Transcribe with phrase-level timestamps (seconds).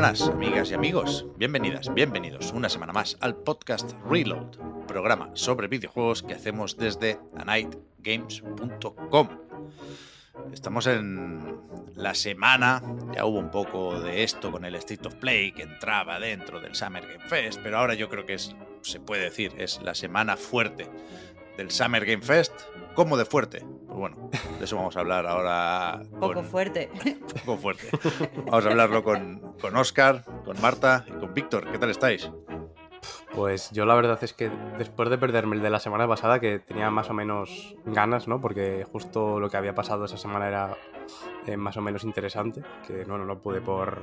[0.00, 1.26] buenas, amigas y amigos.
[1.38, 4.56] Bienvenidas, bienvenidos una semana más al podcast Reload,
[4.86, 9.28] programa sobre videojuegos que hacemos desde anightgames.com.
[10.52, 11.58] Estamos en
[11.96, 12.80] la semana,
[13.12, 16.76] ya hubo un poco de esto con el State of Play que entraba dentro del
[16.76, 20.36] Summer Game Fest, pero ahora yo creo que es, se puede decir, es la semana
[20.36, 20.88] fuerte
[21.56, 22.52] del Summer Game Fest.
[22.94, 23.66] ¿Cómo de fuerte?
[23.98, 26.02] Pues bueno, de eso vamos a hablar ahora.
[26.20, 26.88] Poco con- fuerte.
[27.44, 27.88] poco fuerte.
[28.46, 31.68] Vamos a hablarlo con, con Oscar, con Marta y con Víctor.
[31.72, 32.30] ¿Qué tal estáis?
[33.34, 36.60] Pues yo la verdad es que después de perderme el de la semana pasada, que
[36.60, 38.40] tenía más o menos ganas, ¿no?
[38.40, 40.76] Porque justo lo que había pasado esa semana era
[41.46, 43.98] eh, más o menos interesante, que no, no, no pude por,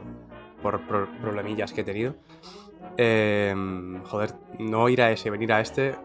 [0.61, 2.15] por pro- problemillas que he tenido.
[2.97, 3.55] Eh,
[4.05, 5.95] joder, no ir a ese, venir a este,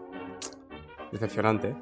[1.11, 1.75] decepcionante.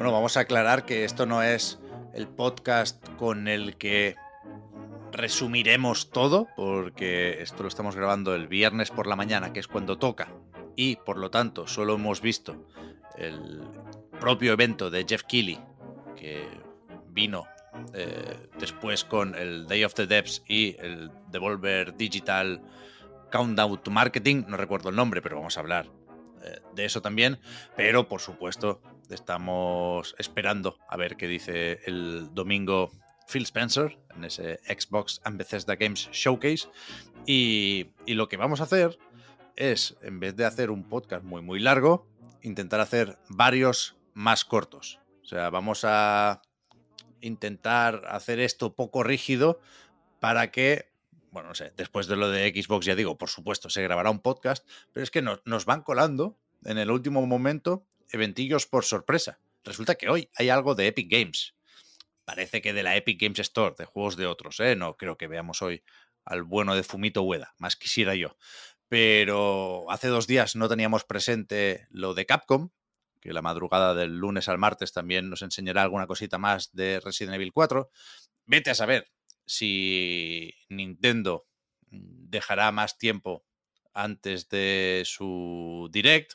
[0.00, 1.78] Bueno, vamos a aclarar que esto no es
[2.14, 4.16] el podcast con el que
[5.12, 9.98] resumiremos todo, porque esto lo estamos grabando el viernes por la mañana, que es cuando
[9.98, 10.28] toca,
[10.74, 12.66] y por lo tanto solo hemos visto
[13.18, 13.60] el
[14.18, 15.60] propio evento de Jeff Keighley,
[16.16, 16.48] que
[17.08, 17.46] vino
[17.92, 22.62] eh, después con el Day of the Devs y el Devolver Digital
[23.30, 25.90] Countdown to Marketing, no recuerdo el nombre, pero vamos a hablar
[26.42, 27.38] eh, de eso también,
[27.76, 28.80] pero por supuesto
[29.14, 32.90] estamos esperando a ver qué dice el domingo
[33.30, 36.68] Phil Spencer en ese Xbox and Bethesda Games Showcase.
[37.26, 38.98] Y, lo que vamos a hacer
[39.56, 42.06] es, en vez de hacer un podcast muy, muy largo,
[42.42, 45.00] intentar hacer varios más cortos.
[45.22, 46.42] O sea, vamos a
[47.20, 49.60] intentar hacer esto poco rígido
[50.18, 50.90] para que,
[51.30, 54.20] bueno, no sé, después de lo de Xbox ya digo, por supuesto, se grabará un
[54.20, 59.40] podcast, pero es que nos, nos van colando en el último momento eventillos por sorpresa.
[59.64, 61.54] Resulta que hoy hay algo de Epic Games.
[62.24, 64.76] Parece que de la Epic Games Store, de juegos de otros, ¿eh?
[64.76, 65.82] No creo que veamos hoy
[66.24, 68.36] al bueno de Fumito Ueda, más quisiera yo.
[68.88, 72.70] Pero hace dos días no teníamos presente lo de Capcom,
[73.20, 77.34] que la madrugada del lunes al martes también nos enseñará alguna cosita más de Resident
[77.34, 77.90] Evil 4.
[78.46, 79.10] Vete a saber
[79.46, 81.46] si Nintendo
[81.90, 83.44] dejará más tiempo
[83.92, 86.34] antes de su direct.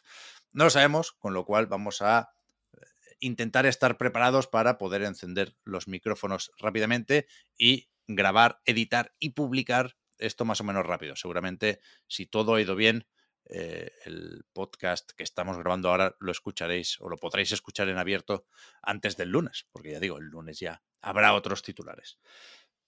[0.56, 2.34] No lo sabemos, con lo cual vamos a
[2.72, 2.78] eh,
[3.20, 7.28] intentar estar preparados para poder encender los micrófonos rápidamente
[7.58, 11.18] y grabar, editar y publicar esto más o menos rápido.
[11.18, 13.06] Seguramente, si todo ha ido bien,
[13.50, 18.48] eh, el podcast que estamos grabando ahora lo escucharéis o lo podréis escuchar en abierto
[18.82, 22.18] antes del lunes, porque ya digo, el lunes ya habrá otros titulares.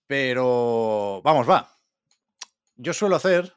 [0.08, 1.78] Pero vamos, va.
[2.78, 3.54] Yo suelo hacer,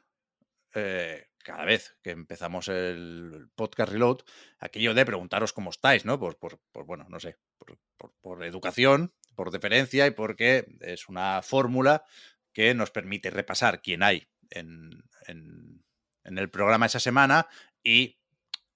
[0.75, 4.19] eh, cada vez que empezamos el podcast Reload,
[4.59, 6.19] aquello de preguntaros cómo estáis, ¿no?
[6.19, 11.07] Por, por- por, bueno, no sé, por, por- por educación, por deferencia y porque es
[11.09, 12.03] una fórmula
[12.53, 15.83] que nos permite repasar quién hay en, en-
[16.23, 17.47] en el programa esa semana
[17.83, 18.19] y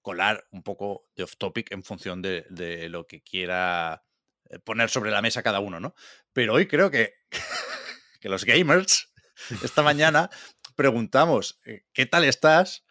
[0.02, 4.04] colar un poco de off topic en función de, de lo que quiera
[4.50, 5.94] eh, poner sobre la mesa cada uno, ¿no?
[6.32, 7.14] Pero hoy creo que,
[8.20, 9.12] que los gamers,
[9.62, 10.30] esta mañana,
[10.76, 12.84] preguntamos, eh, ¿qué tal estás?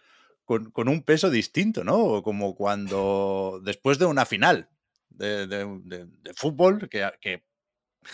[0.45, 2.21] Con, con un peso distinto, ¿no?
[2.23, 4.69] Como cuando después de una final
[5.09, 7.43] de, de- de- fútbol, que, que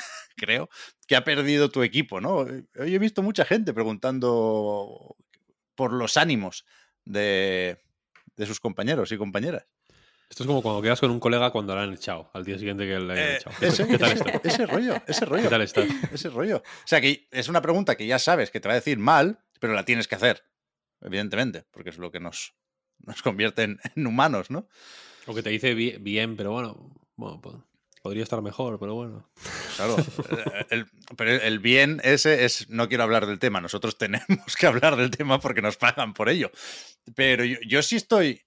[0.36, 0.70] creo
[1.08, 2.38] que ha perdido tu equipo, ¿no?
[2.38, 5.16] Hoy he visto mucha gente preguntando
[5.76, 6.66] por los ánimos
[7.06, 7.80] de,
[8.38, 9.66] de sus compañeros y compañeras.
[10.32, 12.86] Esto es como cuando quedas con un colega cuando le han echado, al día siguiente
[12.88, 13.56] que le han Eh, echado.
[13.60, 14.42] ¿Qué, ese, qué tal estás?
[14.46, 15.44] ese rollo, ese rollo.
[15.44, 15.88] ¿Qué tal estás?
[16.14, 16.58] Ese rollo.
[16.58, 19.44] O sea, que es una pregunta que ya sabes que te va a decir mal,
[19.60, 20.46] pero la tienes que hacer,
[21.02, 22.54] evidentemente, porque es lo que nos,
[23.00, 24.70] nos convierte en, en humanos, ¿no?
[25.28, 27.58] O que te dice bi- bien, pero bueno, bueno pues,
[28.02, 29.30] podría estar mejor, pero bueno.
[29.76, 29.98] Claro.
[30.70, 30.88] el-
[31.18, 35.12] pero el bien ese es, no quiero hablar del tema, nosotros tenemos que hablar del
[35.12, 36.52] tema porque nos pagan por ello.
[37.16, 38.42] Pero yo, yo sí estoy,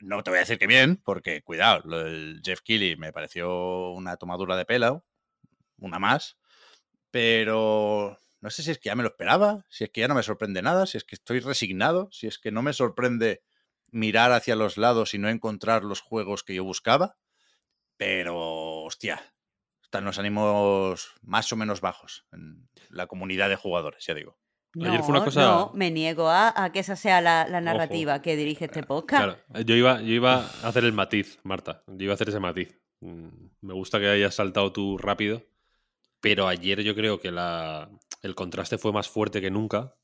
[0.00, 3.90] no te voy a decir que bien, porque cuidado, lo del Jeff Keighley me pareció
[3.92, 5.04] una tomadura de pelo,
[5.78, 6.38] una más,
[7.10, 10.14] pero no sé si es que ya me lo esperaba, si es que ya no
[10.14, 13.42] me sorprende nada, si es que estoy resignado, si es que no me sorprende
[13.90, 17.16] mirar hacia los lados y no encontrar los juegos que yo buscaba.
[17.96, 19.20] Pero, hostia,
[19.82, 24.38] están los ánimos más o menos bajos en la comunidad de jugadores, ya digo.
[24.74, 28.20] Ayer fue una cosa- no, me niego a, a que esa sea la, la narrativa
[28.22, 29.24] que dirige este podcast.
[29.48, 31.82] Claro, yo iba, yo iba a hacer el matiz, Marta.
[31.86, 32.78] Yo iba a hacer ese matiz.
[33.00, 33.28] Mm,
[33.62, 35.42] Me gusta que hayas saltado tú rápido,
[36.20, 37.90] pero ayer yo creo que la,
[38.22, 39.94] el contraste fue más fuerte que nunca,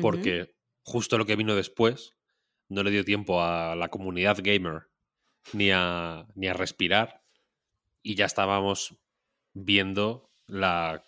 [0.00, 2.14] porque justo lo que vino después
[2.68, 4.88] no le dio tiempo a la comunidad gamer
[5.52, 7.22] ni a, ni a respirar
[8.02, 8.94] y ya estábamos
[9.54, 11.02] viendo la,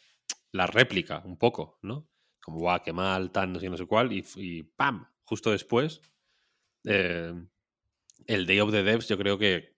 [0.53, 2.07] la réplica un poco, ¿no?
[2.43, 5.07] Como, guau, qué mal, tan, no sé, no sé cuál, y, y ¡pam!
[5.25, 6.01] Justo después,
[6.87, 7.33] eh,
[8.27, 9.77] el Day of the Devs yo creo que,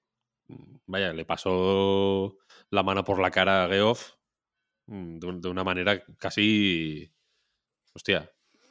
[0.49, 2.39] mm, vaya, le pasó
[2.71, 4.13] la mano por la cara a Geoff
[4.87, 7.13] mm, de, un- de una manera casi,
[7.95, 8.31] hostia,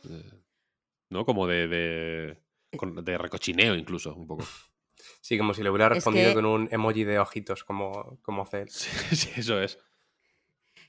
[0.10, 0.32] eh,
[1.10, 1.26] ¿no?
[1.26, 2.44] Como de, de,
[2.78, 4.46] con- de recochineo incluso, un poco.
[5.22, 8.44] Sí, como si le hubiera Es respondido que- con un emoji de ojitos, como, como
[8.44, 8.70] hace él.
[8.70, 9.78] Sí, sí, eso es.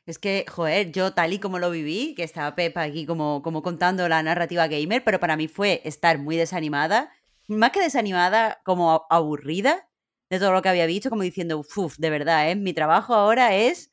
[0.07, 3.63] Es que, joder, yo tal y como lo viví, que estaba Pepa aquí como, como
[3.63, 7.13] contando la narrativa gamer, pero para mí fue estar muy desanimada,
[7.47, 9.89] más que desanimada, como aburrida
[10.29, 12.57] de todo lo que había visto, como diciendo, uff, de verdad, ¿eh?
[12.57, 13.93] mi trabajo ahora es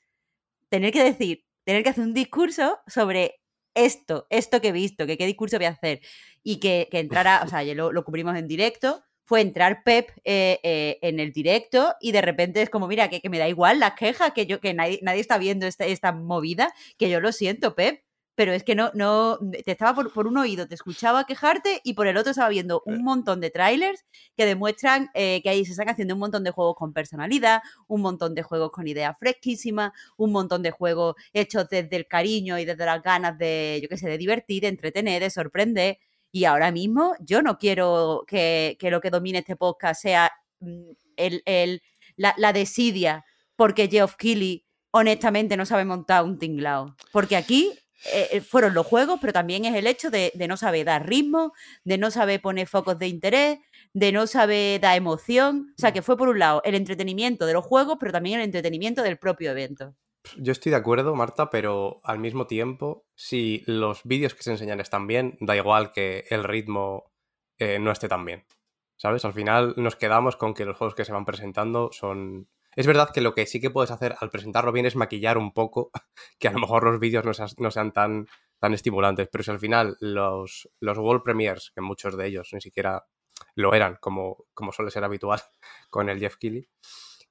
[0.69, 3.41] tener que decir, tener que hacer un discurso sobre
[3.75, 6.01] esto, esto que he visto, que qué discurso voy a hacer.
[6.43, 10.09] Y que, que entrara, o sea, ya lo, lo cubrimos en directo, fue entrar Pep
[10.25, 13.47] eh, eh, en el directo y de repente es como, mira, que, que me da
[13.47, 17.19] igual las quejas, que yo que nadie, nadie está viendo esta, esta movida, que yo
[17.19, 18.01] lo siento, Pep,
[18.33, 21.93] pero es que no, no, te estaba por, por un oído, te escuchaba quejarte y
[21.93, 24.03] por el otro estaba viendo un montón de trailers
[24.35, 28.01] que demuestran eh, que ahí se están haciendo un montón de juegos con personalidad, un
[28.01, 32.65] montón de juegos con ideas fresquísimas, un montón de juegos hechos desde el cariño y
[32.65, 35.99] desde las ganas de, yo qué sé, de divertir, de entretener, de sorprender.
[36.31, 40.91] Y ahora mismo yo no quiero que, que lo que domine este podcast sea mm,
[41.17, 41.81] el, el-
[42.15, 46.95] la, la desidia porque Geoff Keighley honestamente no sabe montar un tinglao.
[47.11, 47.71] Porque aquí
[48.13, 51.07] eh, eh, fueron los juegos, pero también es el hecho de, de no saber dar
[51.07, 51.53] ritmo,
[51.83, 53.59] de no saber poner focos de interés,
[53.93, 55.73] de no saber dar emoción.
[55.77, 58.45] O sea, que fue por un lado el entretenimiento de los juegos, pero también el
[58.45, 59.95] entretenimiento del propio evento.
[60.37, 64.79] Yo estoy de acuerdo, Marta, pero al mismo tiempo, si los vídeos que se enseñan
[64.79, 67.11] están bien, da igual que el ritmo
[67.57, 68.45] eh, no esté tan bien.
[68.97, 69.23] ¿Sabes?
[69.23, 72.49] Al final nos quedamos con que los juegos que se van presentando son...
[72.75, 75.53] Es verdad que lo que sí que puedes hacer al presentarlo bien es maquillar un
[75.53, 75.91] poco,
[76.39, 78.27] que a lo mejor los vídeos no, sean tan,
[78.59, 82.61] tan estimulantes, pero si al final los, los World Premiers, que muchos de ellos ni
[82.61, 83.05] siquiera
[83.55, 85.41] lo eran, como, como suele ser habitual
[85.89, 86.69] con el Jeff Keighley,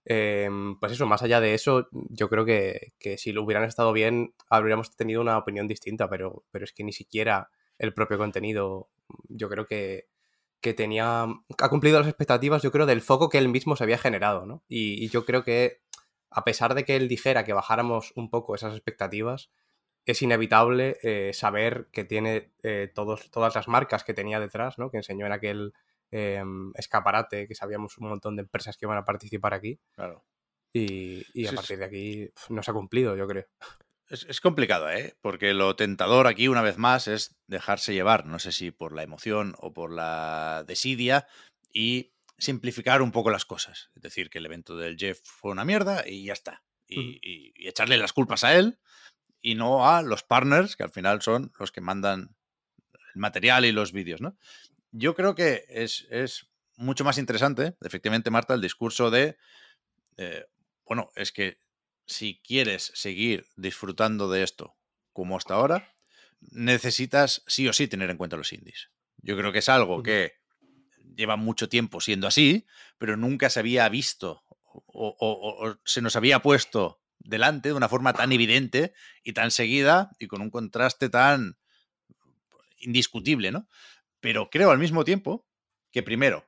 [0.08, 0.48] eh,
[0.80, 4.34] pues eso, más allá de eso, yo creo que, que si lo hubieran estado bien,
[4.48, 8.88] habríamos tenido una opinión distinta, pero, pero es que ni siquiera el propio contenido,
[9.28, 10.08] yo creo que,
[10.60, 13.98] que tenía, ha cumplido las expectativas, yo creo, del foco que él mismo se había
[13.98, 14.64] generado, ¿no?
[14.66, 15.82] Y, y yo creo que,
[16.30, 19.50] a pesar de que él dijera que bajáramos un poco esas expectativas,
[20.08, 24.90] es inevitable eh, saber que tiene eh, todos, todas las marcas que tenía detrás, ¿no?
[24.90, 25.74] Que enseñó en aquel
[26.10, 26.42] eh,
[26.74, 29.80] escaparate, que sabíamos un montón de empresas que iban a participar aquí.
[29.94, 30.24] Claro.
[30.72, 33.46] Y, y a Sí, partir de aquí no se ha cumplido, yo creo.
[34.08, 35.16] Es, es complicado, ¿eh?
[35.20, 39.02] Porque lo tentador aquí, una vez más, es dejarse llevar, no sé si por la
[39.02, 41.26] emoción o por la desidia,
[41.72, 43.90] y simplificar un poco las cosas.
[43.96, 46.62] Es decir, que el evento del Jeff fue una mierda y ya está.
[46.86, 47.18] Y, Ujú.
[47.22, 48.78] y- y echarle las culpas a él
[49.42, 52.36] y no a los partners, que al final son los que mandan
[53.14, 54.36] el material y los vídeos, ¿no?
[54.90, 59.36] Yo creo que es, es mucho más interesante, efectivamente, Marta, el discurso de,
[60.18, 60.46] eh,
[60.86, 61.60] bueno, es que
[62.06, 64.76] si quieres seguir disfrutando de esto
[65.12, 65.94] como hasta ahora,
[66.40, 68.90] necesitas sí o sí tener en cuenta los indies.
[69.18, 70.34] Yo creo que es algo que
[71.16, 72.66] lleva mucho tiempo siendo así,
[72.98, 77.74] pero nunca se había visto o, o- o- o se nos había puesto delante de
[77.74, 81.58] una forma tan evidente y tan seguida y con un contraste tan
[82.80, 83.66] indiscutible, ¿no?
[84.20, 85.46] Pero creo al mismo tiempo
[85.92, 86.44] que primero,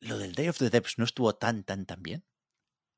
[0.00, 2.24] lo del Day of the Devs no estuvo tan, tan, tan bien.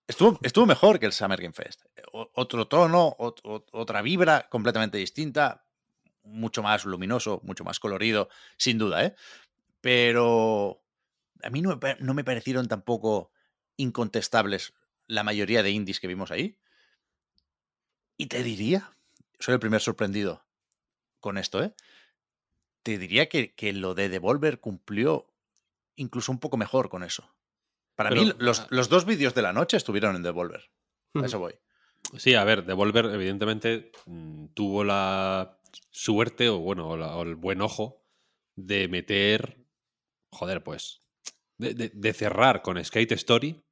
[0.09, 1.85] Estuvo, estuvo mejor que el Summer Game Fest.
[2.13, 5.67] O- otro tono, ot- ot- otra vibra completamente distinta,
[6.23, 8.29] mucho más luminoso, mucho más colorido,
[8.59, 9.15] sin duda, ¿eh?
[9.81, 10.83] Pero
[11.43, 13.33] a mí no no me parecieron tampoco
[13.77, 14.75] incontestables
[15.07, 16.59] la mayoría de indies que vimos ahí.
[18.17, 18.95] Y te diría,
[19.41, 20.47] soy el primer sorprendido
[21.21, 21.75] con esto, ¿eh?
[22.83, 25.27] Te diría que, que lo de Devolver cumplió
[25.97, 27.29] incluso un poco mejor con eso.
[27.95, 30.71] Para Pero, mí, los, ah, los dos vídeos de la noche estuvieron en Devolver.
[31.15, 31.55] A eso voy.
[32.17, 35.59] Sí, a ver, Devolver evidentemente mm, tuvo la
[35.91, 38.03] suerte o bueno, o, la- o el buen ojo
[38.57, 39.59] de meter
[40.33, 41.01] joder, pues,
[41.59, 43.63] de, de- de cerrar con Skate Story,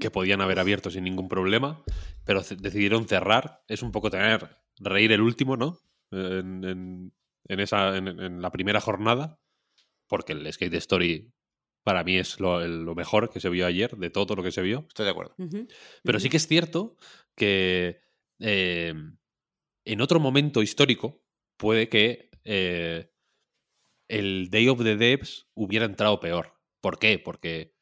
[0.00, 1.82] que podían haber abierto sin ningún problema,
[2.24, 3.62] pero decidieron cerrar.
[3.68, 5.78] Es un poco tener, reír el último, ¿no?
[6.10, 7.12] En, en-
[7.44, 9.40] en esa, en, en la primera jornada,
[10.06, 11.32] porque el Skate Story
[11.84, 14.52] para mí es lo, el- lo mejor que se vio ayer, de todo lo que
[14.52, 14.84] se vio.
[14.88, 15.34] Estoy de acuerdo.
[16.02, 16.96] Pero sí que es cierto
[17.34, 18.00] que
[18.40, 18.94] eh,
[19.84, 21.22] en otro momento histórico
[21.56, 23.10] puede que eh,
[24.08, 26.54] el Day of the Devs hubiera entrado peor.
[26.80, 27.18] ¿Por qué?
[27.18, 27.74] Porque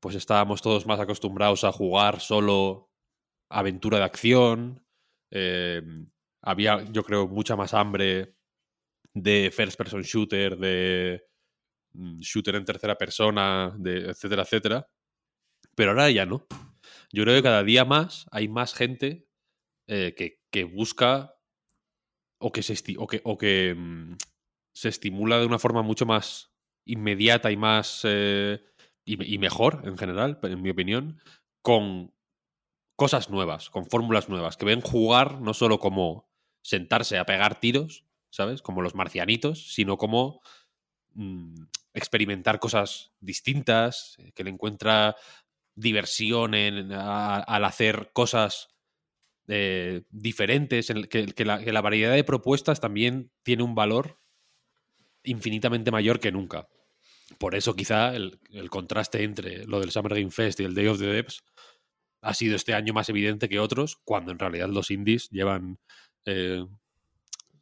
[0.00, 2.90] pues estábamos todos más acostumbrados a jugar solo
[3.48, 4.86] aventura de acción.
[5.30, 5.82] eh,
[6.42, 8.34] había, yo creo, mucha más hambre
[9.14, 11.24] de first person shooter, de
[11.92, 14.88] mm, shooter en tercera persona, de etcétera, etcétera.
[15.74, 16.46] Pero ahora ya no.
[17.12, 19.26] Yo creo que cada día más hay más gente
[19.88, 21.34] eh, que, que busca
[22.38, 24.16] o que, se, o que, o que mm,
[24.74, 26.52] se estimula de una forma mucho más
[26.84, 28.60] inmediata y más eh,
[29.04, 31.20] y mejor en general, en mi opinión,
[31.60, 32.14] con
[32.96, 36.30] cosas nuevas, con fórmulas nuevas, que ven jugar no solo como
[36.62, 38.62] sentarse a pegar tiros, ¿sabes?
[38.62, 40.40] Como los marcianitos, sino como
[41.14, 45.14] mm, experimentar cosas distintas, eh, que le encuentra
[45.74, 48.68] diversión en, al hacer cosas
[49.48, 54.18] eh, diferentes, en que, que la variedad de propuestas también tiene un valor
[55.24, 56.68] infinitamente mayor que nunca.
[57.38, 60.86] Por eso quizá el, el contraste entre lo del Summer Game Fest y el Day
[60.86, 61.42] of the Devs
[62.22, 65.78] ha sido este año más evidente que otros, cuando en realidad los indies llevan
[66.24, 66.64] eh,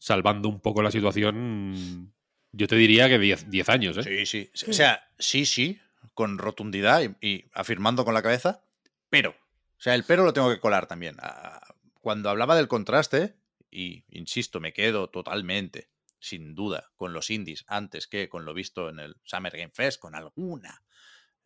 [0.00, 2.12] salvando un poco la situación,
[2.52, 3.98] yo te diría que 10 años.
[3.98, 4.24] ¿eh?
[4.26, 4.70] Sí, sí.
[4.70, 5.78] O sea, sí, sí,
[6.14, 8.64] con rotundidad y, y afirmando con la cabeza,
[9.10, 11.16] pero, o sea, el pero lo tengo que colar también.
[11.20, 11.60] Ah,
[12.00, 13.36] Cuando hablaba del contraste,
[13.70, 18.88] y insisto, me quedo totalmente, sin duda, con los indies antes que con lo visto
[18.88, 20.82] en el Summer Game Fest, con alguna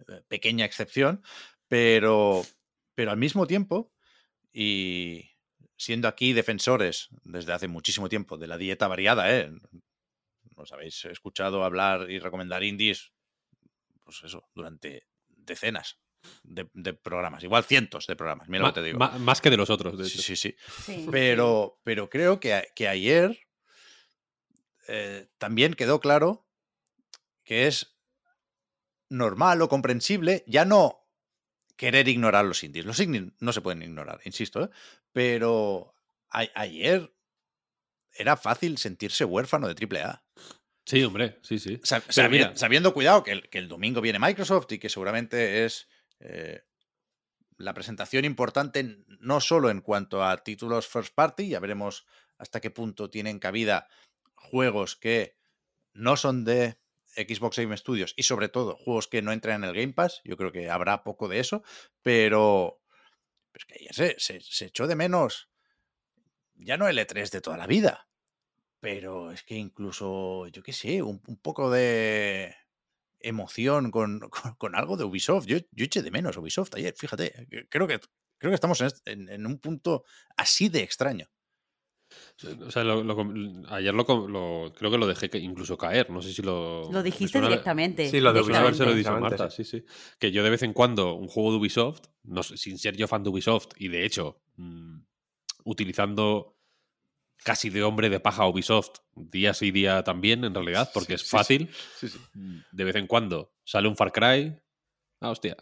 [0.09, 1.23] eh, pequeña excepción,
[1.67, 2.47] pero,
[2.95, 3.93] pero al mismo tiempo,
[4.53, 5.34] y
[5.85, 9.51] siendo aquí defensores desde hace muchísimo tiempo de la dieta variada, ¿eh?
[10.57, 13.13] Nos habéis escuchado hablar y recomendar indies,
[14.05, 15.99] pues eso, durante decenas
[16.43, 18.99] de, de programas, igual cientos de programas, mira lo que te digo.
[18.99, 19.99] más que de los otros.
[19.99, 20.23] de Sí, hecho.
[20.23, 20.57] sí, sí.
[20.87, 21.09] Sí.
[21.11, 23.39] Pero, pero creo que, a- que ayer
[24.89, 26.47] eh, también quedó claro
[27.45, 27.99] que es
[29.11, 31.04] normal o comprensible, ya no
[31.77, 32.85] querer ignorar los indies.
[32.85, 34.71] Los indies no se pueden ignorar, insisto, ¿eh?
[35.13, 35.95] pero
[36.31, 37.13] a- ayer
[38.13, 40.23] era fácil sentirse huérfano de AAA.
[40.87, 41.77] Sí, hombre, sí, sí.
[41.79, 45.89] Sab- mira- sabiendo, cuidado, que el, que el domingo viene Microsoft y que seguramente es
[46.21, 46.63] eh,
[47.57, 52.07] la presentación importante no solo en cuanto a títulos first party, ya veremos
[52.39, 53.89] hasta qué punto tienen cabida
[54.35, 55.37] juegos que
[55.95, 56.79] no son de
[57.17, 60.37] Xbox Game Studios y sobre todo juegos que no entran en el Game Pass, yo
[60.37, 61.63] creo que habrá poco de eso,
[62.03, 62.81] pero,
[63.55, 65.51] es que ayer se, se- se echó de menos
[66.55, 68.09] ya no el E3 de toda la vida,
[68.81, 72.55] pero es que incluso, yo qué sé, un, poco de
[73.21, 74.21] emoción con,
[74.59, 75.47] con- algo de Ubisoft.
[75.47, 77.49] Yo, yo eché de menos Ubisoft ayer, fíjate.
[77.71, 78.01] Creo que,
[78.39, 80.05] creo que estamos en, est- en- en un punto
[80.37, 81.29] así de extraño.
[82.67, 86.11] O sea, lo- lo com- ayer lo, lo- creo que lo dejé que incluso caer.
[86.11, 86.91] No sé si lo.
[86.93, 88.09] Lo dijiste suena- directamente.
[88.11, 89.85] Sí, lo de Ubisoft, dicho a precisamente, Marta, sí, sí.
[90.19, 93.07] Que yo de vez en cuando un juego de Ubisoft, no sé, sin ser yo
[93.09, 94.99] fan de Ubisoft, y de hecho, mm,
[95.65, 96.57] utilizando
[97.45, 101.21] casi de hombre de paja Ubisoft, día sí día también, en realidad, porque Sí, es
[101.23, 101.37] sí, sí.
[101.37, 101.71] fácil.
[101.99, 102.19] Sí, sí.
[102.73, 104.57] De vez en cuando sale un Far Cry.
[105.21, 105.57] Ah, hostia.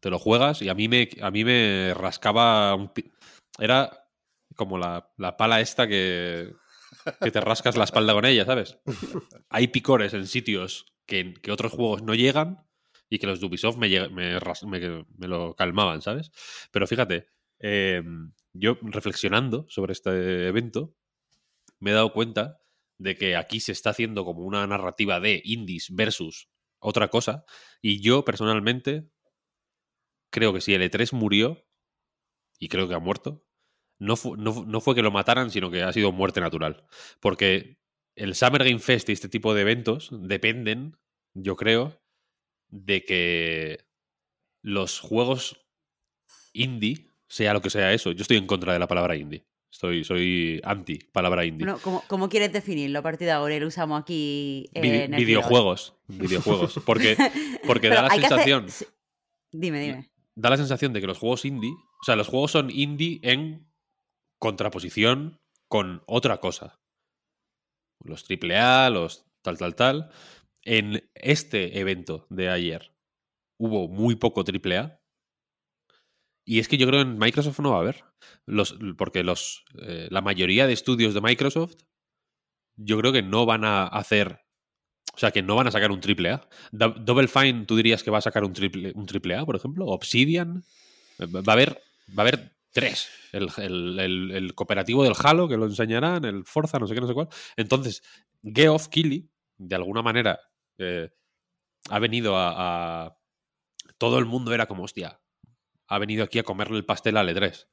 [0.00, 2.92] Te lo juegas y a mí me, a mí me rascaba un
[3.58, 4.03] Era
[4.54, 6.52] como la, la pala esta que,
[7.20, 8.78] que te rascas la espalda con ella, ¿sabes?
[9.48, 12.66] Hay picores en sitios que, que otros juegos no llegan
[13.10, 16.30] y que los de Ubisoft me, me, me- me lo calmaban, ¿sabes?
[16.72, 17.28] Pero fíjate,
[17.60, 18.02] eh,
[18.52, 20.94] yo reflexionando sobre este evento,
[21.80, 22.60] me he dado cuenta
[22.98, 27.44] de que aquí se está haciendo como una narrativa de indies versus otra cosa.
[27.82, 29.10] Y yo personalmente
[30.30, 31.66] creo que si el E3 murió,
[32.58, 33.43] y creo que ha muerto,
[34.04, 36.84] no, fu- no, no fue que lo mataran, sino que ha sido muerte natural.
[37.20, 37.78] Porque
[38.16, 40.96] el Summer Game Fest y este tipo de eventos dependen,
[41.34, 42.00] yo creo,
[42.68, 43.84] de que
[44.62, 45.66] los juegos
[46.52, 49.46] indie, sea lo que sea eso, yo estoy en contra de la palabra indie.
[49.72, 51.64] Estoy, soy anti palabra indie.
[51.66, 53.58] Bueno, ¿cómo, cómo quieres definirlo a partir de ahora?
[53.58, 55.94] Lo usamos aquí eh, Vide- en el videojuegos.
[56.06, 56.80] Videojuegos.
[56.86, 57.16] Porque,
[57.66, 58.66] porque da la hacer- sensación.
[59.50, 60.10] Dime, dime.
[60.36, 61.70] Da la sensación de que los juegos indie.
[61.72, 63.66] O sea, los juegos son indie en
[64.44, 66.78] contraposición con otra cosa.
[68.04, 70.10] Los AAA, los tal, tal, tal.
[70.62, 72.94] en este evento de ayer
[73.58, 75.00] hubo muy poco AAA.
[76.46, 78.04] Y es que yo creo que en Microsoft no va a haber.
[78.44, 81.76] Los, porque los, eh, la mayoría de estudios de Microsoft,
[82.76, 84.40] yo creo que no van a hacer.
[85.14, 86.46] O sea, que no van a sacar un AAA.
[86.72, 89.06] Do- Double Fine, tú dirías que va a sacar un triple, un
[89.46, 89.86] por ejemplo.
[89.86, 90.64] Obsidian.
[91.18, 93.08] Eh, Va a haber, va a haber tres.
[93.32, 97.06] El, el- el- cooperativo del Halo, que lo enseñarán, el Forza, no sé qué, no
[97.08, 97.28] sé cuál.
[97.56, 98.02] Entonces,
[98.42, 100.40] Geoff Keighley, de alguna manera,
[100.78, 101.10] eh,
[101.90, 103.16] ha venido a,
[103.98, 105.20] Todo el mundo era como, hostia,
[105.88, 107.68] ha venido aquí a comerle el pastel al E3.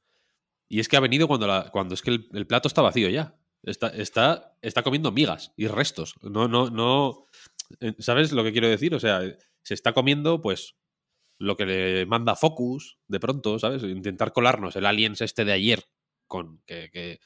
[0.68, 3.36] Y es que ha venido cuando, cuando es que el, el plato está vacío ya.
[3.64, 6.14] Está, está, está comiendo migas y restos.
[6.22, 7.26] No, no, no.
[7.80, 8.94] eh, ¿Sabes lo que quiero decir?
[8.94, 9.20] O sea,
[9.62, 10.76] se está comiendo, pues,
[11.42, 13.82] lo que le manda Focus de pronto, ¿sabes?
[13.82, 15.84] Intentar colarnos el Aliens este de ayer,
[16.26, 17.20] con que, que-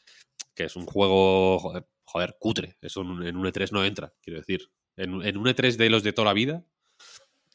[0.54, 2.76] que es un juego, joder, joder, cutre.
[2.80, 4.70] Eso en un en un E3 no entra, quiero decir.
[4.96, 6.64] En, en un E3 de los de toda la vida,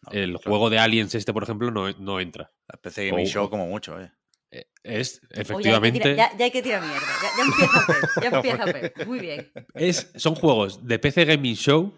[0.06, 0.50] No, el claro.
[0.50, 2.52] juego de Aliens este, por ejemplo, no, no entra.
[2.68, 4.12] La PC Gaming Show como mucho, eh.
[4.52, 7.08] Eh, Es, efectivamente, ya, hay que tirar mierda.
[7.24, 8.24] Ya, ya empieza Pep.
[8.24, 9.08] Ya empieza Pep.
[9.08, 9.52] Muy bien.
[9.74, 11.98] es, son juegos de PC Gaming Show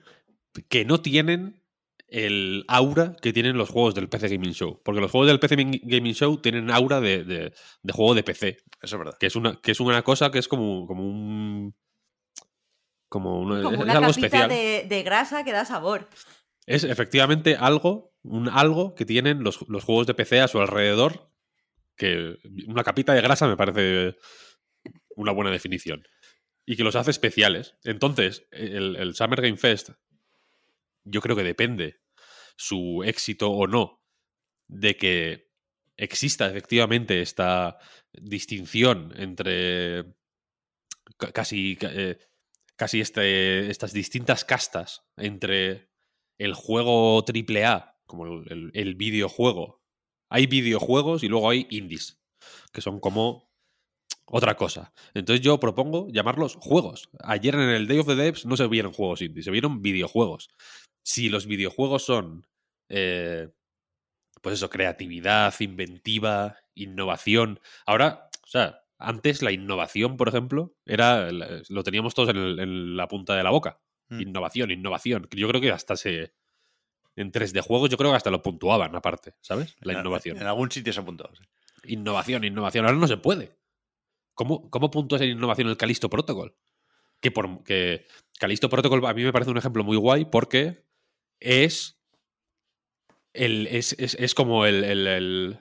[0.69, 1.62] que no tienen
[2.15, 4.79] el aura que tienen los juegos del PC Gaming Show.
[4.85, 8.57] Porque los juegos del PC Gaming Show tienen aura de, de- de juego de PC.
[8.81, 9.17] Eso es verdad.
[9.19, 11.75] Que es una, que es una cosa que es como, como un.
[13.09, 14.49] Como, una- Como es una algo capita especial.
[14.49, 16.07] de, de grasa que da sabor.
[16.67, 21.31] Es efectivamente algo, un algo que tienen los, los juegos de PC a su alrededor.
[21.97, 24.17] Que una capita de grasa me parece
[25.15, 26.07] una buena definición.
[26.65, 27.75] Y que los hace especiales.
[27.83, 29.89] Entonces, el, el Summer Game Fest,
[31.05, 32.02] yo creo que depende
[32.55, 34.01] su éxito o no
[34.67, 35.49] de que
[35.97, 37.77] exista efectivamente esta
[38.13, 40.05] distinción entre
[41.17, 42.17] ca- casi, ca- eh,
[42.75, 45.89] casi este, estas distintas castas entre
[46.37, 49.81] el juego AAA, como el, el- el videojuego.
[50.29, 52.19] Hay videojuegos y luego hay indies,
[52.71, 53.51] que son como
[54.25, 54.93] otra cosa.
[55.13, 57.09] Entonces yo propongo llamarlos juegos.
[57.23, 60.49] Ayer en el Day of the Devs no se vieron juegos indies, se vieron videojuegos.
[61.03, 62.47] Si los videojuegos son,
[62.89, 63.49] eh,
[64.41, 67.59] pues eso, creatividad, inventiva, innovación.
[67.85, 72.97] Ahora, o sea, antes la innovación, por ejemplo, era lo teníamos todos en, el- en
[72.97, 73.79] la punta de la boca.
[74.09, 74.21] Mm.
[74.21, 75.27] Innovación, innovación.
[75.31, 76.33] Yo creo que hasta se...
[77.15, 79.75] En 3D juegos yo creo que hasta lo puntuaban aparte, ¿sabes?
[79.81, 80.37] La En- innovación.
[80.37, 81.35] En, algún sitio se ha apuntado.
[81.35, 81.43] sí.
[81.93, 82.85] Innovación, innovación.
[82.85, 83.55] Ahora no se puede.
[84.33, 86.55] ¿Cómo, cómo puntúas en innovación el Calisto Protocol?
[87.19, 88.05] Que, por, que
[88.39, 90.85] Calisto Protocol a mí me parece un ejemplo muy guay porque
[91.43, 91.97] es.
[93.33, 94.83] El, es, es, es como el.
[94.83, 95.59] el- el,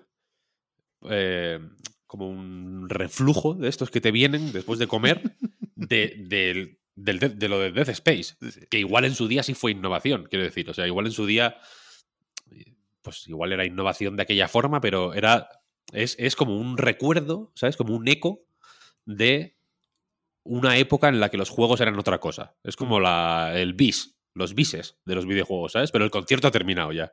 [1.11, 1.59] eh,
[2.07, 5.23] como un reflujo de estos que te vienen después de comer
[5.75, 8.35] de, de, de lo de Death Space.
[8.69, 10.69] Que igual en su día sí fue innovación, quiero decir.
[10.69, 11.57] O sea, igual en su día.
[13.03, 15.49] Pues igual era innovación de aquella forma, pero era.
[15.93, 17.77] Es, es como un recuerdo, ¿sabes?
[17.77, 18.45] Como un eco
[19.05, 19.57] de
[20.45, 22.57] una época en la que los juegos eran otra cosa.
[22.63, 25.91] Es como la, el bis, los bises de los videojuegos, ¿sabes?
[25.91, 27.13] Pero el concierto ha terminado ya.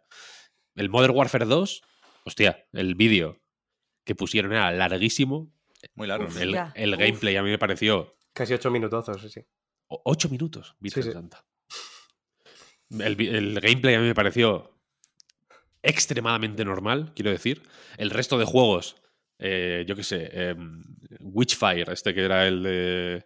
[0.75, 1.81] El Modern Warfare 2,
[2.25, 3.41] hostia, el vídeo
[4.05, 5.51] que pusieron era larguísimo.
[5.95, 6.27] Muy largo.
[6.27, 6.99] Uf, El, el uf.
[6.99, 9.41] gameplay a mí me pareció Casi ocho minutazos, sí, sí.
[9.87, 11.11] o- ocho minutos, Virgen sí.
[11.11, 11.45] Santa.
[12.89, 14.79] El, el gameplay a mí me pareció
[15.83, 17.61] extremadamente normal, quiero decir.
[17.97, 18.95] El resto de juegos,
[19.39, 20.83] eh, yo qué sé, em,
[21.19, 23.25] Witchfire, este que era el de...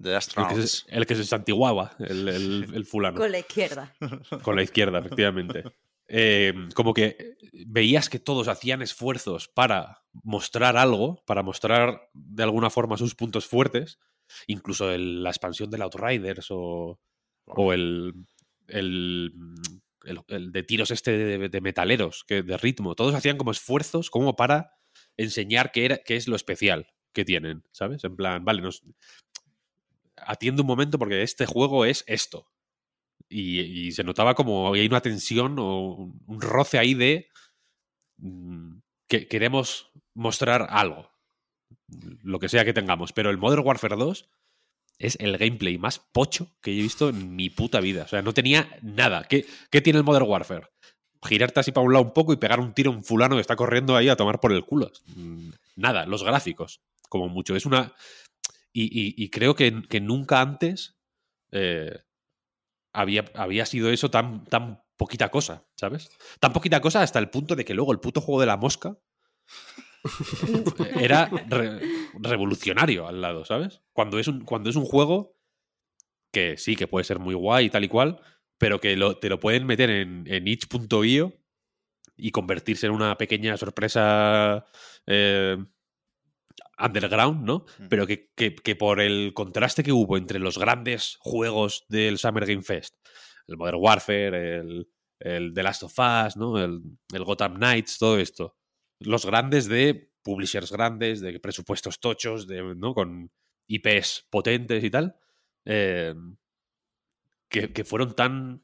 [0.00, 3.18] The El que, se, el que se santiguaba, el, el- el fulano.
[3.18, 3.94] Con la izquierda.
[4.42, 5.64] Con la izquierda, efectivamente.
[6.06, 12.70] Eh, como que veías que todos hacían esfuerzos para mostrar algo, para mostrar de alguna
[12.70, 13.98] forma sus puntos fuertes,
[14.46, 16.98] incluso el- la expansión del Outriders o,
[17.46, 18.14] o el,
[18.68, 19.32] el,
[20.04, 22.94] el- el de tiros este de, de metaleros, que, de ritmo.
[22.94, 24.72] Todos hacían como esfuerzos como para
[25.16, 28.04] enseñar qué, era, qué es lo especial que tienen, ¿sabes?
[28.04, 28.82] En plan, vale, nos
[30.26, 32.46] atiende un momento porque este juego es esto.
[33.28, 37.28] Y, se notaba como hay una tensión o un, un roce ahí de
[38.16, 41.10] mm, que queremos mostrar algo.
[42.22, 43.12] Lo que sea que tengamos.
[43.12, 44.28] Pero el Modern Warfare 2
[44.98, 48.04] es el gameplay más pocho que he visto en mi puta vida.
[48.04, 49.24] O sea, no tenía nada.
[49.24, 50.68] ¿Qué, qué tiene el Modern Warfare?
[51.22, 53.40] Girarte así para un lado un poco y pegar un tiro a un fulano que
[53.40, 54.90] está corriendo ahí a tomar por el culo.
[55.16, 57.54] Mm, Nada, los gráficos, como mucho.
[57.54, 57.92] Es una.
[58.72, 60.98] Y, y- y creo que, que nunca antes
[61.52, 61.98] eh,
[62.92, 66.10] había, había sido eso tan, tan poquita cosa, ¿sabes?
[66.40, 68.98] Tan poquita cosa hasta el punto de que luego el puto juego de la mosca
[71.00, 71.80] era re-
[72.20, 73.80] revolucionario al lado, ¿sabes?
[73.92, 75.36] Cuando es, un, cuando es un juego
[76.32, 78.20] que sí, que puede ser muy guay y tal y cual,
[78.58, 81.32] pero que lo- te lo pueden meter en, en itch.io
[82.16, 84.66] y convertirse en una pequeña sorpresa
[85.06, 85.56] eh,
[86.80, 87.64] underground, ¿no?
[87.78, 87.88] Mm.
[87.88, 92.46] Pero que, que- que por el contraste que hubo entre los grandes juegos del Summer
[92.46, 92.94] Game Fest,
[93.46, 94.88] el Modern Warfare, el,
[95.20, 96.62] el The Last of Us, ¿no?
[96.62, 96.80] El,
[97.12, 98.56] el Gotham Knights, todo esto.
[99.00, 102.94] Los grandes de publishers grandes, de presupuestos tochos, de, ¿no?
[102.94, 103.30] Con
[103.68, 105.16] IPs potentes y tal.
[105.64, 106.14] eh,
[107.48, 108.62] que, que fueron tan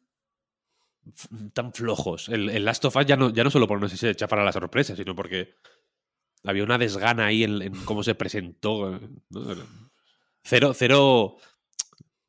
[1.52, 2.28] tan flojos.
[2.28, 4.10] El, el Last of Us ya no, ya no solo por no sé si se
[4.10, 5.54] echa para la sorpresa, sino porque
[6.44, 9.00] había una desgana ahí en, en cómo se presentó.
[9.30, 9.40] ¿no?
[10.42, 11.36] Cero, cero,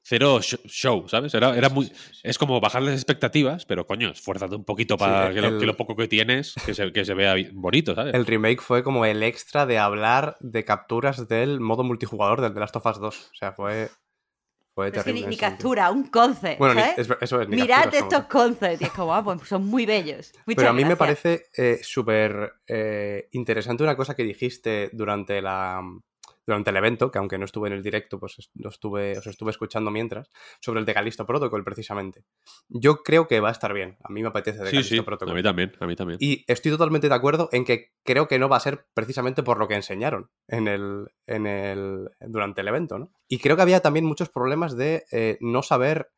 [0.02, 1.34] cero sh- show, ¿sabes?
[1.34, 1.92] Era, era muy,
[2.24, 5.76] es como bajar las expectativas, pero coño, esfuérzate un poquito para que, lo, que lo
[5.76, 8.14] poco que tienes, que se, que se vea bonito, ¿sabes?
[8.14, 12.60] El remake fue como el extra de hablar de capturas del modo multijugador del The
[12.62, 13.30] Last of Us 2.
[13.32, 13.90] O sea, fue,
[14.76, 16.60] fue es que ni, captura, un concept.
[16.60, 16.98] Bueno, ¿sabes?
[16.98, 18.82] es ver- eso es, ni Mirad estos concepts.
[18.82, 20.34] Y es como, ah, pues son muy bellos.
[20.46, 25.42] Muchas Pero a mí me parece eh, súper eh, interesante una cosa que dijiste durante
[25.42, 25.82] la
[26.48, 29.26] durante el evento, que aunque no estuve en el directo, pues es- lo estuve, os
[29.28, 30.30] estuve escuchando mientras,
[30.62, 32.24] sobre el de Callisto Protocol, precisamente.
[32.70, 33.98] Yo creo que va a estar bien.
[34.04, 35.34] A mí me apetece de sí, Callisto sí, a Protocol.
[35.36, 36.18] mí también, a mí también.
[36.22, 39.58] Y estoy totalmente de acuerdo en que creo que no va a ser precisamente por
[39.58, 43.12] lo que enseñaron en el, en el, durante el evento, ¿no?
[43.28, 46.12] Y creo que había también muchos problemas de eh, no saber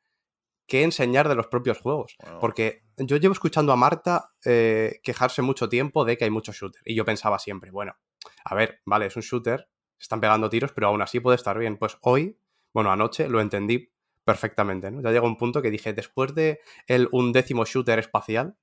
[0.67, 2.17] qué enseñar de los propios juegos.
[2.41, 6.83] Porque yo llevo escuchando a Marta eh, quejarse mucho tiempo de que hay muchos shooters.
[6.85, 7.95] Y yo pensaba siempre, bueno,
[8.43, 11.77] a ver, vale, es un shooter, están pegando tiros, pero aún así puede estar bien.
[11.77, 12.37] Pues hoy,
[12.73, 13.91] bueno, anoche lo entendí
[14.23, 15.01] perfectamente, ¿no?
[15.01, 18.55] Ya llegó un punto que dije, después de el undécimo shooter espacial,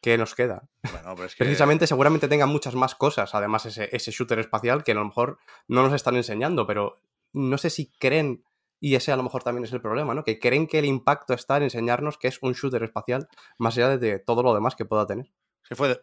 [0.00, 0.68] ¿qué nos queda?
[0.92, 4.84] Bueno, pero es que- Precisamente, seguramente tengan muchas más cosas, además ese, ese shooter espacial
[4.84, 7.00] que a lo mejor no nos están enseñando, pero
[7.32, 8.44] no sé si creen,
[8.80, 10.22] y ese a lo mejor también es el problema, ¿no?
[10.22, 13.98] Que creen que el impacto está en enseñarnos que es un shooter espacial, más allá
[13.98, 15.32] de todo lo demás que pueda tener.
[15.64, 15.88] Se fue.
[15.88, 16.00] de-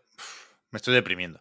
[0.72, 1.40] Me estoy deprimiendo.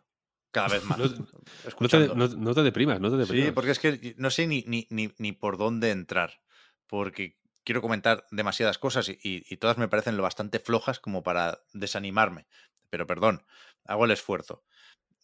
[0.54, 0.98] Cada vez más.
[0.98, 2.14] No- te, escuchando.
[2.14, 3.46] no- no te deprimas, no te deprimas.
[3.48, 6.40] Sí, porque es que no sé ni, ni, ni, ni por dónde entrar.
[6.86, 11.22] Porque quiero comentar demasiadas cosas y, y- y todas me parecen lo bastante flojas como
[11.24, 12.46] para desanimarme.
[12.88, 13.44] Pero perdón,
[13.84, 14.62] hago el esfuerzo.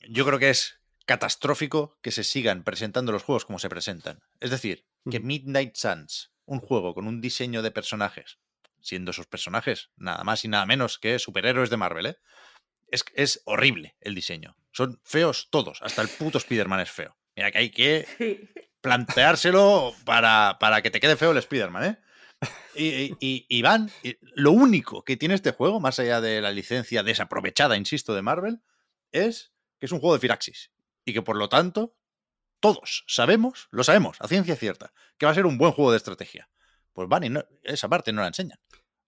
[0.08, 4.18] Yo creo que es catastrófico que se sigan presentando los juegos como se presentan.
[4.40, 5.20] Es decir, que.
[5.20, 8.38] Midnight Suns, un juego con un diseño de personajes,
[8.80, 12.16] siendo esos personajes nada más y nada menos que superhéroes de Marvel, ¿eh?
[12.90, 14.56] Es, es horrible el diseño.
[14.72, 17.16] Son feos todos, hasta el puto Spider-Man es feo.
[17.36, 18.06] Mira que hay que
[18.80, 21.98] planteárselo para, para que te quede feo el Spider-Man, ¿eh?
[22.74, 27.02] Y, y- van, y lo único que tiene este juego, más allá de la licencia
[27.02, 28.62] desaprovechada, insisto, de Marvel,
[29.12, 30.70] es que es un juego de Firaxis.
[31.04, 31.96] Y que por lo tanto,
[32.60, 35.98] todos sabemos, lo sabemos, a ciencia cierta, que va a ser un buen juego de
[35.98, 36.48] estrategia.
[36.94, 38.58] Pues van y no- esa parte no la enseñan.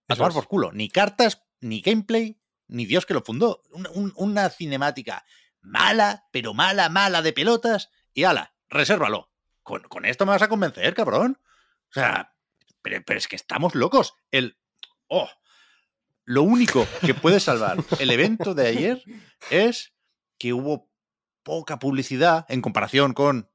[0.09, 0.71] A tomar por culo.
[0.73, 2.39] Ni cartas, ni gameplay,
[2.73, 3.63] ni Dios que lo fundó.
[3.71, 5.25] Una, un- una cinemática
[5.61, 7.91] mala, pero mala, mala de pelotas.
[8.13, 9.31] Y ala, resérvalo.
[9.63, 11.39] Con, con esto me vas a convencer, cabrón.
[11.91, 12.35] O sea,
[12.83, 14.15] pero, pero es que estamos locos.
[14.31, 14.59] El.
[15.07, 15.29] Oh.
[16.25, 19.03] Lo único que puede salvar el evento de ayer
[19.51, 19.93] es
[20.39, 20.89] que hubo
[21.43, 23.51] poca publicidad en comparación con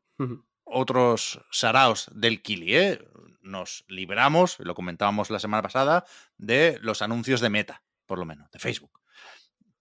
[0.66, 3.00] otros saraos del Kili, ¿eh?
[3.42, 6.06] Nos libramos, lo comentábamos la semana pasada,
[6.38, 9.00] de los anuncios de Meta, por lo menos, de Facebook.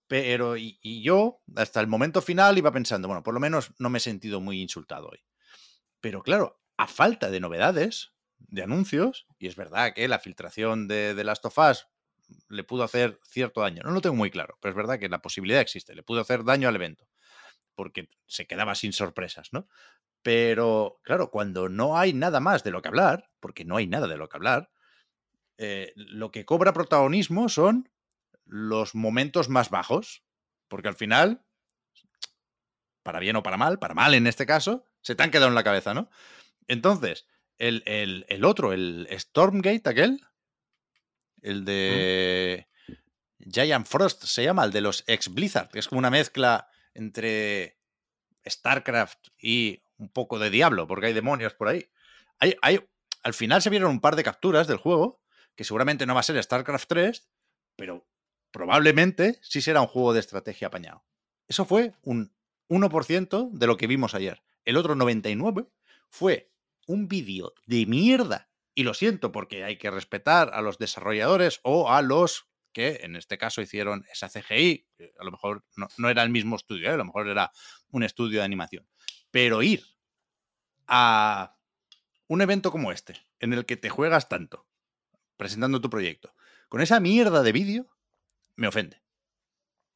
[0.07, 3.97] Pero, y, yo, hasta el momento final, iba pensando, bueno, por lo menos no me
[3.97, 5.19] he sentido muy insultado hoy.
[5.99, 11.13] Pero claro, a falta de novedades, de anuncios, y es verdad que la filtración de,
[11.13, 11.87] de Last of Us
[12.49, 13.83] le pudo hacer cierto daño.
[13.83, 16.43] No lo tengo muy claro, pero es verdad que la posibilidad existe, le pudo hacer
[16.43, 17.07] daño al evento,
[17.75, 19.67] porque se quedaba sin sorpresas, ¿no?
[20.21, 24.07] Pero, claro, cuando no hay nada más de lo que hablar, porque no hay nada
[24.07, 24.71] de lo que hablar,
[25.57, 27.89] eh, lo que cobra protagonismo son
[28.47, 30.23] los momentos más bajos.
[30.67, 31.43] Porque al final,
[33.03, 35.55] para bien o para mal, para mal en este caso, se te han quedado en
[35.55, 36.09] la cabeza, ¿no?
[36.67, 37.25] Entonces,
[37.57, 40.21] el, el- el otro, el Stormgate, aquel,
[41.41, 42.67] el de
[43.39, 47.77] Giant Frost, se llama, el de los ex Blizzard, que es como una mezcla entre
[48.47, 51.89] StarCraft y un poco de Diablo, porque hay demonios por ahí.
[52.39, 52.85] Hay, hay,
[53.23, 55.21] al final se vieron un par de capturas del juego,
[55.55, 57.29] que seguramente no va a ser StarCraft 3,
[57.75, 58.05] pero
[58.57, 61.05] probablemente sí será un juego de estrategia apañado.
[61.47, 62.33] Eso fue un
[62.69, 64.41] 1% de lo que vimos ayer.
[64.65, 65.69] El otro 99%
[66.09, 66.51] fue
[66.87, 68.49] un vídeo de mierda.
[68.73, 73.15] Y lo siento porque hay que respetar a los desarrolladores o a los que en
[73.15, 74.87] este caso hicieron esa CGI.
[75.19, 76.93] A lo mejor no, no era el mismo estudio, ¿eh?
[76.93, 77.51] a lo mejor era
[77.91, 78.87] un estudio de animación.
[79.29, 79.83] Pero ir
[80.87, 81.55] a
[82.25, 84.67] un evento como este, en el que te juegas tanto,
[85.37, 86.33] presentando tu proyecto,
[86.69, 87.96] con esa mierda de vídeo,
[88.57, 89.01] me ofende.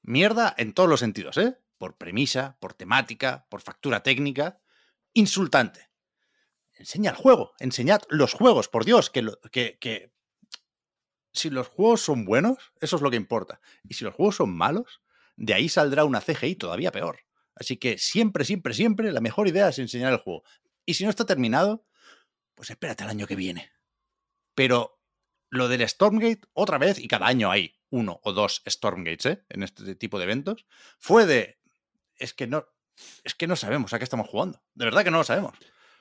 [0.02, 1.58] Mierda en todos los sentidos, ¿eh?
[1.78, 4.62] Por premisa, por temática, por factura técnica.
[5.13, 5.89] Insultante.
[6.74, 10.13] Enseña el juego, enseñad los juegos, por Dios, que, lo- que, que
[11.34, 13.62] si los juegos son buenos, eso es lo que importa.
[13.88, 15.02] Y si los juegos son malos,
[15.36, 17.19] de ahí saldrá una CGI todavía peor.
[17.56, 20.43] Así que siempre, siempre, siempre la mejor idea es enseñar el juego.
[20.86, 21.86] Y si no está terminado,
[22.56, 23.71] pues espérate al año que viene.
[24.56, 25.00] Pero
[25.50, 29.44] lo del Stormgate, otra vez, y cada año hay uno o dos Stormgates ¿eh?
[29.50, 30.66] en este tipo de eventos,
[30.98, 31.60] fue de.
[32.18, 32.66] Es que no.
[33.24, 34.62] Es que no sabemos a qué estamos jugando.
[34.74, 35.54] De verdad que no lo sabemos.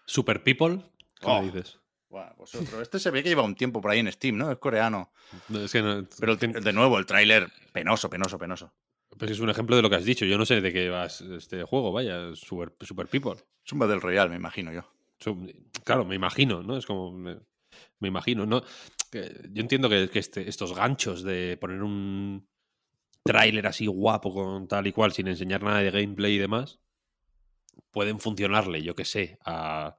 [0.07, 0.81] Super People,
[1.21, 1.43] ¿cómo Oh.
[1.43, 1.79] dices?
[2.09, 2.55] Buah, pues.
[2.55, 4.51] Este se ve que lleva un tiempo por ahí en Steam, ¿no?
[4.51, 5.13] Es coreano.
[5.49, 8.73] No, Es que no- Pero el- de nuevo, el tráiler penoso, penoso, penoso.
[9.17, 10.25] pues es un ejemplo de lo que has dicho.
[10.25, 13.35] Yo no sé de qué va este juego, vaya, Super, Super People.
[13.65, 14.83] Es un Battle Royale, me imagino yo.
[15.85, 16.77] Claro, me imagino, ¿no?
[16.77, 17.13] Es como.
[17.99, 18.63] Me, imagino, ¿no?
[19.13, 22.49] Yo entiendo que, que este- estos ganchos de poner un
[23.25, 26.81] tráiler así guapo con tal y cual, sin enseñar nada de gameplay y demás,
[27.91, 29.99] pueden funcionarle, yo que sé, a,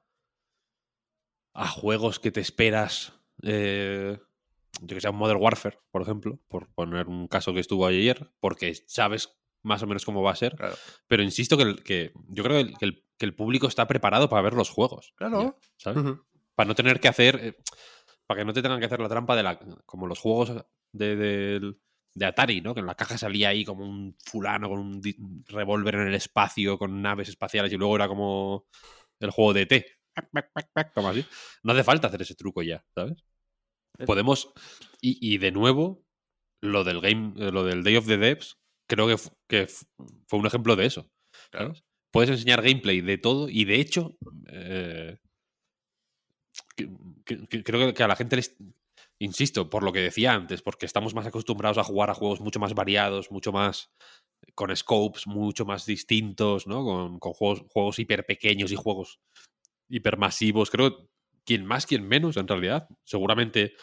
[1.54, 3.12] a juegos que te esperas.
[3.42, 4.18] eh,
[4.80, 8.32] yo que sé, un Modern Warfare, por ejemplo, por poner un caso que estuvo ayer,
[8.40, 10.56] porque sabes más o menos cómo va a ser.
[10.56, 10.74] Claro.
[11.06, 14.42] Pero insisto que, el- que yo creo que el, que el- público está preparado para
[14.42, 15.12] ver los juegos.
[15.14, 15.42] Claro.
[15.42, 16.16] ya, ¿sabes?
[16.54, 17.36] Para no tener que hacer.
[17.42, 17.54] eh,
[18.26, 19.58] para que no te tengan que hacer la trampa de la.
[19.86, 20.52] Como los juegos
[20.92, 21.74] de,
[22.14, 22.74] de Atari, ¿no?
[22.74, 26.78] Que en la caja salía ahí como un fulano con un revólver en el espacio,
[26.78, 28.66] con naves espaciales, y luego era como
[29.20, 29.86] el juego de T.
[30.94, 31.24] Como así.
[31.62, 33.24] No hace falta hacer ese truco ya, ¿sabes?
[34.06, 34.52] Podemos.
[35.00, 36.04] Y, y de nuevo,
[36.62, 39.16] lo del game, eh, lo del Day of the Devs, creo que,
[39.48, 39.86] que fu-
[40.28, 41.10] fue un ejemplo de eso.
[41.50, 41.82] ¿sabes?
[42.12, 44.16] Puedes enseñar gameplay de todo y de hecho.
[44.48, 45.18] eh,
[46.76, 46.90] que-
[47.24, 48.56] que- que- creo que- que a la gente les.
[49.18, 52.58] Insisto, por lo que decía antes, porque estamos más acostumbrados a jugar a juegos mucho
[52.60, 53.90] más variados, mucho más
[54.54, 56.84] con scopes mucho más distintos, ¿no?
[57.18, 59.20] Con, juegos, juegos hiper pequeños y juegos
[59.88, 60.70] hipermasivos.
[60.70, 61.08] Creo
[61.44, 62.88] quien más, quien menos, en realidad.
[63.04, 63.74] Seguramente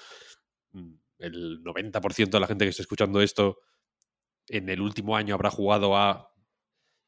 [0.73, 3.59] mm, el 90% de la gente que esté escuchando esto
[4.49, 6.33] en el último año habrá jugado a,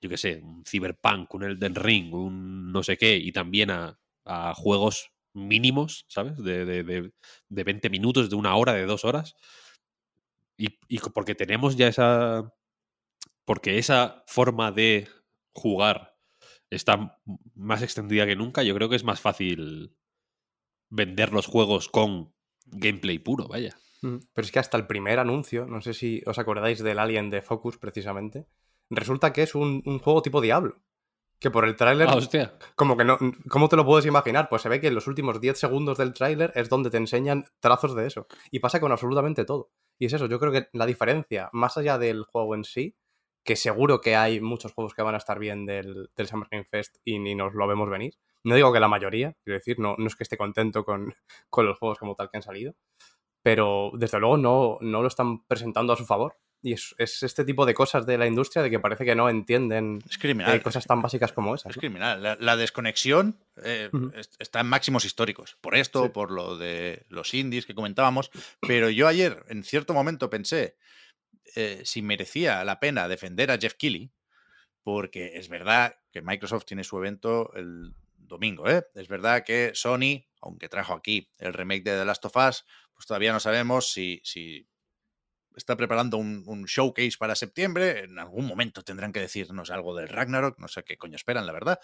[0.01, 4.53] yo qué sé, un Cyberpunk, un Elden Ring, un no sé qué, y también a
[4.55, 6.37] juegos mínimos, ¿sabes?
[6.37, 7.11] De, de, de,
[7.49, 9.35] de 20 minutos, de una hora, de dos horas.
[10.57, 12.53] Y, y porque tenemos ya esa.
[13.45, 15.07] Porque esa forma de
[15.53, 16.15] jugar
[16.69, 17.19] está
[17.55, 19.95] más extendida que nunca, yo creo que es más fácil
[20.89, 22.33] vender los juegos con
[22.65, 23.75] gameplay puro, vaya.
[24.01, 27.29] Mm, Pero es que hasta el primer anuncio, no sé si os acordáis del Alien
[27.29, 28.47] de Focus precisamente,
[28.89, 30.81] resulta que es un, un juego tipo Diablo.
[31.41, 32.53] Que por el tráiler, Ah, hostia.
[32.75, 33.17] como que no...
[33.49, 34.47] ¿Cómo te lo puedes imaginar?
[34.47, 37.45] Pues se ve que en los últimos 10 segundos del tráiler es donde te enseñan
[37.59, 38.27] trazos de eso.
[38.51, 39.71] Y pasa con absolutamente todo.
[39.99, 42.95] Y es eso, yo creo que la diferencia, más allá del juego en sí,
[43.43, 46.63] que seguro que hay muchos juegos que van a estar bien del, del Summer Game
[46.65, 48.13] Fest y ni nos lo vemos venir.
[48.43, 51.15] No digo que la mayoría, quiero decir, no, no es que esté contento con,
[51.49, 52.75] con los juegos como tal que han salido,
[53.43, 56.37] pero desde luego no, no lo están presentando a su favor.
[56.63, 59.29] Y es, es este tipo de cosas de la industria de que parece que no
[59.29, 60.55] entienden Es criminal.
[60.55, 61.71] eh, cosas tan básicas como esas.
[61.71, 61.79] Es ¿no?
[61.79, 62.21] criminal.
[62.21, 63.89] La, la desconexión eh,
[64.37, 65.57] está en máximos históricos.
[65.61, 66.09] Por esto, Sí.
[66.09, 68.29] por lo de los indies que comentábamos.
[68.61, 70.75] Pero yo ayer, en cierto momento, pensé
[71.55, 74.11] eh, si merecía la pena defender a Jeff Keighley,
[74.83, 78.69] porque es verdad que Microsoft tiene su evento el domingo.
[78.69, 78.85] ¿eh?
[78.95, 83.05] Es verdad que Sony, aunque trajo aquí el remake de The Last of Us, pues
[83.07, 84.67] todavía no sabemos si, si
[85.55, 88.05] está preparando un, un showcase para septiembre.
[88.05, 90.59] En algún momento tendrán que decirnos algo del Ragnarok.
[90.59, 91.79] No sé qué coño esperan, la verdad.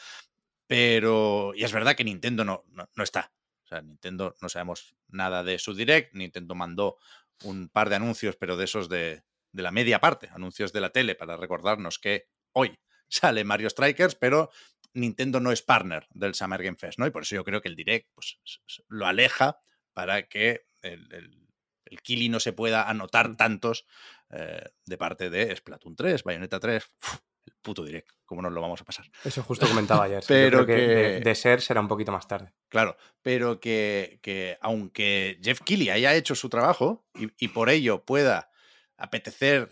[0.67, 1.53] Pero.
[1.55, 3.31] Y es verdad que Nintendo no, no, está.
[3.63, 6.13] O sea, Nintendo no sabemos nada de su direct.
[6.13, 6.97] Nintendo mandó
[7.43, 10.91] un par de anuncios, pero de esos de, de la media parte, anuncios de la
[10.91, 12.77] tele, para recordarnos que hoy
[13.07, 14.49] sale Mario Strikers, pero
[14.93, 17.05] Nintendo no es partner del Summer Game Fest, ¿no?
[17.05, 18.39] Y por eso yo creo que el direct pues,
[18.87, 19.59] lo aleja
[19.93, 21.46] para que el,
[21.89, 23.85] el Kili no se pueda anotar tantos
[24.29, 26.83] eh, de parte de Splatoon 3, Bayonetta 3.
[27.03, 29.05] uf, el puto direct, ¿cómo nos lo vamos a pasar?
[29.23, 30.23] Eso justo comentaba ayer.
[30.27, 32.53] Pero creo que, de, que- de ser será un poquito más tarde.
[32.69, 38.03] Claro, pero que, que aunque Jeff Keighley haya hecho su trabajo y, y por ello
[38.05, 38.51] pueda
[38.97, 39.69] apetecer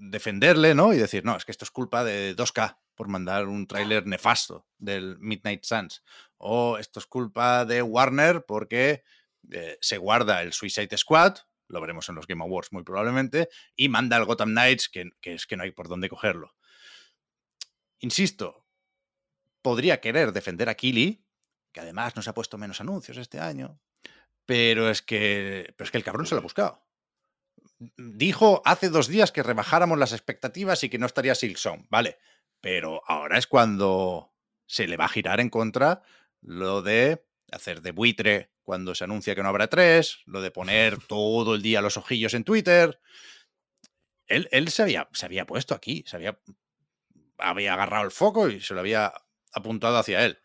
[0.00, 0.92] defenderle, ¿no?
[0.92, 4.66] Y decir, no, es que esto es culpa de 2K por mandar un tráiler nefasto
[4.78, 6.02] del Midnight Suns.
[6.36, 9.02] O esto es culpa de Warner porque
[9.50, 13.88] eh, se guarda el Suicide Squad, lo veremos en los Game Awards muy probablemente, y
[13.88, 16.54] manda el Gotham Knights, que, que es que no hay por dónde cogerlo.
[18.00, 18.66] Insisto,
[19.62, 21.24] podría querer defender a Keighley,
[21.72, 23.80] que además nos ha puesto menos anuncios este año,
[24.46, 26.86] pero es que, pero es que el cabrón se lo ha buscado.
[27.78, 32.18] dijo hace dos días que rebajáramos las expectativas y que no estaría Silksong, vale.
[32.60, 34.34] Pero ahora es cuando
[34.66, 36.02] se le va a girar en contra
[36.40, 40.98] lo de hacer de buitre cuando se anuncia que no habrá tres, lo de poner
[41.08, 43.00] todo el día los ojillos en Twitter.
[44.26, 46.38] Él, él se, había, se había puesto aquí, se había,
[47.38, 49.14] había agarrado el foco y se lo había
[49.54, 50.40] apuntado hacia él.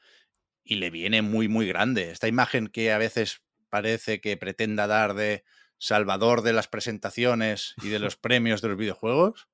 [0.64, 2.12] Y le viene muy, muy grande.
[2.12, 5.44] Esta imagen que a veces parece que pretenda dar de
[5.78, 9.50] salvador de las presentaciones y de los premios de los videojuegos,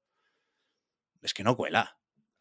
[1.24, 1.99] es que no cuela.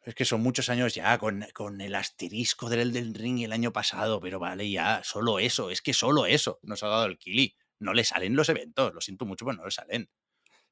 [0.08, 3.74] Es que son muchos años ya con, con el asterisco del Elden Ring el año
[3.74, 7.54] pasado, pero vale, ya, solo eso, es que solo eso nos ha dado el Kili.
[7.78, 10.08] No le salen los eventos, lo siento mucho, pero no le salen.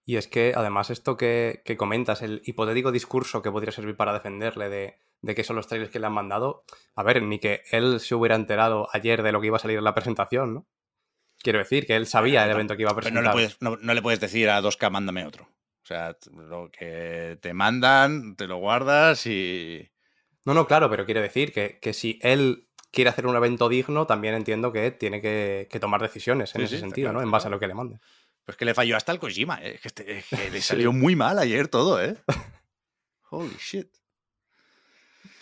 [0.06, 4.14] Y es que además esto que, que comentas, el hipotético discurso que podría servir para
[4.14, 7.60] defenderle de, de que son los trailers que le han mandado, a ver, ni que
[7.72, 10.66] él se hubiera enterado ayer de lo que iba a salir en la presentación, ¿no?
[11.40, 13.22] Quiero decir que él sabía el evento que iba a Pero presentar.
[13.22, 15.46] no le, puedes, no, no le puedes decir a 2K, mándame otro.
[15.86, 19.88] O sea, lo que te mandan, te lo guardas y.
[20.44, 24.04] No, no, claro, pero quiere decir que, que si él quiere hacer un evento digno,
[24.04, 27.22] también entiendo que tiene que, que tomar decisiones en Sí, ese sí, sentido, claro, ¿no?
[27.24, 28.00] En base a lo que le mande.
[28.44, 29.74] Pues que le falló hasta el Kojima, ¿eh?
[29.76, 32.16] Es que, este- es que le salió muy mal ayer todo, ¿eh?
[33.30, 33.90] Holy shit.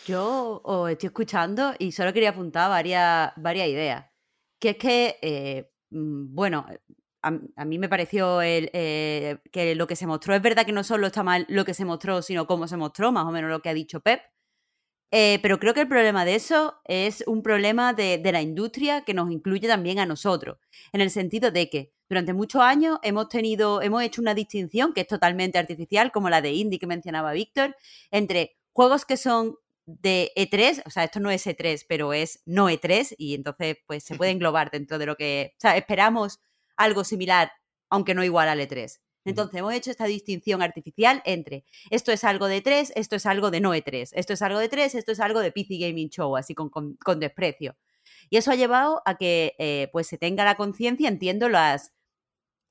[0.05, 4.05] Yo os estoy escuchando y solo quería apuntar varias, varias ideas.
[4.59, 6.67] Que es que, eh, mm, bueno,
[7.25, 10.83] a, mí me pareció el, eh, que lo que se mostró, es verdad que no
[10.83, 13.61] solo está mal lo que se mostró, sino cómo se mostró, más o menos lo
[13.61, 14.21] que ha dicho Pep.
[15.11, 19.13] Eh, pero creo que el problema de eso es un problema de, la industria que
[19.13, 20.57] nos incluye también a nosotros,
[20.93, 25.01] en el sentido de que durante muchos años hemos tenido, hemos hecho una distinción que
[25.01, 27.75] es totalmente artificial, como la de indie que mencionaba Víctor,
[28.11, 29.55] entre juegos que son
[29.87, 34.03] de E3, o sea, esto no es E3, pero es no E3, y entonces pues
[34.03, 36.39] se puede englobar dentro de lo que, esperamos
[36.77, 37.51] algo similar,
[37.89, 39.01] aunque no igual al E3.
[39.25, 43.49] Entonces hemos hecho esta distinción artificial entre esto es algo de E3, esto es algo
[43.51, 46.37] de no E3, esto es algo de E3, esto es algo de PC Gaming Show,
[46.37, 47.75] así con, con- con desprecio.
[48.29, 51.91] Y eso ha llevado a que eh, pues se tenga la conciencia, entiendo, las,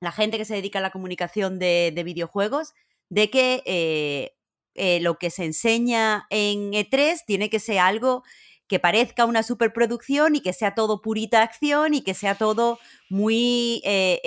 [0.01, 2.75] la gente que se dedica a la comunicación de, de videojuegos,
[3.09, 4.37] de que eh,
[4.75, 8.23] eh, lo que se enseña en E3 tiene que ser algo
[8.75, 13.81] que parezca una superproducción y que sea todo purita acción y que sea todo muy
[13.85, 14.21] eh,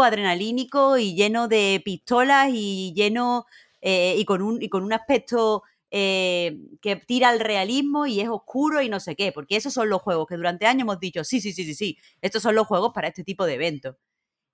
[0.00, 3.44] adrenalínico y lleno de pistolas y lleno
[3.80, 8.28] eh, y, con un, y con un aspecto eh, que tira al realismo y es
[8.28, 11.24] oscuro y no sé qué, porque esos son los juegos que durante años hemos dicho,
[11.24, 13.96] sí, sí, sí, sí, sí, estos son los juegos para este tipo de eventos.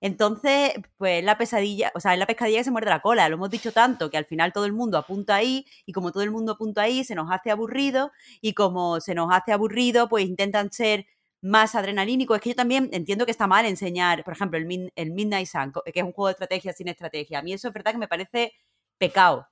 [0.01, 3.35] Entonces, pues la pesadilla, o sea, es la pescadilla que se muerde la cola, lo
[3.35, 6.31] hemos dicho tanto que al final todo el mundo apunta ahí y como todo el
[6.31, 10.71] mundo apunta ahí se nos hace aburrido y como se nos hace aburrido, pues intentan
[10.71, 11.05] ser
[11.41, 12.37] más adrenalínicos.
[12.37, 15.47] Es que yo también entiendo que está mal enseñar, por ejemplo, el, Min- el Midnight
[15.47, 17.39] Sun, que es un juego de estrategia sin estrategia.
[17.39, 18.53] A mí eso es verdad que me parece
[18.97, 19.47] pecado.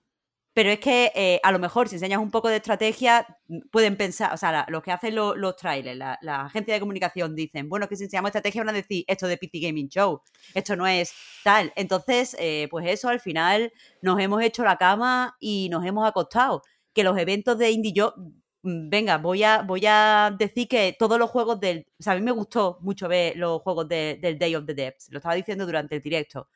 [0.57, 3.95] Pero es que eh, a lo mejor si enseñas un poco de estrategia, mm, pueden
[3.95, 7.69] pensar, o sea, la- los que hacen lo- los trailers, la, agencia de comunicación dicen,
[7.69, 10.19] bueno, que si enseñamos estrategia van a decir esto de PC Gaming Show,
[10.55, 11.71] esto no es tal.
[11.75, 16.63] Entonces, eh, pues eso, al final nos hemos hecho la cama y nos hemos acostado.
[16.91, 18.15] Que los eventos de indie, yo,
[18.63, 22.15] mm, venga, voy a, voy a decir que todos los juegos del, o sea, a
[22.15, 25.35] mí me gustó mucho ver los juegos de- del Day of the Depths, lo estaba
[25.35, 26.49] diciendo durante el directo.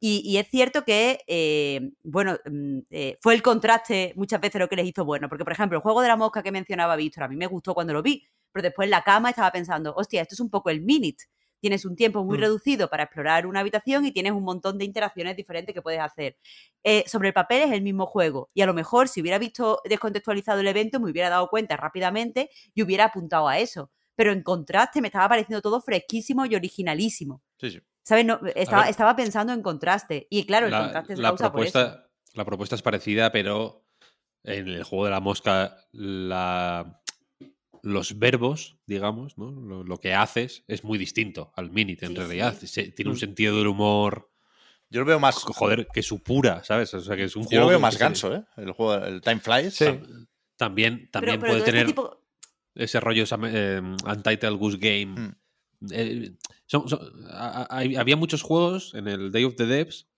[0.00, 4.68] Y, y es cierto que, eh, bueno, mm, eh, fue el contraste muchas veces lo
[4.68, 5.28] que les hizo bueno.
[5.28, 7.74] Porque, por ejemplo, el juego de la mosca que mencionaba Víctor, a mí me gustó
[7.74, 10.68] cuando lo vi, pero después en la cama estaba pensando, hostia, esto es un poco
[10.70, 11.24] el Minute.
[11.60, 12.40] Tienes un tiempo muy Mm.
[12.42, 16.36] reducido para explorar una habitación y tienes un montón de interacciones diferentes que puedes hacer.
[16.82, 18.50] Eh, sobre el papel es el mismo juego.
[18.52, 22.50] Y a lo mejor, si hubiera visto descontextualizado el evento, me hubiera dado cuenta rápidamente
[22.74, 23.90] y hubiera apuntado a eso.
[24.14, 27.40] Pero en contraste, me estaba pareciendo todo fresquísimo y originalísimo.
[27.58, 27.80] Sí, sí.
[28.04, 28.24] ¿Sabes?
[28.26, 30.26] No, estaba, estaba pensando en contraste.
[30.30, 31.72] Y claro, el la, contraste se la causa por eso.
[31.72, 33.84] propuesta, la propuesta es parecida, pero
[34.44, 37.00] en el juego de la mosca, la,
[37.82, 39.50] los verbos, digamos, ¿no?
[39.50, 42.54] lo, lo que haces es muy distinto al Minute, en Sí, realidad.
[42.60, 42.66] sí.
[42.66, 43.20] Se- tiene un Mm.
[43.20, 44.30] sentido del humor,
[44.90, 45.36] Yo lo veo más.
[45.36, 46.92] joder, que supura, ¿sabes?
[46.94, 48.44] O sea, que es un Yo juego lo veo más se- ganso, ¿eh?
[48.58, 49.74] El juego, el Time Flies.
[49.74, 49.86] Sí.
[50.56, 52.22] También, también Pero- pero puede este tener tipo-
[52.74, 55.06] ese rollo eh, Untitled Goose Game.
[55.06, 55.36] Mm.
[55.90, 56.32] Eh,
[56.66, 57.00] son- son-
[57.30, 60.08] a- a- hay- había muchos juegos en el Day of the Devs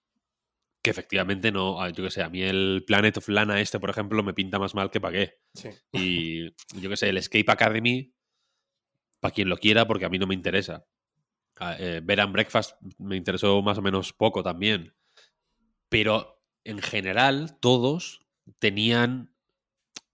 [0.82, 4.22] que efectivamente no, yo que sé, a mí el Planet of Lana este, por ejemplo,
[4.22, 5.40] me pinta más mal que para qué.
[5.54, 5.68] Sí.
[5.92, 8.14] Y yo que sé, el Escape Academy,
[9.18, 10.86] para quien lo quiera, porque a mí no me interesa.
[11.78, 14.94] Eh, Bed and Breakfast me interesó más o menos poco también.
[15.88, 18.26] Pero en general, todos
[18.60, 19.34] tenían.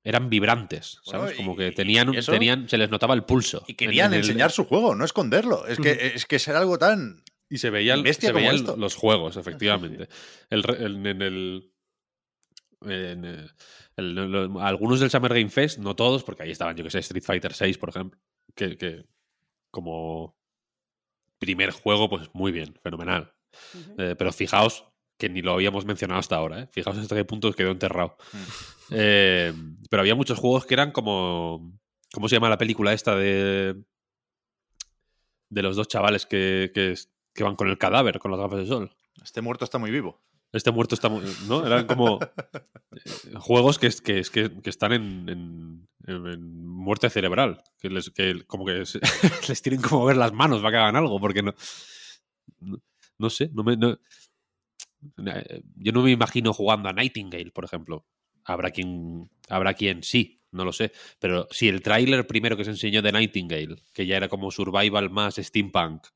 [0.04, 1.36] Eran vibrantes, Bueno, ¿sabes?
[1.36, 2.68] Como que tenían, eso- tenían.
[2.68, 3.64] Se les notaba el pulso.
[3.68, 5.66] Y querían en enseñar su juego, no esconderlo.
[5.66, 8.76] Es que, es que es algo tan Y se veían, se veían esto.
[8.76, 10.08] los juegos, efectivamente.
[10.50, 10.64] El
[11.06, 11.72] en el.
[12.82, 13.46] en, eh,
[13.96, 17.52] algunos del Summer Game Fest, no todos, porque ahí estaban, yo que sé, Street Fighter
[17.54, 18.18] 6, por ejemplo.
[18.54, 19.04] Que, que
[19.70, 20.36] como
[21.38, 23.32] primer juego, pues muy bien, fenomenal.
[23.98, 24.84] Eh, pero fijaos
[25.18, 26.68] que ni lo habíamos mencionado hasta ahora, ¿eh?
[26.72, 28.16] Fijaos hasta qué punto quedó enterrado.
[28.94, 29.52] Eh,
[29.90, 31.78] pero había muchos juegos que eran como.
[32.12, 33.74] ¿Cómo se llama la película esta de.
[35.50, 36.94] de los dos chavales que, que,
[37.34, 38.90] que van con el cadáver, con las gafas de sol?
[39.22, 40.20] Este muerto está muy vivo.
[40.52, 41.08] Este muerto está.
[41.08, 41.66] mu- ¿No?
[41.66, 42.18] Eran como.
[42.92, 45.88] eh, juegos que, que, que, que están en, en-
[46.66, 47.62] muerte cerebral.
[47.78, 49.00] Que, les, que como que se-
[49.48, 51.54] les tienen como ver las manos para que hagan algo, porque no.
[52.60, 52.78] No,
[53.18, 53.76] no sé, no me.
[53.76, 53.98] no-
[55.26, 58.06] eh, yo no me imagino jugando a Nightingale, por ejemplo.
[58.44, 60.92] Habrá quien, habrá quien sí, no lo sé.
[61.18, 65.10] Pero si el tráiler primero que se enseñó de Nightingale, que ya era como survival
[65.10, 66.06] más steampunk,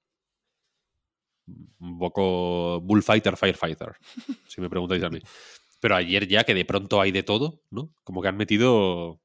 [1.78, 3.96] un poco Bullfighter, Firefighter,
[4.48, 5.20] si me preguntáis a mí.
[5.80, 7.94] Pero ayer ya que de pronto hay de todo, ¿no?
[8.02, 9.20] Como que han metido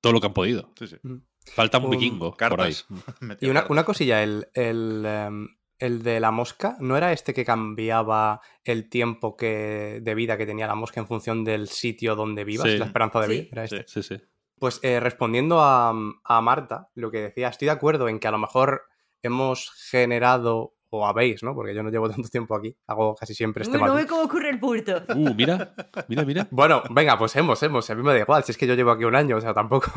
[0.00, 0.72] todo lo que han podido.
[0.78, 0.96] Sí, sí.
[1.44, 2.74] Falta un vikingo por ahí.
[2.74, 2.86] Cartas.
[3.40, 3.70] Y una, cartas.
[3.70, 5.48] una cosilla, el, el, em,
[5.84, 10.46] el de la mosca, ¿no era este que cambiaba el tiempo que, de vida que
[10.46, 12.78] tenía la mosca en función del sitio donde vivas, Sí.
[12.78, 13.32] la esperanza de Sí.
[13.32, 13.48] vida?
[13.52, 13.84] Era este.
[13.86, 14.20] Sí, sí.
[14.58, 15.92] Pues eh, respondiendo a,
[16.24, 18.82] a Marta, lo que decía, estoy de acuerdo en que a lo mejor
[19.22, 21.54] hemos generado, o habéis, ¿no?
[21.54, 24.22] Porque yo no llevo tanto tiempo aquí, hago casi siempre este Uy, no ve cómo
[24.22, 25.02] ocurre el punto.
[25.16, 25.74] Uh, mira,
[26.08, 26.46] mira, mira.
[26.52, 28.90] Bueno, venga, pues hemos, hemos, a mí me da igual, si es que yo llevo
[28.92, 29.90] aquí un año, o sea, tampoco...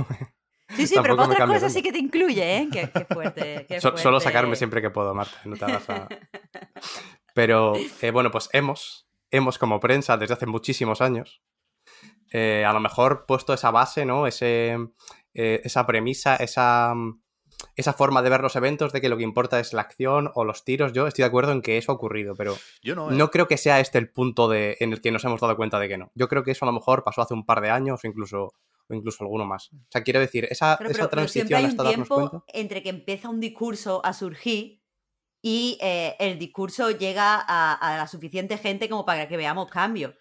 [0.76, 2.68] Sí, sí, pero para otras cosas sí que te incluye, ¿eh?
[2.72, 3.66] Qué, qué fuerte.
[3.68, 6.08] qué So- Solo sacarme siempre que puedo, Marta, no te hagas a...
[7.34, 11.42] Pero, eh, bueno, pues hemos, hemos como prensa desde hace muchísimos años,
[12.32, 14.26] eh, a lo mejor puesto esa base, ¿no?
[14.26, 14.78] Ese,
[15.34, 16.94] eh, esa premisa, esa,
[17.76, 20.46] esa forma de ver los eventos de que lo que importa es la acción o
[20.46, 20.94] los tiros.
[20.94, 23.16] Yo estoy de acuerdo en que eso ha ocurrido, pero Yo no, ¿eh?
[23.16, 25.78] no creo que sea este el punto de, en el que nos hemos dado cuenta
[25.80, 26.12] de que no.
[26.16, 28.54] Yo creo que eso a lo mejor pasó hace un par de años o incluso,
[28.88, 29.72] o incluso alguno más.
[29.74, 32.46] O sea, quiero decir, esa, esa pero, pero transición hay un hasta darnos tiempo cuenta.
[32.54, 34.82] entre que empieza un discurso a surgir
[35.42, 40.16] y eh, el discurso llega a, a la suficiente gente como para que veamos cambios.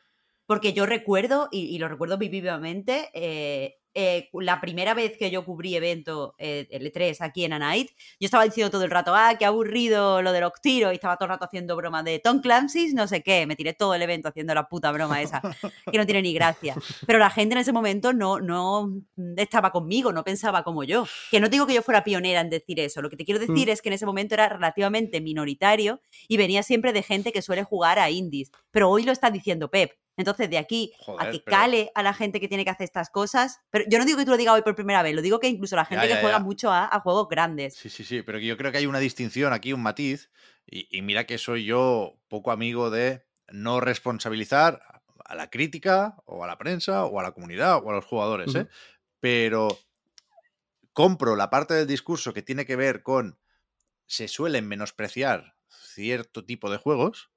[0.47, 5.45] Porque yo recuerdo, y, y lo recuerdo vivamente, eh, eh, la primera vez que yo
[5.45, 9.36] cubrí evento eh, L3 aquí en A Night, yo estaba diciendo todo el rato, ah,
[9.38, 12.40] qué aburrido lo de los tiros, y estaba todo el rato haciendo broma de Tom
[12.40, 15.40] Clancy's, no sé qué, me tiré todo el evento haciendo la puta broma esa,
[15.92, 16.74] que no tiene ni gracia.
[17.07, 18.92] Pero la gente en ese momento no, no
[19.36, 21.07] estaba conmigo, no pensaba como yo.
[21.30, 23.70] Que no digo que yo fuera pionera en decir eso, lo que te quiero decir
[23.70, 27.62] es que en ese momento era relativamente minoritario y venía siempre de gente que suele
[27.62, 28.51] jugar a indies.
[28.70, 29.92] Pero hoy lo está diciendo Pep.
[30.17, 33.11] Entonces, de aquí a que pero- cale a la gente que tiene que hacer estas
[33.11, 33.61] cosas.
[33.71, 35.49] Pero yo no digo que tú lo digas hoy por primera vez, lo digo que
[35.49, 36.45] incluso la gente ya, que juega ya.
[36.45, 37.75] mucho a, a juegos grandes.
[37.75, 40.31] Sí, sí, sí, pero que yo creo que hay una distinción aquí, un matiz,
[40.67, 44.81] y, y mira que soy yo poco amigo de no responsabilizar
[45.25, 48.55] a la crítica o a la prensa o a la comunidad o a los jugadores,
[48.55, 48.67] ¿eh?
[49.21, 49.69] Pero
[50.93, 53.39] compro la parte del discurso que tiene que ver con
[54.07, 57.31] se suelen menospreciar cierto tipo de juegos,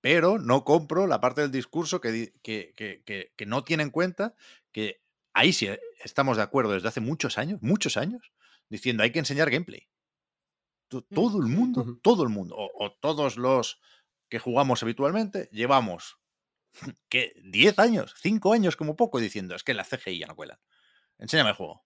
[0.00, 3.02] pero no compro la parte del discurso que, que, que-
[3.36, 4.34] que- no tiene en cuenta
[4.72, 5.02] que
[5.34, 5.68] ahí sí
[6.02, 8.32] estamos de acuerdo desde hace muchos años, muchos años,
[8.68, 9.88] diciendo hay que enseñar gameplay.
[10.88, 13.80] To- Todo el mundo, todo el mundo, o, o todos los
[14.28, 16.18] que jugamos habitualmente, llevamos
[17.08, 20.58] que 10 años, 5 años como poco, diciendo es que la CGI ya no cuelan.
[21.18, 21.84] Enséñame el juego.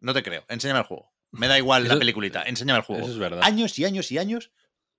[0.00, 1.12] No te creo, enséñame el juego.
[1.32, 3.40] Me da igual la peliculita, enséñame el juego Eso es verdad.
[3.42, 4.52] años y años y años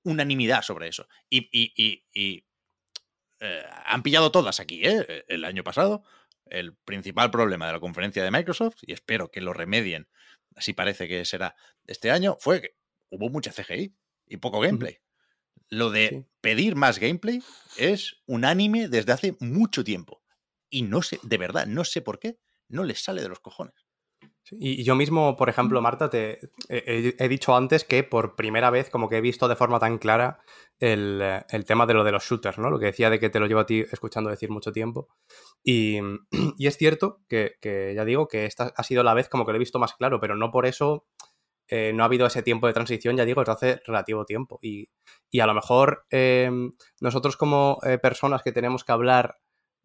[0.06, 1.08] unanimidad sobre eso.
[1.30, 2.46] Y, y- y- y,
[3.42, 5.26] eh, han pillado todas aquí, ¿eh?
[5.28, 6.04] El año pasado.
[6.46, 10.08] El principal problema de la conferencia de Microsoft, y espero que lo remedien,
[10.56, 11.56] así parece que será
[11.88, 12.76] este año, fue que
[13.10, 13.96] hubo mucha CGI
[14.28, 15.00] y poco gameplay.
[15.70, 16.26] Lo de Sí.
[16.42, 17.42] pedir más gameplay
[17.78, 20.24] es unánime desde hace mucho tiempo.
[20.70, 22.38] Y no sé, de verdad, no sé por qué,
[22.70, 23.76] no les sale de los cojones.
[24.52, 26.40] Y yo mismo, por ejemplo, Marta, te
[26.70, 29.98] he, he dicho antes que por primera vez como que he visto de forma tan
[29.98, 30.40] clara
[30.80, 32.70] el, el tema de lo de los shooters, ¿no?
[32.70, 35.08] Lo que decía de que te lo llevo a ti escuchando decir mucho tiempo.
[35.64, 36.00] Y,
[36.58, 39.52] y es cierto que, que ya digo que esta ha sido la vez como que
[39.52, 41.06] lo he visto más claro, pero no por eso
[41.68, 44.60] eh, no ha habido ese tiempo de transición, ya digo, desde hace relativo tiempo.
[44.62, 44.90] Y,
[45.32, 46.52] y a lo mejor eh,
[47.02, 49.38] nosotros como eh, personas que tenemos que hablar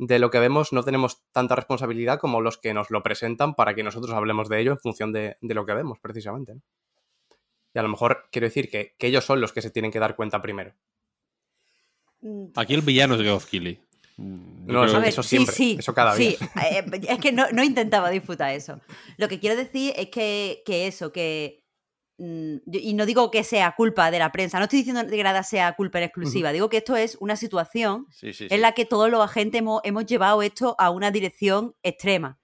[0.02, 3.74] de lo que vemos no tenemos tanta responsabilidad como los que nos lo presentan para
[3.74, 6.54] que nosotros hablemos de ello en función de, de lo que vemos, precisamente.
[6.54, 6.62] ¿no?
[7.74, 9.98] Y a lo mejor quiero decir que, que ellos son los que se tienen que
[10.00, 10.72] dar cuenta primero.
[12.22, 13.78] Mm, Aquí el villano es Geoff Keighley.
[14.16, 16.36] Mm, yo No, eso- A ver, eso sí, siempre, sí, eso cada sí.
[16.38, 16.50] día.
[16.70, 18.80] Eh, es que no, no intentaba disputar eso.
[19.18, 21.62] Lo que quiero decir es que, que eso, que
[22.20, 25.74] y no digo que sea culpa de la prensa, no estoy diciendo que Grada sea
[25.74, 28.54] culpa en exclusiva, digo que esto es una situación Sí, sí, sí.
[28.54, 32.38] en la que todos los agentes hemos, hemos llevado esto a una dirección extrema.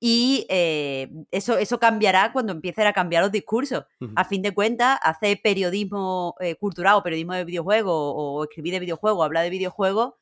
[0.00, 3.84] Y eh, eso, eso cambiará cuando empiecen a cambiar los discursos.
[4.14, 8.78] A fin de cuentas, hacer periodismo eh, cultural o periodismo de videojuegos o escribir de
[8.80, 10.14] videojuegos, hablar de videojuegos,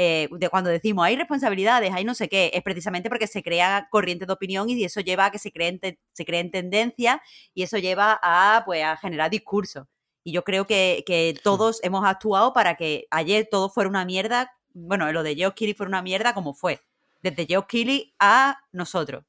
[0.00, 3.88] eh, de cuando decimos hay responsabilidades, hay no sé qué, es precisamente porque se crea
[3.90, 7.18] corriente de opinión y eso lleva a que se creen, te- se creen tendencias
[7.52, 9.86] y eso lleva a, pues, a generar discursos.
[10.22, 14.52] Y yo creo que, que todos hemos actuado para que ayer todo fuera una mierda.
[14.72, 16.80] Bueno, lo de Geoff Keighley fuera una mierda como fue.
[17.22, 19.24] Desde Geoff Keighley a nosotros.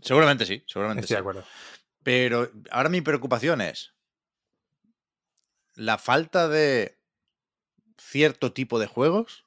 [0.00, 1.14] Seguramente sí, seguramente Estoy sí.
[1.16, 1.44] de acuerdo.
[2.02, 3.92] Pero ahora mi preocupación es
[5.74, 6.98] la falta de
[7.98, 9.44] cierto tipo de juegos.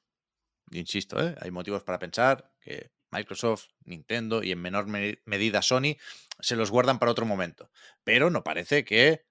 [0.72, 1.34] Insisto, ¿eh?
[1.40, 5.96] hay motivos para pensar que Microsoft, Nintendo y en menor me- medida Sony
[6.40, 7.70] se los guardan para otro momento.
[8.04, 9.26] Pero no parece que,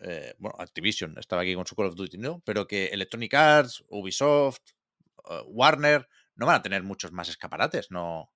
[0.00, 2.40] eh, bueno, Activision estaba aquí con su Call of Duty, ¿no?
[2.44, 4.60] Pero que Electronic Arts, Ubisoft,
[5.30, 7.90] eh, Warner no van a tener muchos más escaparates.
[7.90, 8.32] No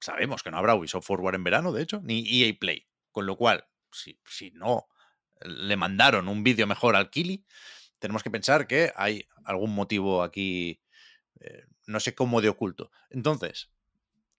[0.00, 2.86] sabemos que no habrá Ubisoft Forward en verano, de hecho, ni EA Play.
[3.10, 4.86] Con lo cual, si, si no
[5.40, 7.44] le mandaron un vídeo mejor al Kili,
[7.98, 10.80] tenemos que pensar que hay algún motivo aquí,
[11.40, 12.90] eh, no sé cómo de oculto.
[13.10, 13.70] Entonces,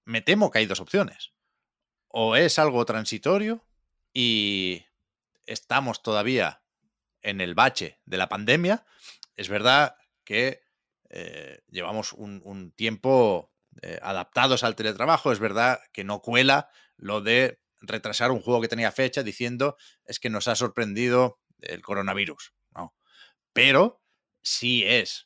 [0.03, 1.33] me temo que hay dos opciones.
[2.07, 3.65] O es algo transitorio
[4.13, 4.85] y
[5.45, 6.63] estamos todavía
[7.21, 8.85] en el bache de la pandemia.
[9.35, 10.63] Es verdad que
[11.09, 15.31] eh, llevamos un, tiempo eh, adaptados al teletrabajo.
[15.31, 20.19] Es verdad que no cuela lo de retrasar un juego que tenía fecha diciendo es
[20.19, 22.53] que nos ha sorprendido el coronavirus.
[22.73, 22.95] No.
[23.53, 24.01] Pero
[24.41, 25.24] sí es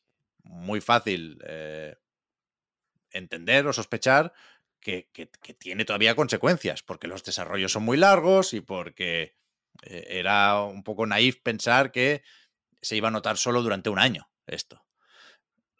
[0.50, 1.96] muy fácil eh,
[3.12, 4.34] entender o sospechar
[4.80, 9.36] que, que- tiene todavía consecuencias, porque los desarrollos son muy largos y porque
[9.84, 12.24] eh, era un poco naif pensar que
[12.82, 14.86] se iba a notar solo durante un año esto.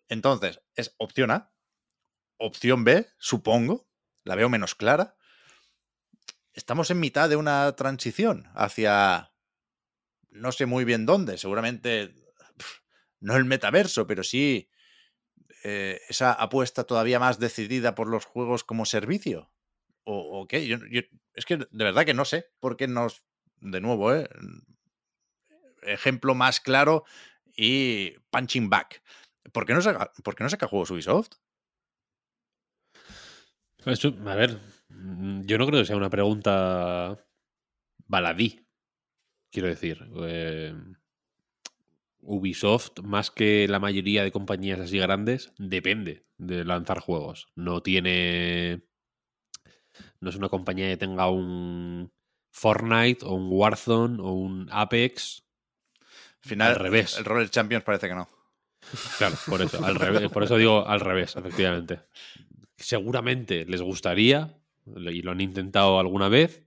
[0.10, 1.54] Entonces, es opción A.
[2.38, 3.88] Opción B, supongo,
[4.24, 5.18] la veo menos clara.
[6.54, 9.32] Estamos en mitad de una transición hacia
[10.32, 12.14] no sé muy bien dónde, seguramente
[13.20, 14.70] no el metaverso, pero sí
[15.64, 19.52] eh, esa apuesta todavía más decidida por los juegos como servicio.
[20.06, 20.66] ¿O, qué?
[20.66, 20.78] Yo-
[21.36, 23.24] es que de verdad que no sé por qué nos,
[23.62, 24.28] de nuevo, ¿eh?
[25.84, 27.04] ejemplo más claro
[27.56, 29.02] y punching back.
[29.52, 31.30] ¿Por qué no saca, por qué no saca juegos Ubisoft?
[33.86, 34.60] Eso, a ver,
[34.90, 37.18] mm, yo no creo que sea una pregunta
[38.08, 38.66] baladí.
[39.52, 40.76] Quiero decir, eh,
[42.22, 47.48] Ubisoft, más que la mayoría de compañías así grandes, depende de lanzar juegos.
[47.56, 48.82] No tiene.
[50.20, 52.12] No es una compañía que tenga un
[52.52, 55.44] Fortnite o un Warzone o un Apex.
[56.44, 57.18] Al final, Al revés.
[57.18, 58.30] el Roller Champions parece que no.
[59.18, 62.00] Claro, por eso, al revés, por eso digo al revés, efectivamente.
[62.78, 66.64] Seguramente les gustaría, y lo han intentado alguna vez,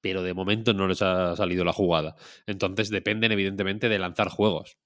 [0.00, 2.16] pero de momento no les ha salido la jugada.
[2.46, 4.76] Entonces dependen, evidentemente, de lanzar juegos.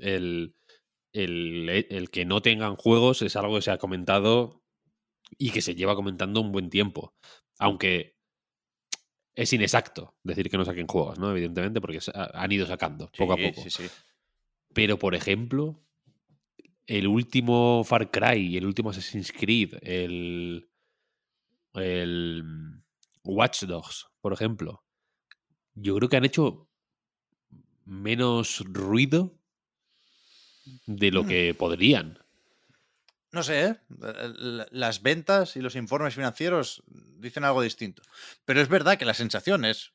[0.00, 0.56] El,
[1.12, 4.62] el, el que no tengan juegos es algo que se ha comentado
[5.38, 7.14] y que se lleva comentando un buen tiempo.
[7.58, 8.16] Aunque
[9.34, 11.30] es inexacto decir que no saquen juegos, ¿no?
[11.30, 13.62] Evidentemente, porque han ido sacando poco a poco.
[13.62, 13.84] Sí, sí.
[14.72, 15.82] Pero, por ejemplo,
[16.86, 20.70] el último Far Cry, el último Assassin's Creed, el,
[21.74, 22.44] el
[23.24, 24.84] Watch Dogs, por ejemplo,
[25.74, 26.68] yo creo que han hecho
[27.84, 29.39] menos ruido
[30.86, 32.18] de lo que podrían.
[33.32, 33.76] No sé, ¿eh?
[34.72, 38.02] Las ventas y los informes financieros dicen algo distinto.
[38.44, 39.92] Pero es verdad que la sensación es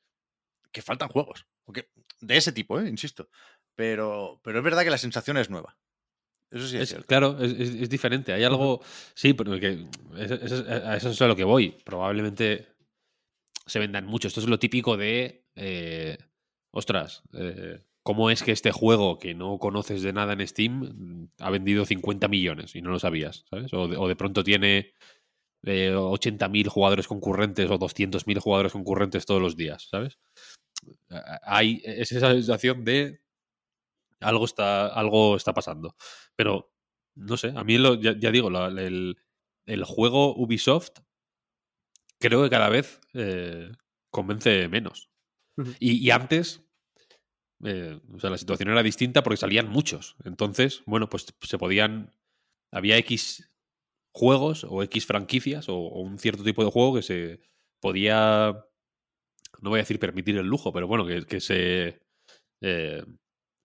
[0.72, 1.46] que faltan juegos.
[1.74, 1.90] que-
[2.22, 2.88] de ese tipo, ¿eh?
[2.88, 3.28] insisto.
[3.76, 5.76] Pero, pero es verdad que la sensación es nueva.
[6.52, 8.32] Eso sí es, claro, es, es- es diferente.
[8.34, 8.82] Hay algo.
[9.16, 9.88] Sí, pero que
[10.18, 11.72] es- es- a eso es a lo que voy.
[11.84, 12.68] Probablemente
[13.66, 14.28] se vendan mucho.
[14.28, 15.44] Esto es lo típico de.
[15.56, 16.18] eh,
[16.72, 21.52] ostras, eh, ¿cómo es que este juego que no conoces de nada en Steam ha
[21.52, 23.46] vendido 50 millones y no lo sabías?
[23.52, 23.74] ¿Sabes?
[23.74, 24.94] O de, o de pronto tiene
[25.64, 30.20] eh, 80.000 jugadores concurrentes o 200.000 jugadores concurrentes todos los días, ¿sabes?
[31.44, 33.22] Hay es esa sensación de
[34.22, 35.96] algo está, algo está pasando.
[36.36, 36.72] Pero,
[37.16, 39.18] no sé, a mí lo- ya, ya digo, la- el,
[39.66, 40.92] el juego Ubisoft
[42.20, 43.72] creo que cada vez eh,
[44.10, 45.10] convence menos.
[45.80, 46.65] Y antes,
[47.64, 50.16] eh, o sea, la situación era distinta porque salían muchos.
[50.24, 52.14] Entonces, bueno, pues se podían.
[52.72, 53.50] Había X
[54.14, 57.40] juegos o X franquicias o, un cierto tipo de juego que se
[57.82, 58.66] podía
[59.62, 62.02] no voy a decir permitir el lujo, pero bueno, que, se,
[62.62, 63.04] eh,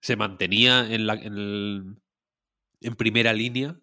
[0.00, 2.00] se mantenía en, la, en,
[2.80, 3.78] en primera línea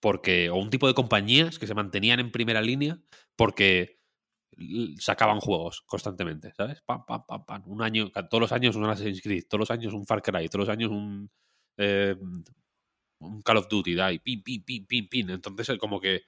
[0.00, 3.00] porque, o un tipo de compañías que se mantenían en primera línea
[3.36, 4.01] porque
[4.98, 6.82] sacaban juegos constantemente, ¿sabes?
[6.82, 7.62] Pam, pam, pam, pam.
[7.66, 10.66] Un año, todos los años un Assassin's Creed, todos los años un Far Cry, todos
[10.66, 11.30] los años un,
[11.76, 12.16] eh,
[13.20, 15.30] un Call of Duty, da, y pin, pin, pin, pin, pin.
[15.30, 16.22] Entonces, eh, como que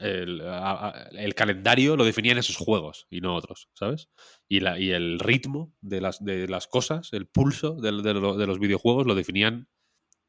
[0.00, 4.08] el, calendario lo definían esos juegos y no otros, ¿sabes?
[4.48, 9.06] Y, la, y el ritmo de las, de las cosas, el pulso de los videojuegos
[9.06, 9.68] lo definían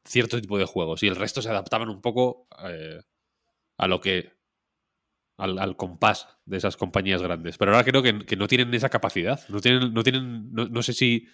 [0.05, 3.01] cierto tipo de juegos y el resto se adaptaban un poco eh,
[3.77, 4.33] a lo que
[5.43, 7.57] al, al compás de esas compañías grandes.
[7.57, 9.39] Pero ahora creo que, que no tienen esa capacidad.
[9.49, 11.27] No tienen, no tienen, no, no sé si.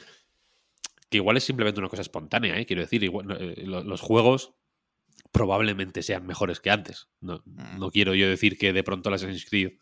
[1.10, 2.66] Que igual es simplemente una cosa espontánea, ¿eh?
[2.66, 3.04] quiero decir.
[3.04, 4.54] igual, eh, lo- los juegos
[5.32, 7.08] probablemente sean mejores que antes.
[7.22, 7.80] No, Mm.
[7.80, 9.74] no quiero yo decir que de pronto el Assassin's Creed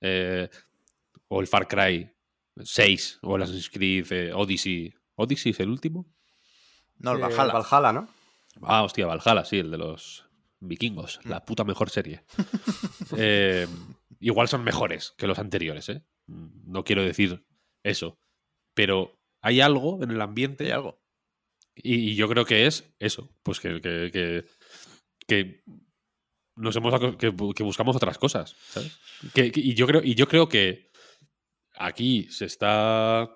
[0.00, 0.48] eh,
[1.28, 2.10] o el Far Cry
[2.62, 4.94] 6 o el Assassin's Creed eh, Odyssey.
[5.16, 6.06] ¿Odyssey es el último?
[6.98, 7.52] No, el Eh, Valhalla.
[7.52, 8.08] Valhalla, ¿no?
[8.62, 10.24] Ah, hostia, Valhalla, sí, el de los
[10.60, 11.20] vikingos.
[11.24, 12.24] La puta mejor serie.
[13.16, 13.66] Eh,
[14.20, 16.04] igual son mejores que los anteriores, ¿eh?
[16.28, 17.44] No quiero decir
[17.82, 18.20] eso.
[18.72, 20.66] Pero hay algo en el ambiente.
[20.66, 21.02] Hay algo.
[21.74, 23.34] Y, y yo creo que es eso.
[23.42, 24.44] Pues que, que, que,
[25.26, 25.64] que
[26.54, 28.54] nos hemos que, bu- que buscamos otras cosas.
[28.68, 28.96] ¿sabes?
[29.34, 30.90] Y, yo creo, y yo creo que
[31.74, 33.28] aquí se está.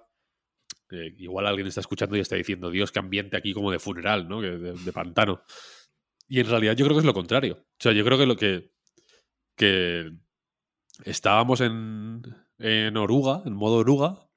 [0.93, 4.29] eh, igual alguien está escuchando y está diciendo, Dios, qué ambiente aquí como de funeral,
[4.29, 4.41] ¿no?
[4.41, 5.43] De pantano.
[6.35, 7.59] Y en realidad yo creo que es lo contrario.
[7.61, 8.72] O sea, yo creo que lo que.
[9.57, 10.11] que
[11.05, 12.22] estábamos en,
[12.59, 14.28] en oruga, en modo oruga,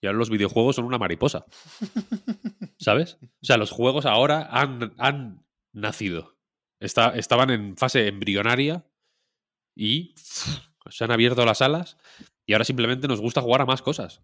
[0.00, 1.44] y ahora los videojuegos son una mariposa.
[2.78, 3.18] ¿Sabes?
[3.22, 6.36] O sea, los juegos ahora han, han nacido.
[6.80, 8.86] Está- estaban en fase embrionaria
[9.76, 11.98] y se han abierto las alas
[12.46, 14.22] y ahora simplemente nos gusta jugar a más cosas.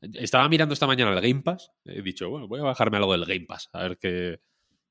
[0.00, 1.72] Estaba mirando esta mañana el Game Pass.
[1.84, 4.40] He dicho, bueno, voy a bajarme algo del Game Pass, a ver qué,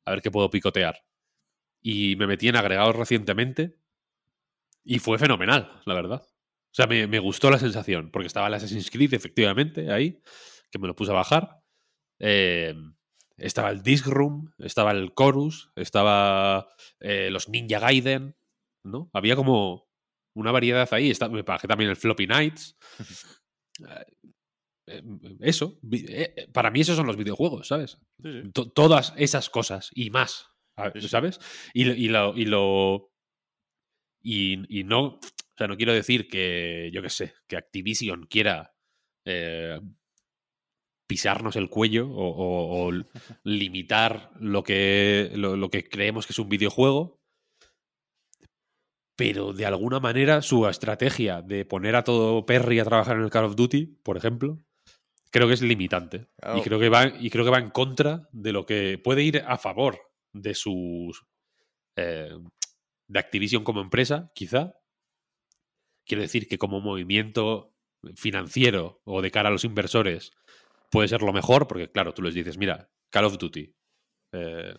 [0.05, 1.01] a ver qué puedo picotear.
[1.89, 3.77] Y me metí en agregados recientemente
[4.83, 6.21] y fue fenomenal, la verdad.
[6.21, 10.21] O sea, me, me gustó la sensación, porque estaba el Assassin's Creed, efectivamente, ahí,
[10.69, 11.61] que me lo puse a bajar.
[12.19, 12.75] Eh,
[13.37, 16.67] estaba el Disc Room, estaba el Chorus, estaba
[16.99, 18.35] eh, los Ninja Gaiden,
[18.83, 19.09] ¿no?
[19.13, 19.87] Había como
[20.35, 21.09] una variedad ahí.
[21.09, 22.75] Está- me bajé también el Floppy Nights.
[24.89, 25.01] Eh,
[25.41, 25.77] Eso,
[26.53, 27.97] para mí esos son los videojuegos, ¿sabes?
[28.53, 30.47] To- todas esas cosas y más,
[30.77, 31.09] a- Sí, sí.
[31.09, 31.39] ¿sabes?
[31.73, 32.35] Y, y lo...
[32.37, 33.11] Y, lo
[34.21, 35.19] y, y no, o
[35.57, 38.73] sea, no quiero decir que, yo qué sé, que Activision quiera
[39.25, 39.79] eh,
[41.07, 43.05] pisarnos el cuello o, o- o l-
[43.43, 47.21] limitar lo que, lo, lo que creemos que es un videojuego,
[49.15, 53.29] pero de alguna manera su estrategia de poner a todo Perry a trabajar en el
[53.31, 54.59] Call of Duty, por ejemplo,
[55.31, 56.27] creo que es limitante.
[56.55, 59.43] Y, creo que va, y creo que va en contra de lo que puede ir
[59.47, 60.06] a favor
[60.41, 61.23] de sus...
[61.95, 62.37] eh,
[63.09, 64.73] de Activision como empresa, quizá.
[66.05, 67.73] Quiero decir que como movimiento
[68.15, 70.31] financiero o de cara a los inversores
[70.91, 73.73] puede ser lo mejor, porque claro, tú les dices, mira, Call of Duty,
[74.33, 74.75] eh,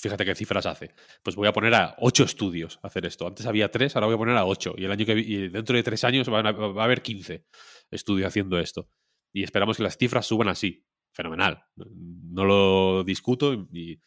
[0.00, 0.94] fíjate qué cifras hace.
[1.22, 3.26] Pues voy a poner a ocho estudios a hacer esto.
[3.26, 4.74] Antes había tres, ahora voy a poner a ocho.
[4.76, 5.14] Y el año que
[5.50, 7.46] dentro de tres años van a- va a haber 15
[7.90, 8.88] estudios haciendo esto.
[9.32, 10.84] Y esperamos que las cifras suban así.
[11.12, 11.64] Fenomenal.
[11.76, 14.00] No lo discuto y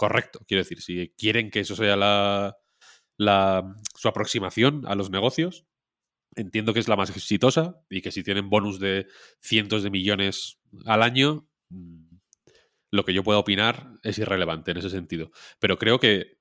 [0.00, 0.40] correcto.
[0.48, 2.56] Quiero decir, si quieren que eso sea la,
[3.94, 5.66] su aproximación a los negocios,
[6.36, 9.08] entiendo que es la más exitosa y que si tienen bonus de
[9.42, 12.16] cientos de millones al año, mm,
[12.90, 15.32] lo que yo pueda opinar es irrelevante en ese sentido.
[15.58, 16.38] Pero creo que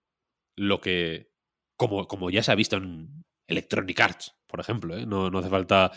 [0.55, 1.29] lo que,
[1.75, 5.05] como, como ya se ha visto en Electronic Arts, por ejemplo, ¿eh?
[5.05, 5.91] no, no hace falta,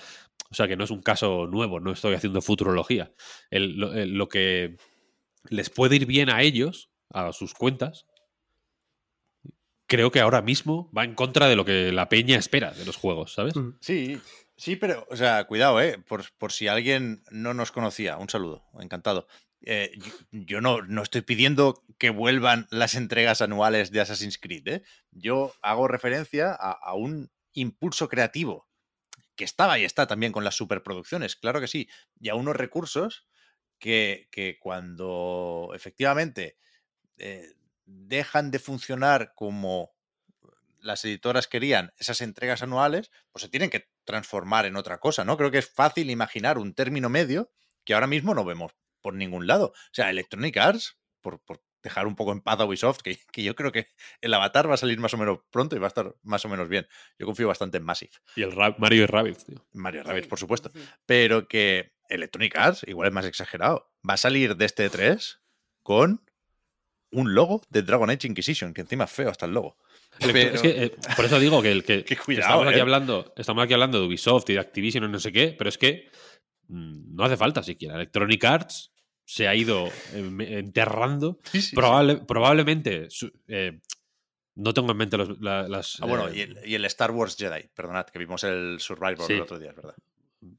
[0.50, 3.14] o sea que no es un caso nuevo, no estoy haciendo futurología.
[3.52, 4.78] Lo que
[5.48, 8.06] les puede ir bien a ellos, a sus cuentas,
[9.86, 12.96] creo que ahora mismo va en contra de lo que la peña espera de los
[12.96, 13.54] juegos, ¿sabes?
[13.54, 13.76] Mm.
[13.80, 14.20] Sí,
[14.56, 15.98] sí, pero, o sea, cuidado, ¿eh?
[15.98, 19.26] Por, por si alguien no nos conocía, un saludo, encantado.
[19.64, 24.66] Eh, yo yo no, no estoy pidiendo que vuelvan las entregas anuales de Assassin's Creed,
[24.66, 24.82] ¿eh?
[25.10, 28.66] Yo hago referencia a, a un impulso creativo
[29.36, 31.88] que estaba y está también con las superproducciones, claro que sí,
[32.18, 33.26] y a unos recursos
[33.78, 36.56] que, que cuando efectivamente
[37.22, 37.54] eh,
[37.86, 39.92] dejan de funcionar como
[40.80, 45.36] las editoras querían esas entregas anuales, pues se tienen que transformar en otra cosa, ¿no?
[45.36, 47.50] Creo que es fácil imaginar un término medio
[47.84, 49.66] que ahora mismo no vemos por ningún lado.
[49.68, 53.42] O sea, Electronic Arts, por, por dejar un poco en paz a Ubisoft, que, que
[53.44, 53.88] yo creo que
[54.20, 56.48] el avatar va a salir más o menos pronto y va a estar más o
[56.48, 56.86] menos bien.
[57.18, 58.12] Yo confío bastante en Massive.
[58.34, 59.64] Y el Ra- Mario y Rabbids, tío.
[59.72, 60.70] Mario Rabbit, Sí, por supuesto.
[60.74, 60.80] sí.
[61.06, 65.40] Pero que Electronic Arts, igual es más exagerado, va a salir de este 3
[65.84, 66.24] con
[67.12, 69.76] un logo de Dragon Age Inquisition, que encima es feo hasta el logo.
[70.18, 72.82] Pero- Es que, eh, por eso digo que, el que, que cuidado, estamos, aquí eh.
[72.82, 75.78] hablando, estamos aquí hablando de Ubisoft y de Activision y no sé qué, pero es
[75.78, 76.10] que
[76.68, 77.94] mm, no hace falta siquiera.
[77.94, 78.92] Electronic Arts
[79.24, 81.38] se ha ido em, enterrando.
[81.44, 81.76] Sí, sí, sí.
[81.76, 83.08] Probable- Probablemente,
[83.48, 83.80] eh,
[84.54, 85.98] no tengo en mente los- la- las...
[86.02, 89.30] Ah, bueno, eh, y el, y el Star Wars Jedi, perdonad, que vimos el Survivor
[89.30, 89.94] el otro día, es verdad.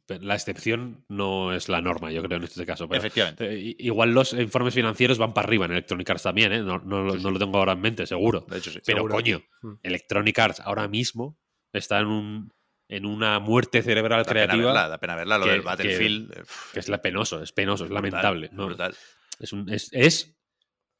[0.07, 2.87] La excepción no es la norma, yo creo, en este caso.
[2.87, 3.49] Pero, Efectivamente.
[3.53, 6.61] eh, i- igual los informes financieros van para arriba en Electronic Arts también, ¿eh?
[6.61, 7.23] No, no lo- Sí, sí.
[7.23, 8.45] no lo tengo ahora en mente, seguro.
[8.49, 8.79] De hecho, sí.
[8.85, 9.15] Pero Seguro.
[9.15, 9.73] coño, Mm.
[9.83, 11.37] Electronic Arts ahora mismo
[11.73, 12.53] está en un
[12.89, 15.37] en una muerte cerebral Da pena creativa verla, da pena verla.
[15.39, 16.33] Lo que- del Battlefield.
[16.73, 18.49] que es la penoso, es penoso, es brutal, lamentable.
[18.51, 18.65] ¿no?
[18.67, 18.93] brutal.
[19.39, 20.37] Es, un- es, es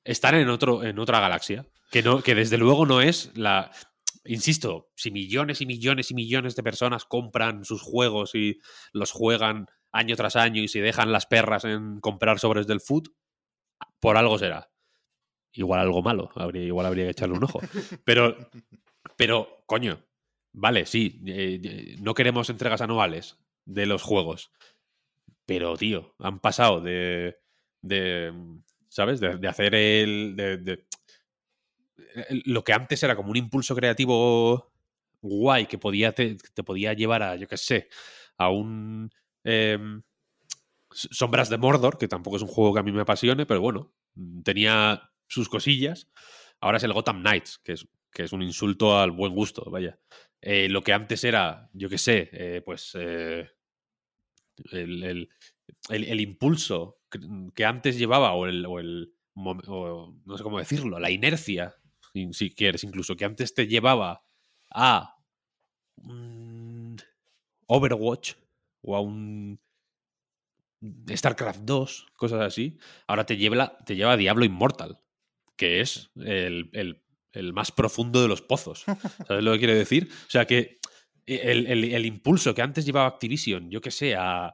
[0.04, 3.70] estar en otro en otra galaxia que no que desde luego no es la
[4.26, 8.60] insisto, si millones y millones y millones de personas compran sus juegos y
[8.94, 13.10] los juegan año tras año y se dejan las perras en comprar sobres del food,
[14.00, 14.70] por algo será.
[15.54, 17.60] Igual algo malo, habría, igual habría que echarle un ojo.
[18.06, 18.36] Pero,
[19.18, 20.04] pero, coño,
[20.52, 24.52] vale, sí, eh, eh, no queremos entregas anuales de los juegos.
[25.46, 27.38] Pero, tío, han pasado de.
[27.82, 28.34] de
[28.90, 29.20] ¿Sabes?
[29.20, 30.36] De, de hacer el.
[30.36, 30.88] de- de- el-
[32.46, 34.72] lo que antes era como un impulso creativo
[35.22, 37.90] guay que podía te, te podía llevar a, yo qué sé,
[38.38, 39.12] a un.
[39.44, 40.04] em,
[40.92, 43.94] Sombras de Mordor, que tampoco es un juego que a mí me apasione, pero bueno,
[44.16, 46.08] mm, tenía sus cosillas.
[46.62, 50.00] Ahora es el Gotham Knights, que es, que es un insulto al buen gusto, vaya.
[50.42, 53.50] Eh, lo que antes era, yo qué sé, eh, pues eh,
[54.72, 55.30] el, el-
[55.90, 57.00] el- impulso
[57.56, 58.80] que, antes llevaba, o el, o
[59.68, 61.76] o no sé cómo decirlo, la inercia,
[62.32, 64.24] si quieres, incluso, que antes te llevaba
[64.74, 65.16] a
[67.68, 68.34] Overwatch
[68.82, 69.60] o a un
[71.10, 75.00] StarCraft 2, cosas así, ahora te lleva, te lleva a Diablo Immortal,
[75.56, 77.02] que es el, el-
[77.32, 78.84] el más profundo de los pozos.
[79.28, 80.08] ¿Sabes lo que quiere decir?
[80.28, 80.80] O sea que
[81.26, 84.54] el, el- el impulso que antes llevaba Activision, yo que sé, a,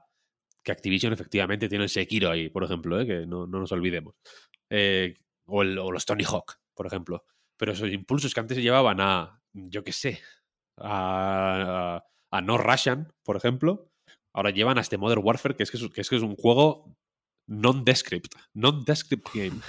[0.63, 3.05] que Activision efectivamente tiene el Sekiro ahí, por ejemplo, ¿eh?
[3.07, 4.15] que no, no nos olvidemos.
[4.69, 7.25] Eh, o, el- o los Tony Hawk, por ejemplo.
[7.59, 10.21] Pero esos impulsos que antes llevaban a, yo qué sé,
[10.77, 11.99] a,
[12.31, 13.91] a, a No Russian, por ejemplo,
[14.33, 16.95] ahora llevan a este Modern Warfare, que es que es, que es, un juego
[17.47, 19.59] non-descript, non-descript game.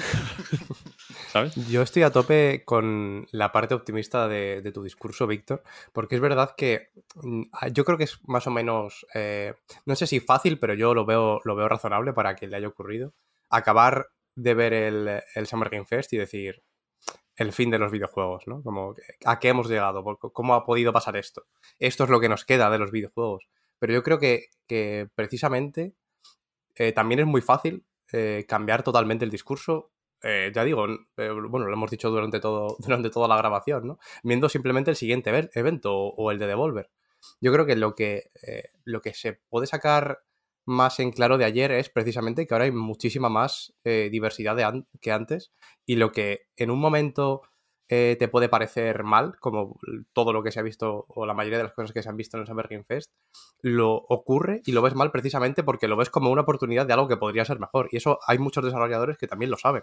[1.32, 1.54] ¿Sabes?
[1.68, 6.20] Yo estoy a tope con la parte optimista de, de tu discurso, Víctor, porque es
[6.20, 10.60] verdad que mm, yo creo que es más o menos, eh, no sé si fácil,
[10.60, 13.14] pero yo lo veo, lo veo razonable para que le haya ocurrido,
[13.48, 16.62] acabar de ver el, el Summer Game Fest y decir
[17.40, 18.62] el fin de los videojuegos, ¿no?
[18.62, 20.04] Como, ¿a qué hemos llegado?
[20.04, 21.46] ¿Por- ¿Cómo ha podido pasar esto?
[21.78, 23.48] Esto es lo que nos queda de los videojuegos.
[23.78, 25.94] Pero yo creo que, que precisamente
[26.76, 30.86] eh, también es muy fácil eh, cambiar totalmente el discurso eh, ya digo,
[31.16, 33.98] bueno, lo hemos dicho durante, todo, durante toda la grabación, ¿no?
[34.22, 36.90] Viendo simplemente el siguiente evento o, o el de Devolver.
[37.40, 38.30] Yo creo que lo que,
[38.84, 40.20] lo que se puede sacar
[40.70, 44.64] más en claro de ayer es precisamente que ahora hay muchísima más eh, diversidad de
[44.64, 45.52] an- que antes
[45.86, 47.42] y lo que en un momento
[47.88, 49.78] eh, te puede parecer mal, como
[50.12, 52.16] todo lo que se ha visto o la mayoría de las cosas que se han
[52.16, 53.10] visto en el Summer Game Fest,
[53.62, 57.08] lo ocurre y lo ves mal precisamente porque lo ves como una oportunidad de algo
[57.08, 57.88] que podría ser mejor.
[57.90, 59.82] Y eso hay muchos desarrolladores que también lo saben.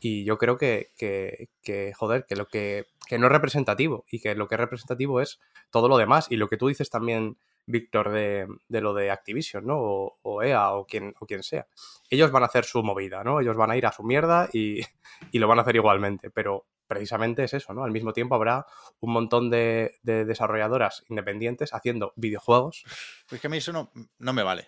[0.00, 4.20] Y yo creo que, que, que, joder, que lo que, que no es representativo y
[4.20, 5.38] que lo que es representativo es
[5.70, 6.26] todo lo demás.
[6.30, 7.36] Y lo que tú dices también,
[7.66, 9.78] Víctor, de, de lo de Activision, ¿no?
[9.78, 11.66] O, o EA o quien, o quien sea.
[12.08, 13.40] Ellos van a hacer su movida, ¿no?
[13.40, 14.80] Ellos van a ir a su mierda y,
[15.32, 16.30] y lo van a hacer igualmente.
[16.30, 17.84] Pero precisamente es eso, ¿no?
[17.84, 18.66] Al mismo tiempo habrá
[18.98, 22.82] un montón de, de desarrolladoras independientes haciendo videojuegos.
[23.28, 24.66] Pues que a mí eso no, no me vale.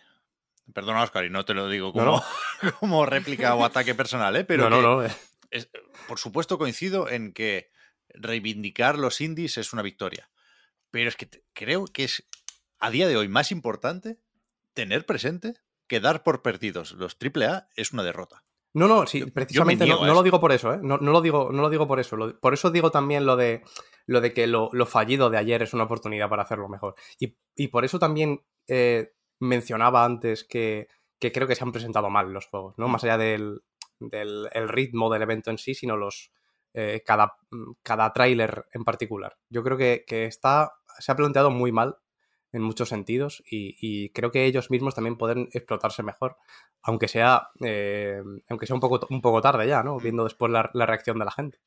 [0.72, 2.22] Perdona, Oscar, y no te lo digo como, no.
[2.78, 4.45] como réplica o ataque personal, ¿eh?
[4.45, 5.05] Pero no, que no, no.
[5.05, 5.11] eh.
[5.51, 5.68] es-
[6.07, 7.70] por supuesto coincido en que
[8.14, 10.30] reivindicar los indies es una victoria.
[10.90, 12.28] Pero es que te- creo que es
[12.83, 14.18] a día de hoy más importante
[14.74, 15.55] tener presente
[15.87, 18.45] que dar por perdidos los AAA es una derrota.
[18.74, 20.78] No, no, sí, precisamente me no, lo digo por eso, ¿eh?
[20.83, 22.16] No, no lo digo, no lo digo por eso.
[22.16, 23.62] lo- por eso digo también lo de
[24.07, 26.95] lo de que lo, lo fallido de ayer es una oportunidad para hacerlo mejor.
[27.20, 30.89] Y, y por eso también eh, mencionaba antes que,
[31.20, 32.89] que creo que se han presentado mal los juegos, ¿no?
[32.89, 33.61] Más allá del,
[34.01, 36.33] del el ritmo del evento en sí, sino los
[36.74, 37.37] eh, cada,
[37.83, 39.37] cada tráiler en particular.
[39.51, 41.99] Yo creo que, que está, se ha planteado muy mal
[42.53, 46.36] en muchos sentidos y, y creo que ellos mismos también pueden explotarse mejor,
[46.82, 49.98] aunque sea, eh, aunque sea un, poco, un poco tarde ya, ¿no?
[49.98, 51.59] Viendo después la, la reacción de la gente.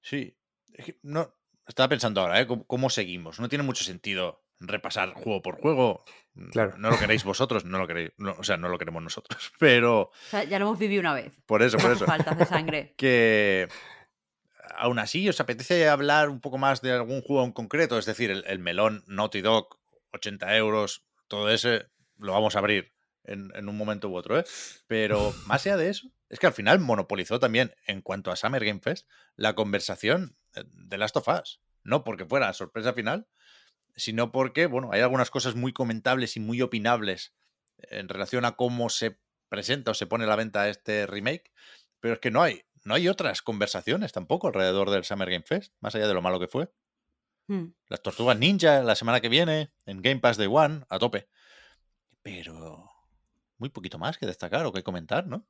[0.00, 0.36] Sí.
[0.72, 1.34] Es que no,
[1.66, 2.46] estaba pensando ahora, ¿eh?
[2.46, 3.40] ¿Cómo, cómo seguimos?
[3.40, 6.04] No tiene mucho sentido repasar juego por juego.
[6.52, 6.76] Claro.
[6.78, 8.12] No lo queréis vosotros, no lo queréis.
[8.18, 9.52] no, o sea, no lo queremos nosotros.
[9.58, 11.32] Pero O sea, ya lo hemos vivido una vez.
[11.46, 12.06] por eso, por Por eso.
[12.06, 12.94] faltas de sangre.
[12.98, 13.68] que
[14.76, 18.30] aún así os apetece hablar un poco más de algún juego en concreto, es decir,
[18.30, 19.78] el, el melón Naughty Dog,
[20.12, 21.86] 80 euros, todo ese
[22.18, 22.92] lo vamos a abrir
[23.24, 24.44] en, en un momento u otro, ¿eh?
[24.86, 28.64] Pero más allá de eso, es que al final monopolizó también, en cuanto a Summer
[28.64, 31.60] Game Fest, la conversación eh, de Last of Us.
[31.82, 33.28] No porque fuera sorpresa final,
[33.94, 37.34] sino porque, bueno, hay algunas cosas muy comentables y muy opinables
[37.78, 41.52] en relación a cómo se presenta o se pone a la venta este remake,
[42.00, 45.72] pero es que no hay, no hay otras conversaciones tampoco alrededor del Summer Game Fest,
[45.80, 46.70] más allá de lo malo que fue.
[47.48, 47.66] Hmm.
[47.88, 51.28] Las tortugas ninja la semana que viene, en Game Pass Day One, a tope.
[52.22, 52.90] Pero
[53.58, 55.46] muy poquito más que destacar o que comentar, ¿no?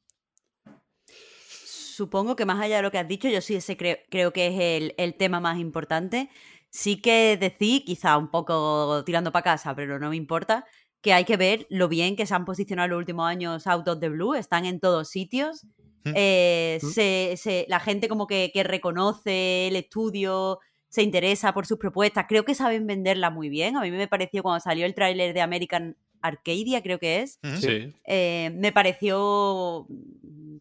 [1.39, 4.49] Supongo que más allá de lo que has dicho, yo sí ese creo, creo que
[4.49, 6.29] es el, el tema más importante.
[6.71, 10.67] Sí que decir, quizá un poco tirando para casa, pero no me importa,
[11.01, 13.89] que hay que ver lo bien que se han posicionado en los últimos años Out
[13.89, 15.65] of the Blue, están en todos sitios.
[16.05, 16.13] Mm.
[16.15, 16.87] Eh, Mm.
[16.91, 20.59] se- se- la gente como que, que reconoce el estudio,
[20.97, 23.77] se interesa por sus propuestas, creo que saben venderla muy bien.
[23.77, 27.39] A mí me pareció cuando salió el tráiler de American Arcadia, creo que es.
[27.61, 27.93] Sí.
[28.07, 29.87] eh, me pareció,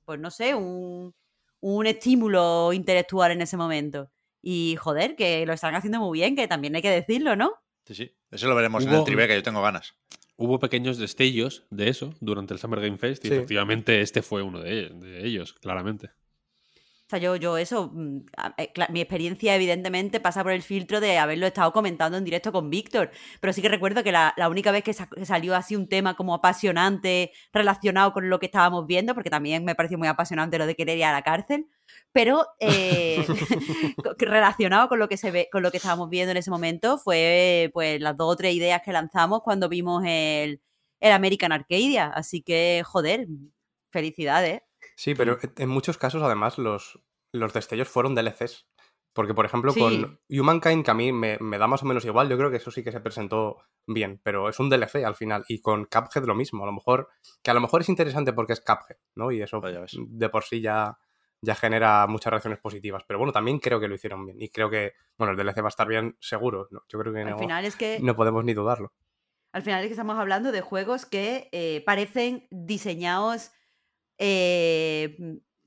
[0.03, 1.13] pues no sé, un,
[1.61, 4.11] un estímulo intelectual en ese momento.
[4.41, 7.53] Y joder, que lo están haciendo muy bien, que también hay que decirlo, ¿no?
[7.85, 8.11] Sí, sí.
[8.29, 9.93] Eso lo veremos en el tribe, que yo tengo ganas.
[10.37, 13.33] Hubo pequeños destellos de eso durante el Summer Game Fest y Sí.
[13.33, 16.09] efectivamente este fue uno de, de ellos, claramente.
[17.07, 18.17] O sea, yo, yo eso, mm,
[18.57, 22.71] eh, mi experiencia evidentemente pasa por el filtro de haberlo estado comentando en directo con
[22.71, 25.75] Víctor, pero sí que recuerdo que la, la única vez que, sa- que salió así
[25.75, 30.07] un tema como apasionante relacionado con lo que estábamos viendo, porque también me pareció muy
[30.07, 31.67] apasionante lo de querer ir a la cárcel,
[32.11, 33.23] pero eh,
[34.17, 37.69] relacionado con lo que se ve, con lo que estábamos viendo en ese momento fue
[37.73, 40.59] pues las dos o tres ideas que lanzamos cuando vimos el,
[40.99, 43.27] el American Arcadia, así que joder,
[43.91, 44.61] felicidades.
[44.95, 46.99] Sí, pero en- muchos casos, además, los,
[47.33, 48.67] los destellos fueron DLCs.
[49.13, 49.79] Porque, por ejemplo, Sí.
[49.79, 52.57] con Humankind, que a mí me, me da más o menos igual, yo creo que
[52.57, 55.45] eso sí que se presentó bien, pero es un DLC al final.
[55.47, 57.07] Y con Cuphead lo mismo, a lo mejor,
[57.41, 59.31] que a lo mejor es interesante porque es Cuphead, ¿no?
[59.31, 59.95] Y eso ves.
[59.97, 60.97] de por sí ya,
[61.41, 63.03] ya genera muchas reacciones positivas.
[63.07, 64.41] Pero bueno, también creo que lo hicieron bien.
[64.41, 66.67] Y creo que, bueno, el DLC va a estar bien seguro.
[66.71, 66.81] ¿no?
[66.89, 67.99] Yo creo que Al no, final es que...
[68.01, 68.91] no podemos ni dudarlo.
[69.53, 73.53] Al final es que estamos hablando de juegos que eh, parecen diseñados
[74.17, 75.17] eh,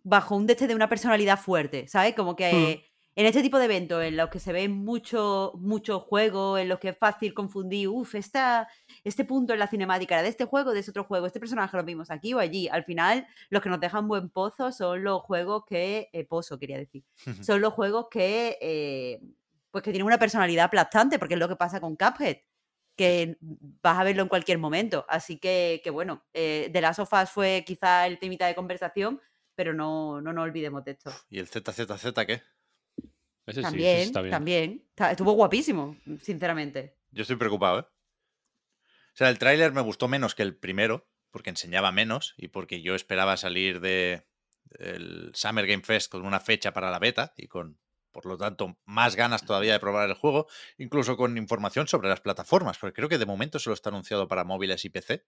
[0.03, 2.15] bajo un deste de una personalidad fuerte, ¿sabes?
[2.15, 2.85] Como que
[3.19, 6.79] en este tipo de eventos en los que se ven mucho, mucho juego, en los
[6.79, 10.79] que es fácil confundir, uff, este punto en la cinemática era de este juego, de
[10.79, 12.69] ese otro juego, este personaje lo vimos aquí o allí.
[12.69, 16.09] Al final, los que nos dejan buen pozo son los juegos que.
[16.13, 17.03] eh, pozo, quería decir.
[17.43, 18.57] Son los juegos que.
[18.61, 19.21] eh,
[19.73, 22.39] pues que tienen una personalidad aplastante, porque es lo que pasa con Cuphead
[22.99, 25.07] que vas a verlo en cualquier momento.
[25.09, 29.21] Así que, que bueno, eh, The Last of Us fue quizá el temita de conversación,
[29.55, 31.13] pero no, no nos olvidemos de esto.
[31.31, 32.43] ¿Y el ZZZ qué?
[33.47, 34.31] Ese sí, ese también, está bien.
[34.33, 34.85] también.
[35.13, 36.99] Estuvo guapísimo, sinceramente.
[37.13, 37.85] Yo estoy preocupado, ¿eh?
[37.85, 42.83] O sea, el tráiler me gustó menos que el primero, porque enseñaba menos y porque
[42.83, 44.27] yo esperaba salir de
[44.79, 47.79] el Summer Game Fest con una fecha para la beta y con,
[48.13, 52.21] por lo tanto, más ganas todavía de probar el juego, incluso con información sobre las
[52.21, 55.25] plataformas, porque creo que de momento solo está anunciado para móviles y PC.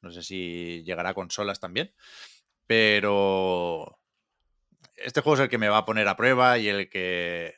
[0.00, 1.94] No sé si llegará a consolas también.
[2.66, 4.00] Pero
[4.96, 7.54] este juego es el que me va a poner a prueba y el que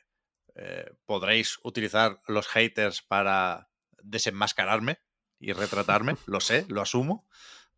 [0.55, 3.69] eh, podréis utilizar los haters para
[4.01, 4.99] desenmascararme
[5.39, 7.27] y retratarme, lo sé, lo asumo,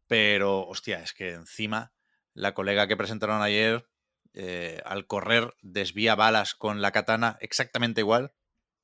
[0.07, 1.93] pero hostia, es que encima
[2.33, 3.87] la colega que presentaron ayer
[4.33, 8.33] eh, al correr desvía balas con la katana exactamente igual,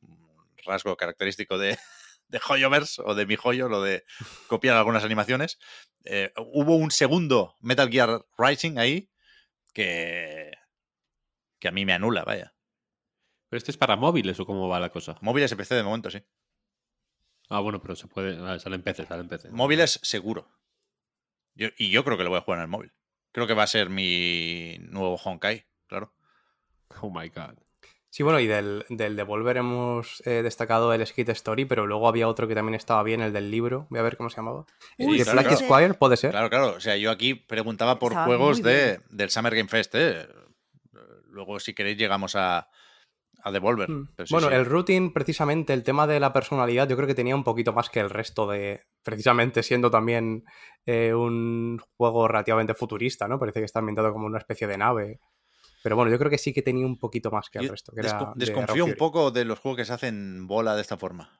[0.01, 1.77] un rasgo característico de,
[2.27, 4.03] de Hoyoverse o de mi joyo, lo de
[4.47, 5.59] copiar algunas animaciones.
[6.03, 9.09] Eh, hubo un segundo Metal Gear Rising ahí
[9.73, 10.51] que,
[11.59, 12.53] que a mí me anula, vaya.
[13.49, 15.17] ¿Pero este es para móviles o cómo va la cosa?
[15.21, 16.23] Móviles y PC de momento, sí.
[17.49, 18.37] Ah, bueno, pero se puede.
[18.41, 19.49] ah, sale en PC, sale en PC.
[19.51, 20.49] Móviles seguro.
[21.53, 22.91] Yo- y yo creo que lo voy a jugar en el móvil.
[23.35, 26.13] Creo que va a ser mi nuevo Honkai, claro.
[27.01, 27.55] Oh my god.
[28.09, 32.29] Sí, bueno, y del, del Devolver hemos eh, destacado el Skate Story, pero luego había
[32.29, 33.87] otro que también estaba bien, el del libro.
[33.89, 34.65] Voy a ver cómo se llamaba.
[34.97, 35.65] Uy, Sí, ¿De claro, Flight claro.
[35.65, 35.93] Squire?
[35.95, 36.31] ¿Puede ser?
[36.31, 36.75] Claro, claro.
[36.77, 39.93] O sea, yo aquí preguntaba por Estaba juegos de, del Summer Game Fest.
[39.95, 40.29] ¿eh?
[41.27, 42.69] Luego, si queréis, llegamos a,
[43.45, 43.89] a Devolver.
[43.89, 44.09] Mm.
[44.15, 44.55] Pero sí, bueno, sí.
[44.55, 47.89] el routing, precisamente, el tema de la personalidad, yo creo que tenía un poquito más
[47.91, 48.81] que el resto de.
[49.03, 50.43] Precisamente siendo también
[50.87, 53.39] eh, un juego relativamente futurista, ¿no?
[53.39, 55.19] Parece que está ambientado como una especie de nave.
[55.83, 57.91] Pero bueno, yo creo que sí que tenía un poquito más que el Yo resto.
[57.91, 60.81] Que desco- era de desconfío un poco de los juegos que se hacen bola de
[60.81, 61.39] esta forma.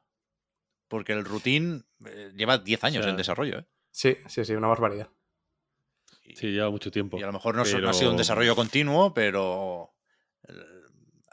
[0.88, 3.66] Porque el routine eh, lleva 10 años O sea, en desarrollo, ¿eh?
[3.90, 5.10] Sí, sí, sí, una barbaridad.
[6.36, 7.18] Sí, lleva mucho tiempo.
[7.18, 9.96] y a lo mejor no, ha sido un desarrollo continuo, pero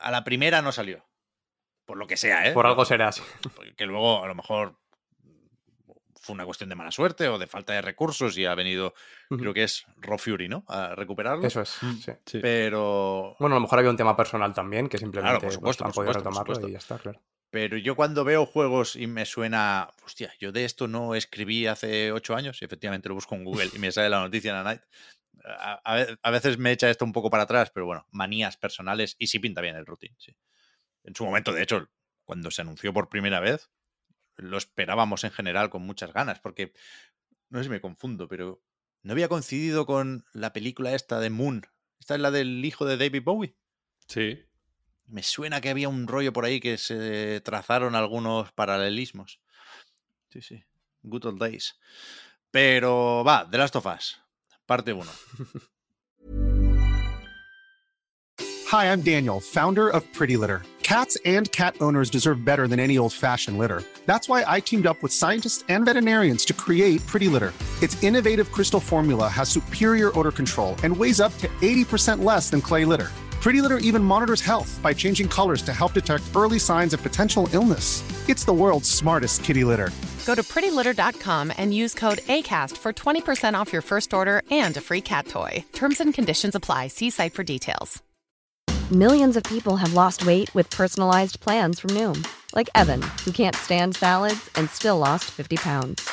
[0.02, 1.06] a la primera no salió.
[1.84, 2.52] Por lo que sea, ¿eh?
[2.52, 3.22] Por algo será así.
[3.76, 4.78] Que luego a lo mejor
[6.20, 8.94] fue una cuestión de mala suerte o de falta de recursos y ha venido,
[9.28, 10.64] creo que es Raw Fury, ¿no?
[10.68, 11.44] A recuperarlo.
[11.44, 11.70] Eso es.
[11.70, 12.12] sí.
[12.24, 12.38] Sí.
[12.40, 15.84] Pero Bueno, a lo mejor había un tema personal también, que simplemente por pues, supuesto,
[15.84, 16.68] han por podido supuesto, por retomarlo supuesto.
[16.68, 17.20] y ya está, claro.
[17.50, 22.10] Pero yo cuando veo juegos y me suena, hostia, yo de esto no escribí hace
[22.10, 24.62] ocho años, y efectivamente lo busco en Google y me sale la noticia en la
[24.62, 24.82] night.
[25.44, 28.56] A, a ve- a veces me echa esto un poco para atrás, pero bueno, manías
[28.56, 30.36] personales y sí pinta bien el routine, sí.
[31.04, 31.90] En su momento, de hecho,
[32.24, 33.70] cuando se anunció por primera vez,
[34.36, 36.72] lo esperábamos en general con muchas ganas, porque
[37.50, 38.62] no sé si me confundo, pero
[39.02, 41.66] no había coincidido con la película esta de Moon.
[42.00, 43.56] Esta es la del hijo de David Bowie.
[44.06, 44.44] Sí.
[45.06, 49.40] Me suena que había un rollo por ahí que se trazaron algunos paralelismos.
[50.30, 50.64] Sí, sí.
[51.02, 51.78] Good old days.
[52.50, 54.21] Pero va, The Last of Us,
[54.72, 55.06] parte 1.
[58.68, 60.62] Hi, I'm Daniel, founder of Pretty Litter.
[60.82, 63.82] Cats and cat owners deserve better than any old fashioned litter.
[64.06, 67.52] That's why I teamed up with scientists and veterinarians to create Pretty Litter.
[67.82, 72.62] Its innovative crystal formula has superior odor control and weighs up to 80% less than
[72.62, 73.10] clay litter.
[73.42, 77.48] Pretty Litter even monitors health by changing colors to help detect early signs of potential
[77.52, 78.04] illness.
[78.28, 79.90] It's the world's smartest kitty litter.
[80.24, 84.80] Go to prettylitter.com and use code ACAST for 20% off your first order and a
[84.80, 85.64] free cat toy.
[85.72, 86.86] Terms and conditions apply.
[86.86, 88.00] See site for details.
[88.92, 92.24] Millions of people have lost weight with personalized plans from Noom,
[92.54, 96.08] like Evan, who can't stand salads and still lost 50 pounds.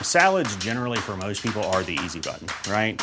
[0.00, 3.02] Salads, generally, for most people, are the easy button, right?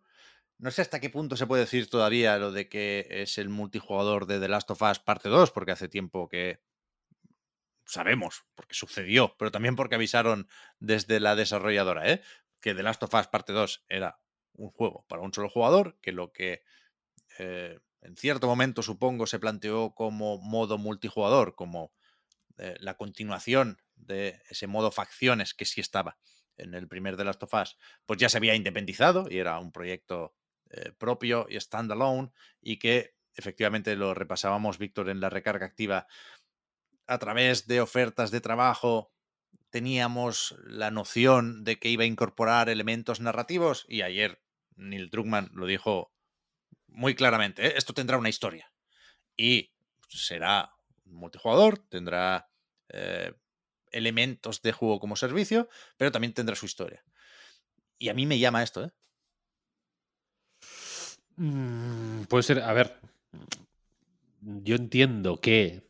[0.61, 4.27] No sé hasta qué punto se puede decir todavía lo de que es el multijugador
[4.27, 6.61] de The Last of Us parte 2, porque hace tiempo que
[7.83, 10.47] sabemos, porque sucedió, pero también porque avisaron
[10.79, 12.21] desde la desarrolladora, ¿eh?
[12.59, 14.19] que The Last of Us parte 2 era
[14.53, 16.63] un juego para un solo jugador, que lo que
[17.39, 21.91] eh, en cierto momento supongo se planteó como modo multijugador, como
[22.59, 26.19] eh, la continuación de ese modo facciones que sí estaba
[26.55, 29.71] en el primer de Last of Us, pues ya se había independizado y era un
[29.71, 30.35] proyecto
[30.71, 36.07] eh, propio y standalone y que efectivamente lo repasábamos, Víctor, en la recarga activa
[37.07, 39.11] a través de ofertas de trabajo
[39.69, 44.41] teníamos la noción de que iba a incorporar elementos narrativos y ayer
[44.75, 46.13] Neil Druckmann lo dijo
[46.87, 47.73] muy claramente, ¿eh?
[47.75, 48.71] esto tendrá una historia
[49.35, 49.73] y
[50.07, 50.73] será
[51.05, 52.49] multijugador, tendrá
[52.89, 53.33] eh,
[53.91, 57.03] elementos de juego como servicio, pero también tendrá su historia.
[57.97, 58.91] Y a mí me llama esto, ¿eh?
[61.37, 62.99] Mm, Puede ser, a ver,
[64.41, 65.83] yo entiendo que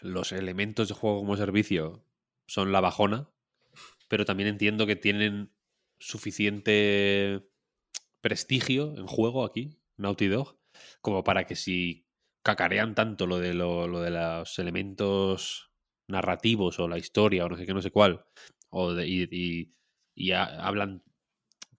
[0.00, 2.04] los elementos de juego como servicio
[2.46, 3.30] son la bajona,
[4.08, 5.52] pero también entiendo que tienen
[5.98, 7.48] suficiente
[8.20, 10.58] prestigio en juego aquí, Naughty Dog,
[11.02, 12.06] como para que si
[12.42, 15.72] cacarean tanto lo de, lo, de los elementos
[16.08, 18.24] narrativos o la historia o no sé qué, no sé cuál,
[18.70, 19.74] o de- y, y-
[20.14, 21.02] y ha- hablan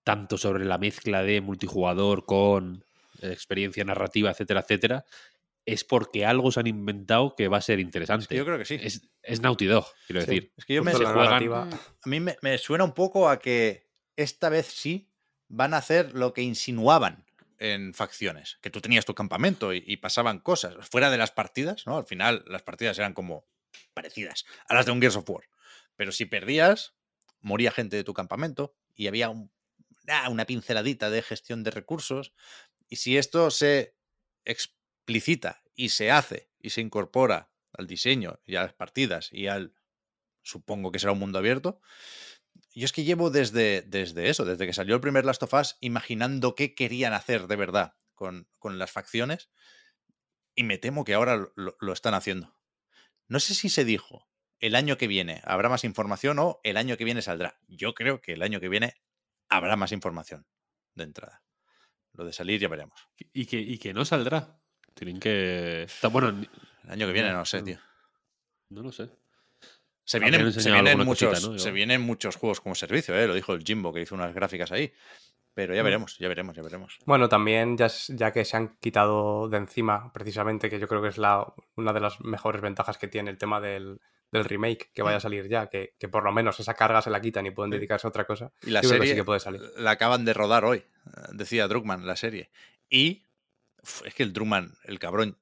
[0.04, 2.84] tanto sobre la mezcla de multijugador con
[3.22, 5.06] eh, experiencia narrativa, etcétera, etcétera,
[5.66, 8.24] es porque algo se han inventado que va a ser interesante.
[8.24, 8.78] Es que yo creo que sí.
[8.82, 10.28] Es, es Naughty Dog, quiero Sí.
[10.28, 10.54] decir.
[10.58, 11.70] Es que yo me, Justo se la juegan- narrativa-
[12.04, 15.08] a mí me, me suena un poco a que esta vez sí
[15.48, 17.26] van a hacer lo que insinuaban
[17.60, 21.86] en facciones, que tú tenías tu campamento y, y pasaban cosas fuera de las partidas,
[21.86, 21.98] ¿no?
[21.98, 23.46] Al final las partidas eran como
[23.94, 25.44] parecidas a las de un Gears of War.
[25.96, 26.96] Pero si perdías,
[27.42, 29.52] moría gente de tu campamento y había un-
[30.30, 32.34] una pinceladita de gestión de recursos.
[32.90, 33.96] Y si esto se
[34.46, 39.74] explicita y se hace y se incorpora al diseño y a las partidas y al,
[40.44, 41.82] supongo que será un mundo abierto,
[42.74, 45.78] yo es que llevo desde, desde eso, desde que salió el primer Last of Us,
[45.82, 49.50] imaginando qué querían hacer de verdad con, con las facciones
[50.56, 52.56] y me temo que ahora lo- lo están haciendo.
[53.28, 54.30] No sé si se dijo
[54.60, 57.60] el año que viene habrá más información o el año que viene saldrá.
[57.68, 58.96] Yo creo que el año que viene
[59.52, 60.46] habrá más información
[60.96, 61.44] de entrada.
[62.14, 63.00] Lo de salir ya veremos.
[63.34, 64.58] Y que, y que no saldrá.
[64.96, 65.84] Tienen que.
[65.84, 66.50] Está, bueno, ni-
[66.84, 67.78] El año que viene No, no sé, tío.
[68.70, 69.10] no lo sé.
[70.04, 71.60] Se vienen, se vienen muchos, cosita, ¿no?
[71.60, 73.28] se vienen muchos juegos como servicio, ¿eh?
[73.28, 74.92] lo dijo el Jimbo que hizo unas gráficas ahí.
[75.54, 75.86] Pero ya Mm.
[75.86, 76.98] veremos, ya veremos, ya veremos.
[77.06, 81.10] Bueno, también ya, ya que se han quitado de encima, precisamente, que yo creo que
[81.10, 81.46] es la,
[81.76, 84.00] una de las mejores ventajas que tiene el tema del,
[84.32, 87.10] del remake, que vaya a salir ya, que, que por lo menos esa carga se
[87.10, 87.74] la quitan y pueden Mm.
[87.76, 88.54] Dedicarse a otra cosa.
[88.64, 89.62] Y la yo creo que serie sí que puede salir.
[89.78, 90.86] la acaban de rodar hoy, eh,
[91.34, 92.50] decía Druckmann, la serie.
[92.90, 93.26] Y
[94.06, 95.38] es que el Druckmann, el cabrón,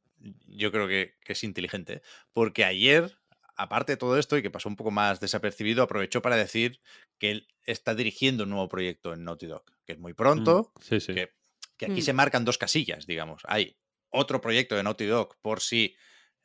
[0.48, 2.02] yo creo que, que es inteligente, ¿eh?
[2.34, 3.18] porque ayer,
[3.56, 6.82] aparte de todo esto y que pasó un poco más desapercibido, aprovechó para decir
[7.20, 10.82] que él está dirigiendo un nuevo proyecto en Naughty Dog, que es muy pronto, Mm,
[10.82, 11.14] Sí, sí.
[11.14, 11.32] que,
[11.78, 12.06] que aquí Mm.
[12.06, 13.44] se marcan dos casillas, digamos.
[13.46, 13.78] Hay
[14.10, 15.96] otro proyecto de Naughty Dog por si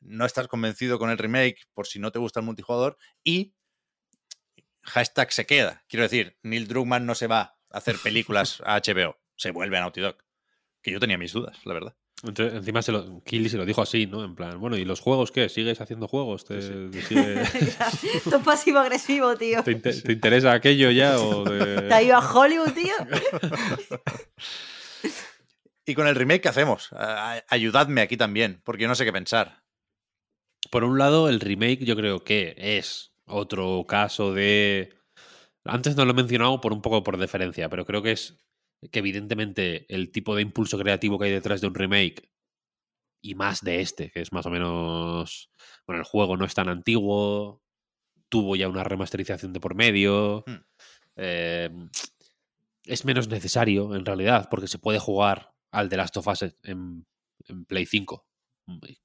[0.04, 3.54] no estás convencido con el remake, por si no te gusta el multijugador, y
[4.82, 5.82] hashtag se queda.
[5.88, 7.40] Quiero decir, Neil Druckmann no se va
[7.70, 10.16] a hacer películas a HBO, se vuelve a Naughty Dog.
[10.82, 11.96] Que yo tenía mis dudas, la verdad.
[12.22, 14.24] Entonces, encima se lo, Killy se lo dijo así, ¿no?
[14.24, 15.48] En plan, bueno, ¿y los juegos qué?
[15.48, 16.44] ¿Sigues haciendo juegos?
[16.44, 17.42] ¿Te, te sigue-
[18.14, 19.62] Esto es pasivo-agresivo, tío.
[19.62, 21.18] te inte- te interesa aquello ya?
[21.18, 22.92] O de- ¿Te ha ido a Hollywood, tío?
[25.86, 26.90] Y con el remake, ¿qué hacemos?
[27.48, 29.63] Ayudadme aquí también, porque yo no sé qué pensar.
[30.70, 34.94] Por un lado, el remake yo creo que es otro caso de...
[35.64, 38.38] Antes no lo he mencionado por un poco por deferencia, pero creo que es
[38.90, 42.30] que evidentemente el tipo de impulso creativo que hay detrás de un remake
[43.22, 45.50] y más de este, que es más o menos...
[45.86, 47.62] Bueno, el juego no es tan antiguo,
[48.28, 50.64] tuvo ya una remasterización de por medio, Hmm.
[51.16, 51.70] eh,
[52.84, 57.06] es menos necesario en realidad, porque se puede jugar al The Last of Us en,
[57.48, 58.26] en Play 5.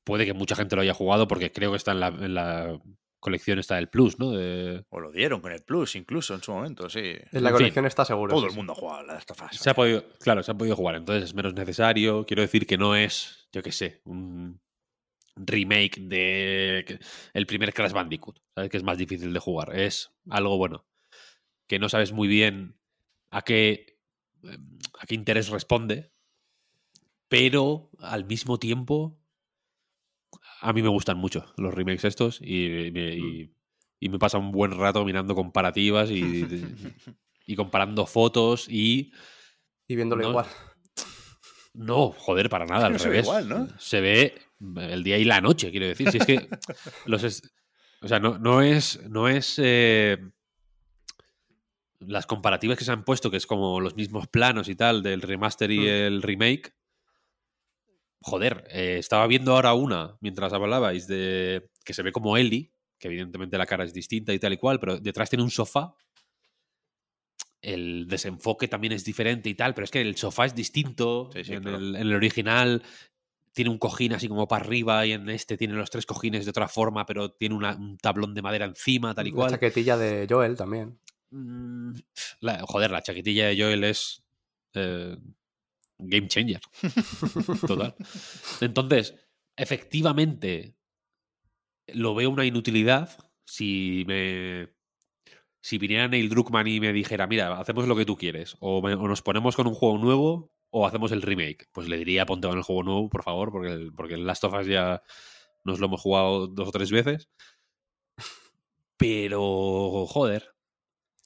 [0.03, 2.79] Puede que mucha gente lo haya jugado porque creo que está en la, en la
[3.19, 4.31] colección está del Plus, ¿no?
[4.31, 6.99] De- O lo dieron con el Plus, incluso en su momento, sí.
[7.31, 8.33] En la en colección está seguro.
[8.33, 9.57] Todo sí, el mundo ha jugado a Last of Us.
[9.59, 12.25] se ha podido, claro, se ha podido jugar, entonces es menos necesario.
[12.25, 14.61] Quiero decir que no es, yo qué sé, un
[15.35, 16.99] remake de
[17.33, 18.69] el primer Crash Bandicoot, ¿sabes?
[18.69, 19.77] Que es más difícil de jugar.
[19.77, 20.85] Es algo bueno,
[21.67, 22.77] que no sabes muy bien
[23.31, 23.99] a qué,
[24.43, 26.11] em, a qué interés responde,
[27.27, 29.18] pero al mismo tiempo
[30.61, 33.53] a mí me gustan mucho los remakes estos y, me- y-
[33.99, 36.45] y me pasa un buen rato mirando comparativas y,
[37.45, 39.11] y comparando fotos y
[39.87, 40.45] Y viéndolo No, igual.
[41.73, 43.25] no, joder, para nada, al No se ve revés.
[43.27, 43.67] igual, ¿no?
[43.79, 44.35] Se ve
[44.77, 46.11] el día y la noche, quiero decir.
[46.11, 46.49] Si es que
[47.05, 47.41] los es-
[48.01, 50.17] o sea, no, no es, no es eh,
[51.99, 55.21] las comparativas que se han puesto, que es como los mismos planos y tal del
[55.21, 55.87] remaster y Mm.
[55.87, 56.73] el remake.
[58.21, 63.07] Joder, eh, estaba viendo ahora una mientras hablabais de que se ve como Ellie, que
[63.07, 65.95] evidentemente la cara es distinta y tal y cual, pero detrás tiene un sofá.
[67.61, 71.29] El desenfoque también es diferente y tal, pero es que el sofá es distinto.
[71.33, 71.77] Sí, sí, en, claro.
[71.77, 72.81] el, en el original
[73.53, 76.51] tiene un cojín así como para arriba y en este tiene los tres cojines de
[76.51, 79.51] otra forma, pero tiene una- un tablón de madera encima, tal y La cual.
[79.51, 80.99] chaquetilla de Joel también.
[81.31, 81.91] Mm,
[82.41, 84.23] la- joder, la chaquetilla de Joel es
[84.75, 85.17] eh,
[85.99, 86.61] game changer.
[87.67, 87.95] Total.
[88.61, 89.15] Entonces,
[89.55, 90.75] efectivamente,
[91.87, 93.09] lo veo una inutilidad
[93.45, 94.69] si me.
[95.61, 99.21] Si viniera Neil Druckmann y me dijera, mira, hacemos lo que tú quieres, o, nos
[99.21, 101.67] ponemos con un juego nuevo, o hacemos el remake.
[101.73, 104.45] Pues le diría, ponte con el juego nuevo, por favor, porque el, porque el Last
[104.45, 105.03] of Us ya
[105.65, 107.27] nos lo hemos jugado dos o tres veces.
[108.97, 110.55] Pero, joder,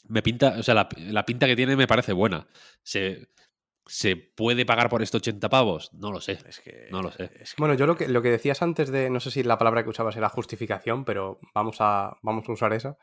[0.07, 2.47] me pinta, o sea, la pinta que tiene me parece buena.
[2.81, 3.27] ¿Se,
[3.85, 5.91] ¿Se puede pagar por esto 80 pavos?
[5.93, 6.39] No lo sé.
[6.47, 7.25] Es que, No lo sé.
[7.41, 9.57] es que- Bueno, yo lo que, lo que decías antes de, no sé si la
[9.57, 12.97] palabra que usabas era justificación, pero vamos a, vamos a usar esa.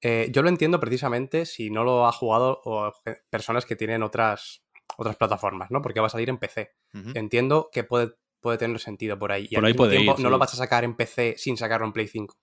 [0.00, 2.92] Eh, yo lo entiendo precisamente si no lo ha jugado o
[3.30, 4.64] personas que tienen otras,
[4.96, 5.82] otras plataformas, ¿no?
[5.82, 6.72] Porque va a salir en PC.
[7.14, 9.46] Entiendo que puede, puede tener sentido por ahí.
[9.50, 10.32] Y Por al ahí mismo puede tiempo ir, no sí.
[10.32, 12.34] lo vas a sacar en PC sin sacarlo en Play 5.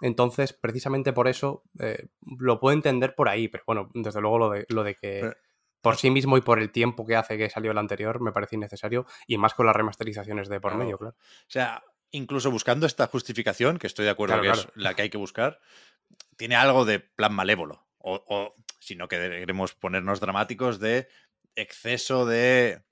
[0.00, 2.06] Entonces, precisamente por eso eh,
[2.38, 5.34] lo puedo entender por ahí, pero bueno, desde luego lo de, lo de que Pero-
[5.80, 8.56] por sí mismo y por el tiempo que hace que salió el anterior me parece
[8.56, 10.84] innecesario y más con las remasterizaciones de por Claro.
[10.84, 11.16] medio, claro.
[11.18, 14.72] O sea, incluso buscando esta justificación, que estoy de acuerdo Claro, que claro.
[14.74, 15.60] es la que hay que buscar,
[16.36, 17.86] tiene algo de plan malévolo.
[17.98, 21.08] O, o si no queremos ponernos dramáticos, de
[21.56, 22.82] exceso de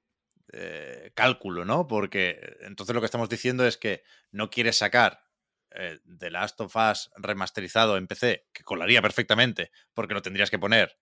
[0.52, 1.86] eh, cálculo, ¿no?
[1.86, 4.02] Porque entonces lo que estamos diciendo es que
[4.32, 5.24] no quieres sacar
[5.70, 10.58] eh, The Last of Us remasterizado en PC, que colaría perfectamente, porque lo tendrías que
[10.58, 10.98] poner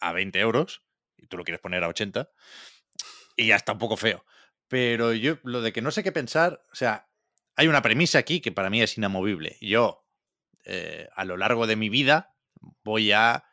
[0.00, 0.82] a 20 euros,
[1.16, 2.30] y tú lo quieres poner a 80,
[3.36, 4.24] y ya está un poco feo.
[4.68, 7.08] Pero yo, lo de que no sé qué pensar, o sea,
[7.54, 9.56] hay una premisa aquí que para mí es inamovible.
[9.60, 10.06] Yo
[10.64, 12.34] eh, a lo largo de mi vida
[12.82, 13.44] voy a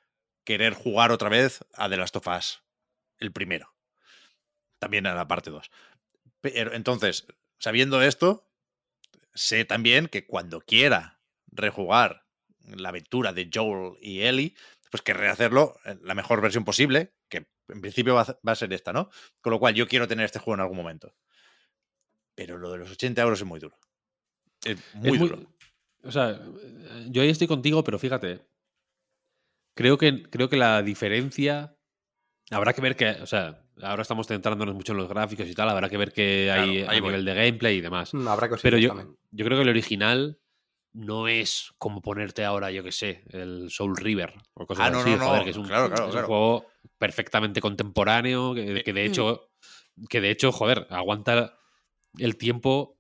[0.44, 2.64] querer jugar otra vez a The Last of Us,
[3.20, 3.74] el primero.
[4.80, 5.70] También a la parte 2.
[6.42, 7.28] Pero entonces,
[7.60, 8.50] sabiendo esto,
[9.34, 12.26] sé también que cuando quiera rejugar
[12.66, 14.56] la aventura de Joel y Ellie,
[14.92, 17.23] pues querré hacerlo en la mejor versión posible, que
[17.70, 19.10] en principio va a, va a ser esta, ¿no?
[19.42, 21.14] Con lo cual yo quiero tener este juego en algún momento.
[22.36, 23.78] Pero lo de los 80 euros es muy duro.
[24.66, 25.50] Es muy Es muy- duro.
[26.04, 26.42] O sea,
[27.08, 28.42] yo ahí estoy contigo, pero fíjate.
[29.76, 31.76] Creo que, creo que la diferencia.
[32.52, 33.10] Habrá que ver que.
[33.22, 35.70] O sea, ahora estamos centrándonos mucho en los gráficos y tal.
[35.70, 37.02] Habrá que ver qué Claro, hay a voy.
[37.02, 38.14] nivel de gameplay y demás.
[38.14, 39.18] Mm, Habrá cositas Pero yo, también.
[39.32, 40.40] yo creo que el original
[40.92, 45.00] no es como ponerte ahora, yo que sé, el Soul River o cosas Ah, no,
[45.00, 45.10] así.
[45.12, 46.28] no, no, joder, que es un, claro, claro, es un claro.
[46.28, 46.66] juego
[47.04, 49.52] perfectamente contemporáneo, que, que de hecho,
[50.10, 51.58] que de hecho, joder, aguanta
[52.18, 52.98] el tiempo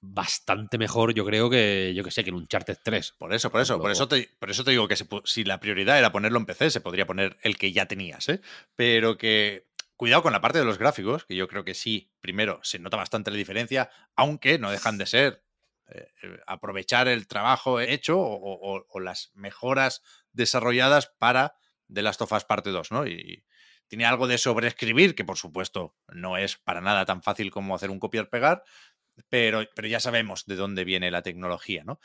[0.00, 3.12] bastante mejor, yo creo, que, yo que sé, que en un Uncharted 3.
[3.16, 5.60] Por eso, por eso, por eso te, por eso te digo que se si la
[5.60, 8.40] prioridad era ponerlo en PC, se podría poner el que ya tenías, ¿eh?
[8.74, 12.58] Pero que cuidado con la parte de los gráficos, que yo creo que sí, primero,
[12.64, 15.44] se nota bastante la diferencia, aunque no dejan de ser
[15.88, 18.34] eh, eh, aprovechar el trabajo hecho o,
[18.78, 20.02] o- o las mejoras
[20.32, 21.54] desarrolladas para
[21.94, 23.06] The Last of Us Parte 2, ¿no?
[23.06, 23.44] Y
[23.86, 27.90] tiene algo de sobreescribir, que por supuesto no es para nada tan fácil como hacer
[27.90, 28.64] un copiar-pegar,
[29.28, 32.00] pero, pero ya sabemos de dónde viene la tecnología, ¿no?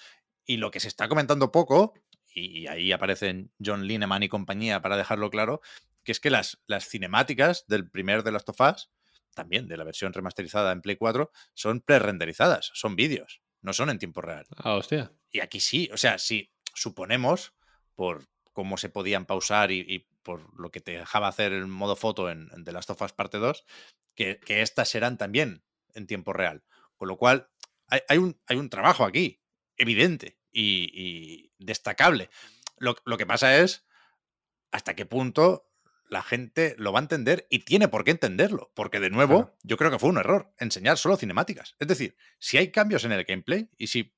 [0.45, 1.94] Y lo que se está comentando poco,
[2.34, 5.61] y, y ahí aparecen John Lineman y compañía para dejarlo claro,
[6.03, 8.91] que es que las, las cinemáticas del primer de Last of Us,
[9.34, 13.99] también de la versión remasterizada en Play 4, son pre-renderizadas, son vídeos, no son en
[13.99, 14.45] tiempo real.
[14.57, 15.11] Ah, hostia.
[15.32, 17.53] Y aquí sí, o sea, si suponemos,
[17.95, 18.28] por
[18.60, 22.30] cómo se podían pausar y, y por lo que te dejaba hacer el modo foto
[22.30, 23.64] en, en The Last of Us Parte 2,
[24.15, 25.64] que, que estas serán también
[25.94, 26.65] en tiempo real.
[26.98, 27.49] Con lo cual,
[27.88, 29.41] hay, hay un, hay un trabajo aquí,
[29.77, 32.30] evidente y, y destacable.
[32.80, 33.88] Lo, lo que pasa es
[34.72, 35.72] hasta qué punto
[36.10, 38.73] la gente lo va a entender y tiene por qué entenderlo.
[38.76, 39.57] Porque, de nuevo, Claro.
[39.64, 41.77] yo creo que fue un error enseñar solo cinemáticas.
[41.80, 44.14] Es decir, si hay cambios en el gameplay y si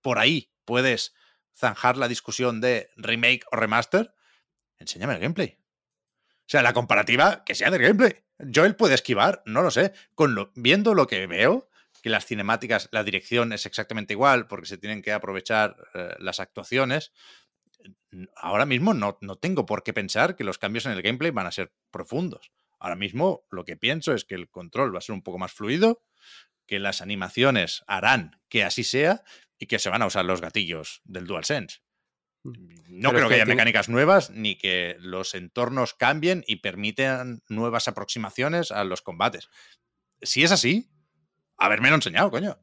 [0.00, 1.12] por ahí puedes
[1.56, 4.14] zanjar la discusión de remake o remaster,
[4.78, 5.58] enséñame el gameplay.
[6.40, 8.22] O sea, la comparativa que sea del gameplay.
[8.54, 9.92] Joel puede esquivar, no lo sé.
[10.14, 11.68] Con lo, viendo lo que veo,
[12.02, 16.40] que las cinemáticas, la dirección es exactamente igual, porque se tienen que aprovechar eh, las
[16.40, 17.12] actuaciones.
[18.36, 21.46] Ahora mismo no, no tengo por qué pensar que los cambios en el gameplay van
[21.46, 22.52] a ser profundos.
[22.78, 25.52] Ahora mismo lo que pienso es que el control va a ser un poco más
[25.52, 26.02] fluido,
[26.66, 29.22] que las animaciones harán que así sea
[29.64, 31.78] y que se van a usar los gatillos del DualSense.
[32.42, 32.66] No Mm.
[32.86, 37.42] Pero es creo que que haya mecánicas nuevas ni que los entornos cambien y permitan
[37.48, 39.48] nuevas aproximaciones a los combates.
[40.20, 40.90] Si es así,
[41.56, 42.58] habérmelo enseñado, coño.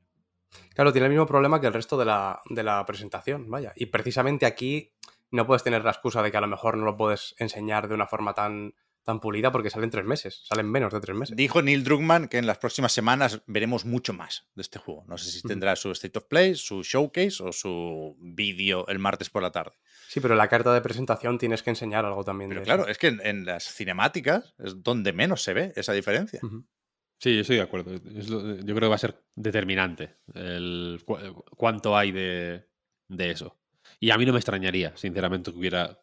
[0.76, 3.74] Claro, tiene el mismo problema que el resto de la, de la presentación, vaya.
[3.76, 4.94] Y precisamente aquí
[5.32, 7.96] no puedes tener la excusa de que a lo mejor no lo puedes enseñar de
[7.96, 11.36] una forma tan, tan pulida porque salen tres meses, salen menos de tres meses.
[11.36, 15.04] Dijo Neil Druckmann que en las próximas semanas veremos mucho más de este juego.
[15.08, 19.30] No sé si tendrá su State of Play, su showcase o su vídeo el martes
[19.30, 19.74] por la tarde.
[20.08, 22.50] Sí, pero en la carta de presentación tienes que enseñar algo también.
[22.50, 22.92] Pero de claro, eso.
[22.92, 26.40] es que en, en las cinemáticas es donde menos se ve esa diferencia.
[26.44, 26.66] Ujú.
[27.20, 27.94] Sí, yo estoy de acuerdo.
[28.18, 32.68] Es lo- yo creo que va a ser determinante el cu- cuánto hay de,
[33.08, 33.58] de eso.
[34.00, 36.02] Y a mí no me extrañaría, sinceramente, que hubiera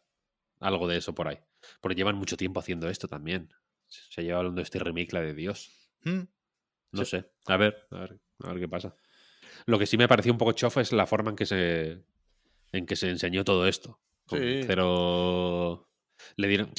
[0.61, 1.37] algo de eso por ahí.
[1.81, 3.53] Porque llevan mucho tiempo haciendo esto también.
[3.87, 5.71] Se lleva hablando de este remake, la de Dios.
[6.03, 6.21] Mm.
[6.91, 7.31] No sé.
[7.45, 8.95] A ver, a ver, a ver qué pasa.
[9.65, 12.03] Lo que sí me pareció un poco chofa es la forma en que se
[12.71, 13.99] en que se enseñó todo esto.
[14.27, 14.61] Sí.
[14.65, 15.89] Cero
[16.35, 16.71] le dieron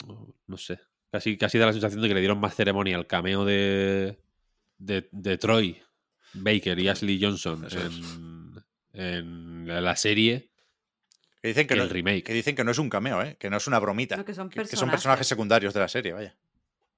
[0.47, 0.81] no sé,
[1.11, 4.23] casi casi da la sensación de que le dieron más ceremonia al cameo de
[4.79, 5.83] de, de Troy
[6.35, 8.63] Baker y Ashley Johnson en,
[8.93, 10.50] en la serie
[11.43, 12.23] Que dicen que, que no, el remake.
[12.25, 13.37] que dicen que no es un cameo, ¿eh?
[13.39, 14.17] que no es una bromita.
[14.17, 15.27] No, que son que, que son personajes.
[15.27, 16.37] secundarios de la serie, vaya.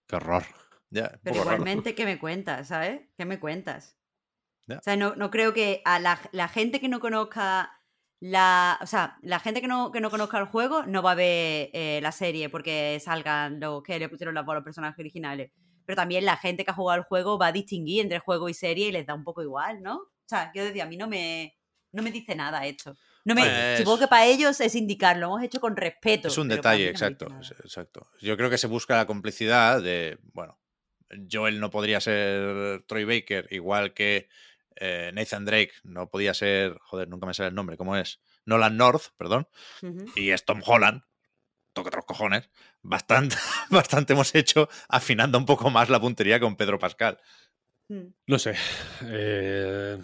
[0.06, 0.44] Qué horror.
[0.90, 1.52] Ya, Pero raro.
[1.52, 3.00] igualmente, ¿qué me cuentas, sabes?
[3.16, 3.96] ¿Qué me cuentas?
[4.66, 4.78] Ya.
[4.78, 7.80] O sea, no, no creo que a la, la gente que no conozca
[8.20, 8.78] la.
[8.82, 11.70] O sea, la gente que no, que no conozca el juego no va a ver
[11.72, 15.50] eh, la serie porque salgan los que le pusieron la voz a los personajes originales.
[15.86, 18.54] Pero también la gente que ha jugado el juego va a distinguir entre juego y
[18.54, 19.96] serie y les da un poco igual, ¿no?
[19.96, 21.56] O sea, yo decía, a mí no me,
[21.92, 22.94] no me dice nada esto.
[23.24, 26.28] No me, Pues- Supongo que para ellos es indicar, lo hemos hecho con respeto.
[26.28, 27.26] Es un detalle, no exacto,
[27.64, 28.08] exacto.
[28.20, 30.58] Yo creo que se busca la complicidad de, bueno,
[31.30, 34.28] Joel no podría ser Troy Baker, igual que
[34.76, 38.20] eh, Nathan Drake no podía ser, joder, nunca me sale el nombre, ¿cómo es?
[38.44, 39.46] Nolan North, perdón,
[40.16, 41.02] y es Tom Holland,
[41.74, 42.50] toca otros cojones,
[42.80, 43.36] bastante,
[43.70, 47.18] bastante hemos hecho afinando un poco más la puntería con Pedro Pascal.
[47.88, 48.06] Mm.
[48.26, 48.54] No sé.
[49.04, 49.98] Eh,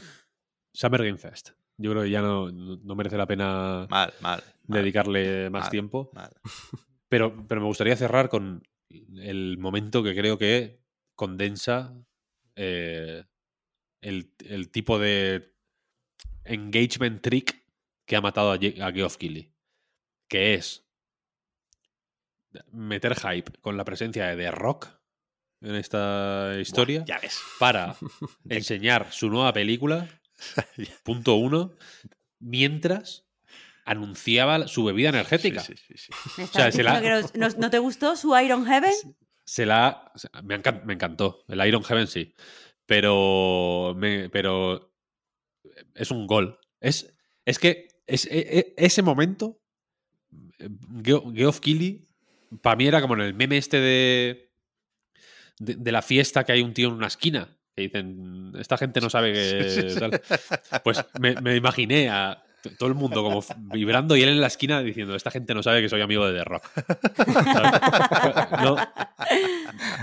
[0.72, 1.50] Summer Game Fest.
[1.76, 4.42] Yo creo que ya no, no merece la pena Mal, mal.
[4.66, 6.10] mal, dedicarle más tiempo.
[6.14, 6.30] mal.
[7.10, 10.82] Pero, pero me gustaría cerrar con el momento que creo que
[11.14, 11.94] condensa
[12.54, 13.24] eh,
[14.02, 15.54] el, el tipo de
[16.44, 17.64] engagement trick
[18.04, 19.54] que ha matado a, Ge- a Geoff Keighley.
[20.28, 20.86] Que es
[22.72, 24.88] meter hype con la presencia de The Rock
[25.60, 27.40] en esta historia Ya ves.
[27.58, 27.96] para
[28.50, 30.08] enseñar su nueva película,
[31.02, 31.74] punto uno,
[32.38, 33.26] mientras
[33.84, 35.60] anunciaba su bebida energética.
[35.60, 36.12] Sí, sí, sí, sí.
[36.36, 38.92] ¿Me O sea, estás se la- diciendo que no, te gustó su Iron Heaven?
[39.44, 42.34] se la o sea, me, encan- me encantó el Iron Heaven sí
[42.84, 44.92] pero me- pero
[45.94, 47.14] es un gol es
[47.46, 49.58] es que es, e- e- ese momento
[51.02, 52.06] Geo- Geoff Keighley
[52.60, 54.52] para mí era como en el meme este de,
[55.58, 59.00] de de la fiesta que hay un tío en una esquina que dicen esta gente
[59.00, 60.20] no sabe que tal".
[60.84, 62.42] pues me, me imaginé a
[62.78, 63.40] todo el mundo como
[63.72, 66.38] vibrando y él en la esquina diciendo esta gente no sabe que soy amigo de
[66.38, 66.64] The Rock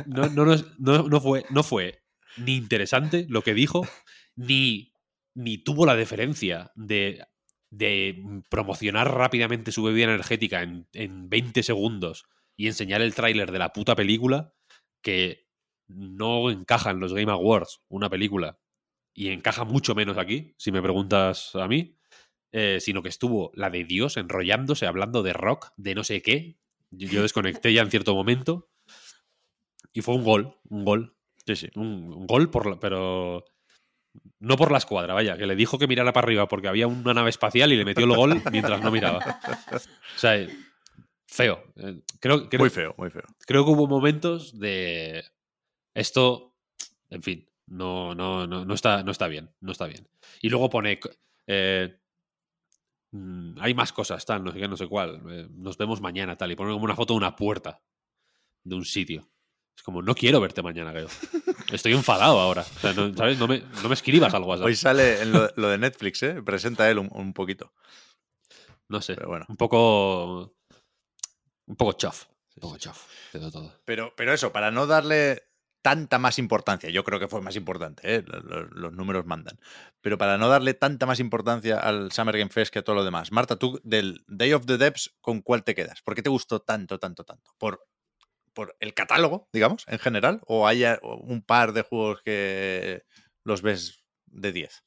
[0.07, 0.45] no, no,
[0.77, 2.01] no- no fue, no fue
[2.37, 3.87] ni interesante lo que dijo,
[4.35, 4.93] ni,
[5.33, 7.25] ni tuvo la deferencia de,
[7.69, 12.25] de promocionar rápidamente su bebida energética en, en 20 segundos
[12.57, 14.53] y enseñar el tráiler de la puta película
[15.01, 15.44] que
[15.87, 18.57] no encaja en los Game Awards una película
[19.13, 21.95] y encaja mucho menos aquí, si me preguntas a mí,
[22.51, 26.57] eh, sino que estuvo la de Dios enrollándose, hablando de rock, de no sé qué.
[26.91, 28.69] Yo, yo desconecté ya en cierto momento
[29.93, 31.15] y fue un gol, un gol.
[31.45, 31.69] Sí, sí.
[31.75, 33.45] Un, un gol, por la- pero
[34.39, 37.13] no por la escuadra, vaya, que le dijo que mirara para arriba porque había una
[37.13, 39.19] nave espacial y le metió el gol mientras no miraba.
[39.19, 40.49] O sea, eh,
[41.27, 41.63] feo.
[41.75, 43.23] Eh, Creo, creo, Muy feo, muy feo.
[43.45, 45.23] creo que hubo momentos de
[45.95, 46.53] esto,
[47.09, 50.07] en fin, no, no, no, no, está, no está bien, no está bien.
[50.41, 50.99] Y luego pone,
[51.47, 51.97] eh,
[53.11, 56.37] mm, hay más cosas, tal, no sé qué, no sé cuál, eh, nos vemos mañana,
[56.37, 57.81] tal, y pone como una foto de una puerta
[58.63, 59.27] de un sitio.
[59.77, 61.07] Es como, no quiero verte mañana, creo.
[61.71, 62.61] Estoy enfadado ahora.
[62.61, 63.37] O sea, no, ¿sabes?
[63.37, 64.67] No me, no me escribas al WhatsApp.
[64.67, 66.41] Hoy sale en lo, lo de Netflix, ¿eh?
[66.41, 67.73] Presenta él un, un poquito.
[68.87, 69.15] No sé.
[69.15, 69.45] Pero bueno.
[69.49, 70.55] Un poco.
[71.67, 72.25] Un poco chof.
[72.55, 73.05] Un poco chof.
[73.83, 75.43] Pero, pero eso, para no darle
[75.85, 78.23] tanta más importancia, yo creo que fue más importante, ¿eh?
[78.25, 79.59] Lo- lo- los, números mandan,
[80.01, 83.03] pero para no darle tanta más importancia al Summer Game Fest que a todo lo
[83.05, 83.31] demás.
[83.31, 86.01] Marta, tú del Day of the Devs, ¿con cuál te quedas?
[86.01, 87.51] ¿Por qué te gustó tanto, tanto, tanto?
[87.59, 87.85] ¿Por,
[88.53, 90.41] por el catálogo, digamos, en general?
[90.47, 93.03] ¿O hay un par de juegos que
[93.43, 94.83] los ves de 10?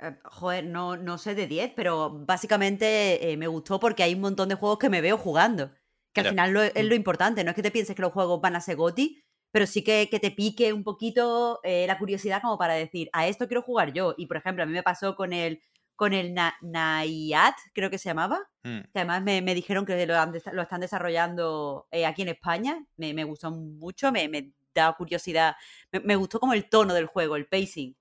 [0.00, 4.20] Eh, Joder, no, no sé de 10, pero básicamente eh, me gustó porque hay un
[4.20, 5.72] montón de juegos que me veo jugando.
[6.12, 6.30] Que al Ya.
[6.32, 8.60] final lo- es lo importante, no es que te pienses que los juegos van a
[8.60, 12.74] ser GOTY, pero sí que, que te pique un poquito eh, la curiosidad como para
[12.74, 14.14] decir, a esto quiero jugar yo.
[14.18, 15.60] Y por ejemplo, a mí me pasó con el,
[15.96, 18.80] con el Na- Naiad, creo que se llamaba, Mm.
[18.92, 22.84] que además me, me dijeron que lo, han lo están desarrollando eh, aquí en España.
[22.96, 25.56] Me, me gustó mucho, me, me da curiosidad.
[25.92, 27.96] Me, me gustó como el tono del juego, el pacing.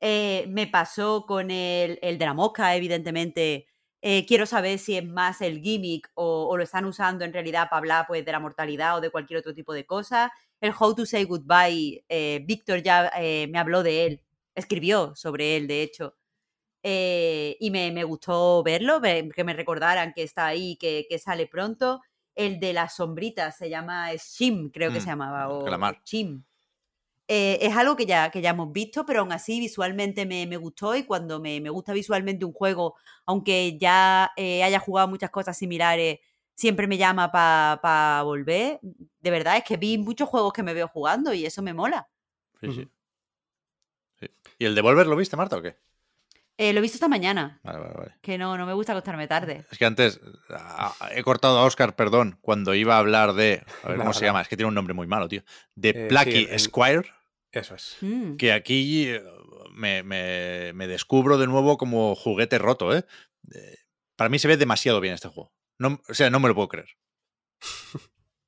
[0.00, 3.66] Eh, me pasó con el, el de la mosca, evidentemente.
[4.00, 7.64] Eh, quiero saber si es más el gimmick o, o lo están usando en realidad
[7.68, 10.32] para hablar pues, de la mortalidad o de cualquier otro tipo de cosa.
[10.60, 14.22] El How to Say Goodbye, eh, Víctor ya eh, me habló de él,
[14.54, 16.16] escribió sobre él, de hecho.
[16.82, 21.18] Eh, y me, me gustó verlo, ve- que me recordaran que está ahí, que, que
[21.18, 22.00] sale pronto.
[22.34, 25.48] El de las sombritas se llama Shim, creo que Mm, se llamaba.
[25.50, 26.00] O calamar.
[26.04, 26.44] Shim.
[27.30, 30.56] Eh, es algo que ya, que ya hemos visto, pero aún así visualmente me, me
[30.56, 32.94] gustó y cuando me, me gusta visualmente un juego,
[33.26, 36.20] aunque ya eh, haya jugado muchas cosas similares,
[36.54, 38.80] siempre me llama para volver.
[39.20, 42.08] De verdad, es que vi muchos juegos que me veo jugando y eso me mola.
[42.60, 42.88] Sí, sí.
[44.20, 44.26] Sí.
[44.58, 45.76] ¿Y el Devolver lo viste, Marta, o qué?
[46.56, 48.14] Eh, lo he visto esta mañana, Vale, vale, vale.
[48.20, 49.64] que no, no me gusta acostarme tarde.
[49.70, 50.18] Es que antes
[50.50, 53.62] ah, he cortado a Oscar, perdón, cuando iba a hablar de.
[53.84, 55.44] A ver cómo se llama, es que tiene un nombre muy malo, tío.
[55.76, 57.02] De Eh, Plucky sí, el- Squire,
[57.52, 57.96] Eso es.
[58.02, 58.36] Mm.
[58.36, 59.22] que aquí eh,
[59.72, 63.04] me, me- me descubro de nuevo como juguete roto, ¿eh?
[63.54, 63.76] Eh,
[64.16, 65.52] Para mí se ve demasiado bien este juego.
[65.78, 66.88] No, o sea, no me lo puedo creer.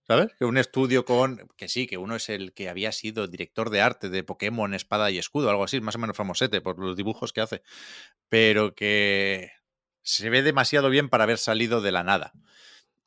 [0.07, 0.35] ¿Sabes?
[0.39, 1.49] Que un estudio con.
[1.57, 5.11] Que sí, que uno es el que había sido director de arte de Pokémon Espada
[5.11, 7.63] y Escudo, algo así, más o menos famosete por los dibujos que hace.
[8.29, 9.53] Pero que
[10.03, 12.33] se ve demasiado bien para haber salido de la nada.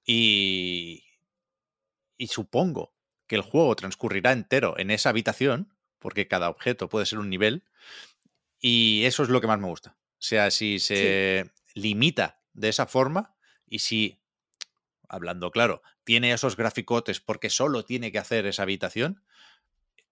[0.06, 1.03] Y.
[2.18, 2.94] Y supongo
[3.28, 5.73] que el juego transcurrirá entero en esa habitación,
[6.04, 7.64] porque cada objeto puede ser un nivel.
[8.60, 9.96] Y eso es lo que más me gusta.
[9.98, 13.36] O sea, si se limita de esa forma
[13.68, 14.22] y si,
[15.10, 19.24] hablando claro, tiene esos graficotes porque solo tiene que hacer esa habitación,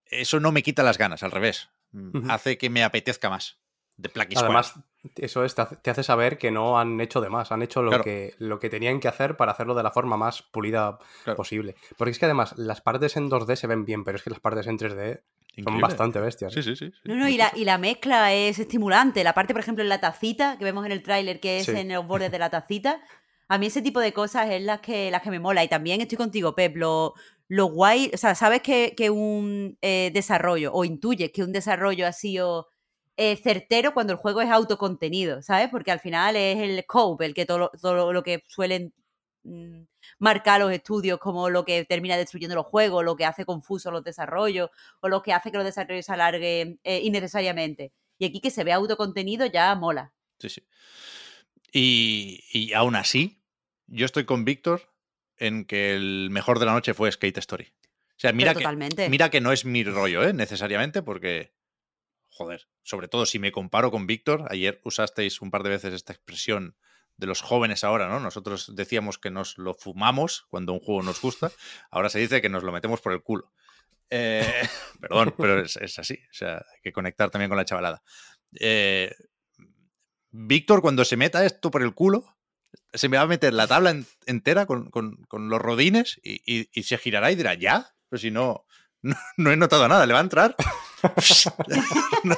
[0.06, 1.70] eso no me quita las ganas, al revés.
[1.92, 2.32] Mm.
[2.32, 3.60] Hace que me apetezca más
[3.98, 4.10] de.
[4.36, 4.76] Además,
[5.16, 7.82] eso es, te hace, te hace saber que no han hecho de más, han hecho
[7.82, 8.04] lo, Claro.
[8.04, 11.38] que, lo que tenían que hacer para hacerlo de la forma más pulida Claro.
[11.38, 11.76] posible.
[11.98, 14.40] Porque es que además las partes en 2D se ven bien, pero es que las
[14.40, 15.22] partes en 3D
[15.64, 16.54] son bastante bestias.
[16.54, 16.92] Sí, sí, sí.
[16.92, 17.00] sí.
[17.06, 19.24] No, no, y la, y la mezcla es estimulante.
[19.24, 21.72] La parte, por ejemplo, en la tacita, que vemos en el tráiler, que es Sí.
[21.76, 23.02] en los bordes de la tacita.
[23.50, 25.64] A mí ese tipo de cosas es las que, las que me mola.
[25.64, 26.78] Y también estoy contigo, Pep.
[26.78, 27.14] Lo,
[27.50, 32.08] lo guay, o sea, sabes que, que un eh, desarrollo, o intuyes que un desarrollo
[32.08, 32.70] ha sido
[33.18, 35.68] eh, certero cuando el juego es autocontenido, ¿sabes?
[35.70, 38.94] Porque al final es el scope el que todo, lo- todo lo que suelen
[39.44, 39.82] mm,
[40.22, 44.04] marcar los estudios como lo que termina destruyendo los juegos, lo que hace confusos los
[44.04, 44.70] desarrollos,
[45.00, 47.92] o lo que hace que los desarrollos se alarguen eh, innecesariamente.
[48.20, 50.14] Y aquí que se vea autocontenido ya mola.
[50.38, 50.64] Sí, sí.
[51.74, 53.42] Y, y aún así,
[53.88, 54.94] yo estoy con Víctor
[55.38, 57.74] en que el mejor de la noche fue Skate Story.
[58.12, 60.34] O sea, mira, que, mira que no es mi rollo, ¿eh?
[60.34, 61.56] necesariamente, porque,
[62.28, 66.14] joder, sobre todo si me comparo con Víctor, ayer usasteis un par de veces esta
[66.14, 66.78] expresión
[67.22, 68.20] de los jóvenes ahora, ¿no?
[68.20, 71.52] Nosotros decíamos que nos lo fumamos cuando un juego nos gusta,
[71.92, 73.54] ahora se dice que nos lo metemos por el culo.
[74.10, 74.44] Eh,
[75.00, 78.02] perdón, pero es, es así, o sea, hay que conectar también con la chavalada.
[78.60, 79.16] Eh,
[80.32, 82.26] Víctor, cuando se meta esto por el culo,
[82.94, 86.42] se me va a meter la tabla en- entera con, con- con los rodines y,
[86.46, 87.94] y- y se girará y dirá, ¿ya?
[88.10, 88.66] Pero si no,
[89.02, 90.56] no, no he notado nada, le va a entrar
[92.24, 92.36] No,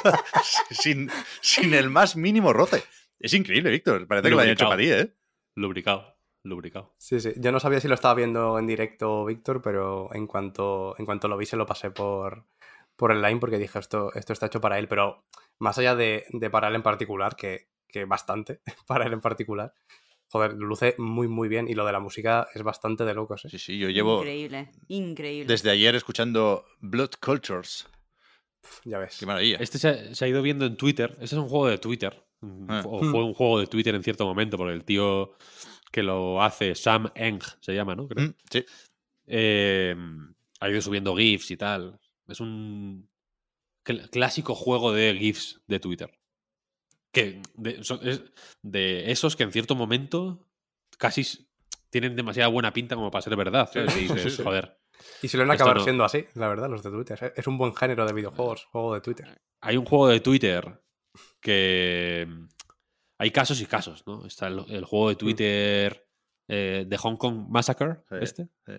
[0.72, 1.10] sin,
[1.42, 2.84] sin el más mínimo roce.
[3.24, 4.06] Es increíble, Víctor.
[4.06, 5.14] Parece que lo hayan hecho para ti, ¿eh?
[5.56, 6.94] Lubricado, lubricado.
[6.98, 7.32] Sí, sí.
[7.38, 11.30] Yo no sabía si lo estaba viendo en directo Víctor, pero en cuanto, en cuanto
[11.30, 12.46] lo vi se lo pasé por,
[12.98, 14.90] por el line porque dije esto, esto está hecho para él.
[14.90, 15.26] Pero
[15.58, 19.74] más allá de, de para él en particular, que, que bastante para él en particular,
[20.28, 23.46] joder, luce muy muy bien y lo de la música es bastante de locos.
[23.46, 23.50] ¿eh?
[23.52, 25.46] Sí, sí, yo llevo Increíble, increíble.
[25.54, 27.88] desde ayer escuchando Blood Cultures.
[28.84, 29.18] Ya ves.
[29.18, 29.58] Qué maravilla.
[29.62, 31.12] Este se ha, se ha ido viendo en Twitter.
[31.22, 32.22] Este es un juego de Twitter.
[32.68, 32.84] Ah.
[32.86, 35.34] O fue un juego de Twitter en cierto momento, porque el tío
[35.92, 38.08] que lo hace, Sam Eng, se llama, ¿no?
[38.08, 38.28] Creo.
[38.30, 38.66] Mm, sí.
[39.28, 39.96] Eh,
[40.60, 42.00] ha ido subiendo GIFs y tal.
[42.28, 43.10] Es un
[43.86, 46.12] cl- clásico juego de GIFs de Twitter.
[47.12, 48.24] Que de, son- es
[48.64, 50.48] de esos que en cierto momento
[50.98, 51.48] casi
[51.90, 53.70] tienen demasiada buena pinta como para ser verdad.
[53.72, 53.94] Sí, ¿sabes?
[53.94, 54.44] sí, Y sí, dices, sí.
[54.44, 54.80] Joder.
[55.22, 55.84] Y suelen Esto acabar no.
[55.84, 57.34] siendo así, la verdad, los de Twitter.
[57.36, 59.42] Es un buen género de videojuegos, juego de Twitter.
[59.62, 60.82] Hay un juego de Twitter
[61.44, 62.26] que.
[62.28, 62.48] mm,
[63.20, 64.26] Hay casos y casos, ¿no?
[64.26, 66.08] Está el, el juego de Twitter
[66.50, 68.50] eh, de Hong Kong Massacre, Sí, este.
[68.66, 68.74] sí.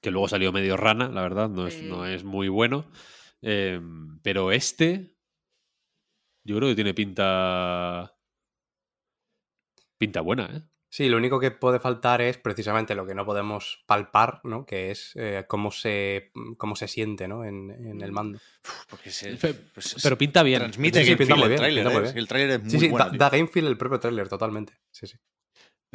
[0.00, 1.86] que luego salió medio rana, la verdad, no es, Sí.
[1.88, 2.84] no es muy bueno.
[3.40, 3.80] Eh,
[4.22, 5.16] pero este,
[6.44, 8.14] yo creo que tiene pinta.
[9.98, 10.62] Pinta buena, ¿eh?
[10.92, 14.66] Sí, lo único que puede faltar es precisamente lo que no podemos palpar, ¿no?
[14.66, 17.46] Que es eh, cómo, se, cómo se siente, ¿no?
[17.46, 18.36] En, en el mando.
[18.36, 20.58] Uf, porque se, Pe- pues, Pero pinta bien.
[20.58, 22.12] transmite Sí, sí, game pinta feel muy el bien, tráiler, pinta muy ¿eh?
[22.12, 22.18] bien.
[22.18, 23.10] El tráiler es muy Sí, sí, bueno.
[23.10, 24.74] da, da game feel el propio tráiler, totalmente.
[24.90, 25.16] Sí, sí.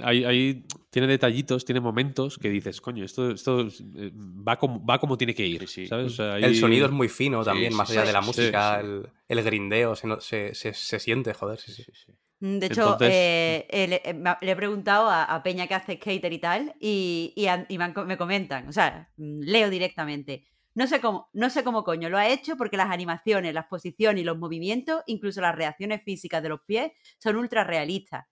[0.02, 4.98] Hay, hay- tiene detallitos, tiene momentos que dices, coño, esto, esto eh, va, como, va
[5.00, 5.60] como tiene que ir.
[5.62, 5.88] Sí, sí.
[5.88, 6.08] ¿sabes?
[6.08, 8.80] O sea, El sonido es muy fino también, sí, más sí, allá de la música,
[8.82, 8.88] sí.
[8.88, 11.84] El, el grindeo, se, no- se, se- se siente, joder, sí, sí.
[11.84, 12.12] Sí, sí.
[12.12, 16.32] Mm, De hecho, Entonces- eh, eh, le, he preguntado a, a Peña que hace skater
[16.32, 20.46] y tal, y, y me, comentan, o sea, mm, leo directamente.
[20.76, 24.22] No sé, cómo, no sé cómo coño lo ha hecho porque las animaciones, las posiciones
[24.22, 28.26] y los movimientos, incluso las reacciones físicas de los pies, son ultra realistas.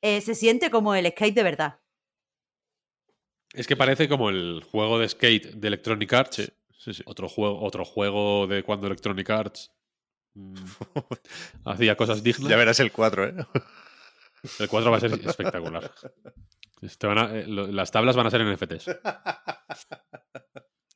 [0.00, 1.80] Eh, se siente como el skate de verdad.
[3.52, 6.52] Es que parece como el juego de skate de Electronic Arts.
[6.78, 7.02] Sí, sí.
[7.04, 9.79] Otro, juego, otro juego de cuando Electronic Arts mm,
[11.64, 12.48] hacía cosas dignas.
[12.48, 13.34] Ya verás el 4, ¿eh?
[14.58, 15.90] El 4 va a ser espectacular.
[16.98, 18.86] Te van a- eh, lo- las tablas van a ser NFTs.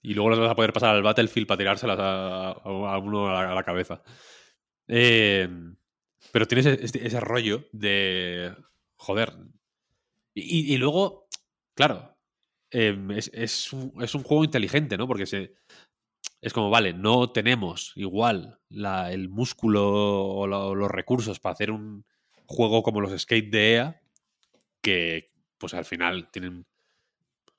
[0.03, 2.53] Y luego las vas a poder pasar al Battlefield para tirárselas a, a-
[2.95, 4.03] a uno a la, a la cabeza.
[4.87, 5.49] Eh,
[6.33, 8.55] pero tienes ese, ese rollo de.
[8.97, 9.35] Joder.
[10.35, 11.29] Y, y luego,
[11.75, 12.17] claro,
[12.71, 15.07] eh, es, es un, es un juego inteligente, ¿no?
[15.07, 15.55] Porque se,
[16.45, 19.83] es como, vale, no tenemos igual la- el músculo
[20.27, 22.05] o la- o los recursos para hacer un
[22.47, 24.01] juego como los Skate de EA,
[24.83, 26.67] que pues al final tienen,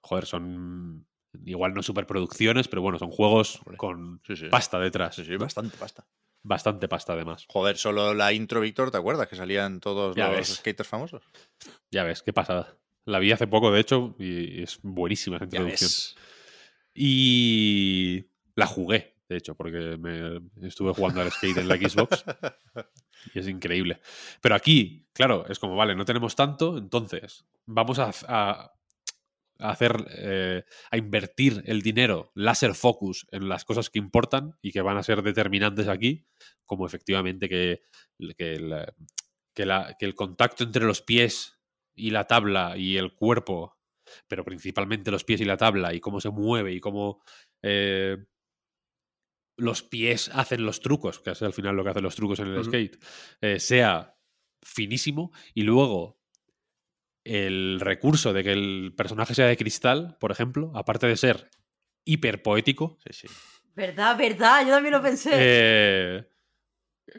[0.01, 1.07] joder, son
[1.43, 4.47] igual no superproducciones, pero bueno, son juegos Hombre, con sí, sí.
[4.49, 5.15] pasta detrás.
[5.15, 6.05] Sí, sí, bastante pasta.
[6.43, 7.45] Bastante pasta además.
[7.49, 9.27] Joder, solo la intro, Víctor, ¿te acuerdas?
[9.27, 10.49] Que salían todos Ya los ves.
[10.57, 11.23] skaters famosos.
[11.89, 12.77] Ya ves, qué pasada.
[13.05, 15.89] La vi hace poco, de hecho, y es buenísima esa introducción.
[16.93, 18.25] Y
[18.55, 22.23] la jugué, de hecho, porque me estuve jugando al skate en la Xbox
[23.33, 23.99] y es increíble.
[24.41, 28.71] Pero aquí, claro, es como, vale, no tenemos tanto, entonces vamos a, a-
[29.57, 34.71] a hacer, eh, a invertir el dinero láser focus en las cosas que importan y
[34.73, 36.25] que van a ser determinantes aquí,
[36.65, 37.81] como efectivamente que,
[38.37, 38.93] que, la-
[39.53, 41.57] que la- que el contacto entre los pies
[41.95, 43.77] y la tabla y el cuerpo,
[44.27, 47.21] pero principalmente los pies y la tabla y cómo se mueve y cómo
[47.63, 48.17] eh,
[49.57, 52.47] los pies hacen los trucos, que es al final lo que hacen los trucos en
[52.47, 52.97] el skate,
[53.41, 54.15] eh, sea
[54.61, 56.19] finísimo y luego
[57.23, 61.49] el recurso de que el personaje sea de cristal, por ejemplo, aparte de ser
[62.05, 63.33] hiper poético, Sí, sí.
[63.75, 64.61] ¿Verdad, verdad?
[64.63, 65.31] Yo también lo pensé.
[65.33, 66.27] eh,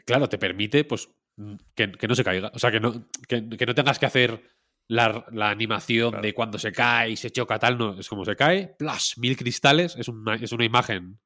[0.05, 1.07] claro, te permite pues
[1.75, 2.51] que, que no se caiga.
[2.55, 4.41] O sea, que no, que, que no tengas que hacer
[4.87, 6.23] la, la animación Claro.
[6.23, 7.99] de cuando se cae y se choca tal, no.
[7.99, 11.19] Es como se cae, plus, mil cristales, es una, es una imagen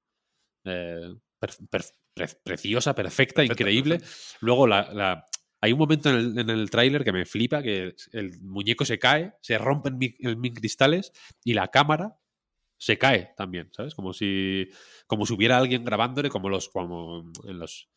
[0.66, 3.98] eh, per- per- pre- preciosa, perfecta, increíble.
[4.42, 5.26] Luego la, la-
[5.62, 8.98] hay un momento en el, en el tráiler que me flipa, que el muñeco se
[9.00, 11.12] cae, se rompen mil, cristales
[11.44, 12.16] y la cámara
[12.78, 13.94] se cae también, ¿sabes?
[13.94, 14.68] Como si,
[15.06, 17.90] como si hubiera alguien grabándole, como los, como en los,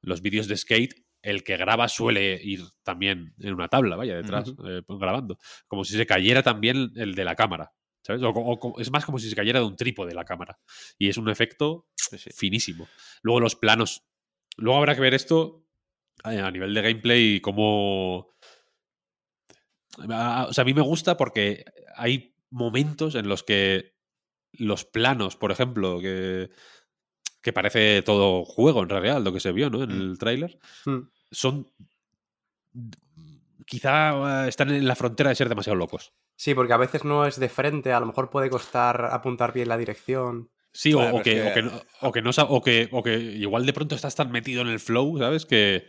[0.00, 4.48] los vídeos de skate, el que graba suele ir también en una tabla, vaya, detrás,
[4.66, 5.38] eh, grabando.
[5.68, 7.72] Como si se cayera también el de la cámara,
[8.02, 8.22] ¿sabes?
[8.22, 10.58] O, o- o- es más como si se cayera de un trípode la cámara.
[10.98, 12.30] Y es un efecto Sí, sí.
[12.34, 12.88] finísimo.
[13.22, 14.02] Luego los planos.
[14.56, 15.64] Luego habrá que ver esto
[16.24, 18.28] eh, a nivel de gameplay y cómo.
[19.98, 21.64] O sea, a mí me gusta porque
[21.96, 23.94] hay momentos en los que
[24.52, 26.50] los planos, por ejemplo, que,
[27.42, 29.82] que parece todo juego en realidad, lo que se vio ¿no?
[29.82, 30.98] en el tráiler, Mm.
[31.30, 31.70] son.
[33.66, 36.12] Quizá eh, están en la frontera de ser demasiado locos.
[36.36, 39.68] Sí, porque a veces no es de frente, a lo mejor puede costar apuntar bien
[39.68, 40.50] la dirección.
[40.72, 43.02] Sí, o- Claro, o, es que, o, que no, o que no o que, o
[43.02, 45.44] que igual de pronto estás tan metido en el flow, ¿sabes?
[45.46, 45.86] Que,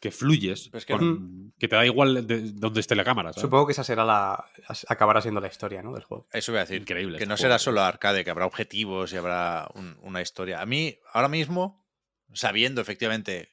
[0.00, 0.70] que fluyes.
[0.72, 3.32] Es que con- que te da igual de dónde esté la cámara.
[3.32, 3.42] ¿sabes?
[3.42, 4.44] Supongo que esa será la.
[4.88, 5.92] acabará siendo la historia, ¿no?
[5.92, 6.26] Del juego.
[6.32, 6.80] Eso voy a decir.
[6.80, 10.22] Increíble Que este no juego, será solo arcade, que habrá objetivos y habrá un- una
[10.22, 10.60] historia.
[10.60, 11.84] A mí, ahora mismo,
[12.32, 13.50] sabiendo efectivamente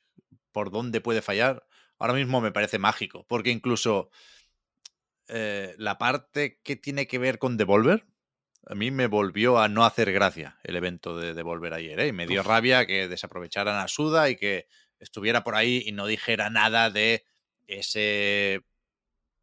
[0.51, 3.25] por dónde puede fallar, ahora mismo me parece mágico.
[3.27, 4.09] Porque incluso
[5.29, 8.05] eh, la parte que tiene que ver con Devolver,
[8.65, 11.99] a mí me volvió a no hacer gracia el evento de Devolver ayer.
[11.99, 12.07] ¿eh?
[12.07, 14.67] Y me dio rabia que desaprovecharan a Suda y que
[14.99, 17.25] estuviera por ahí y no dijera nada de
[17.67, 18.63] ese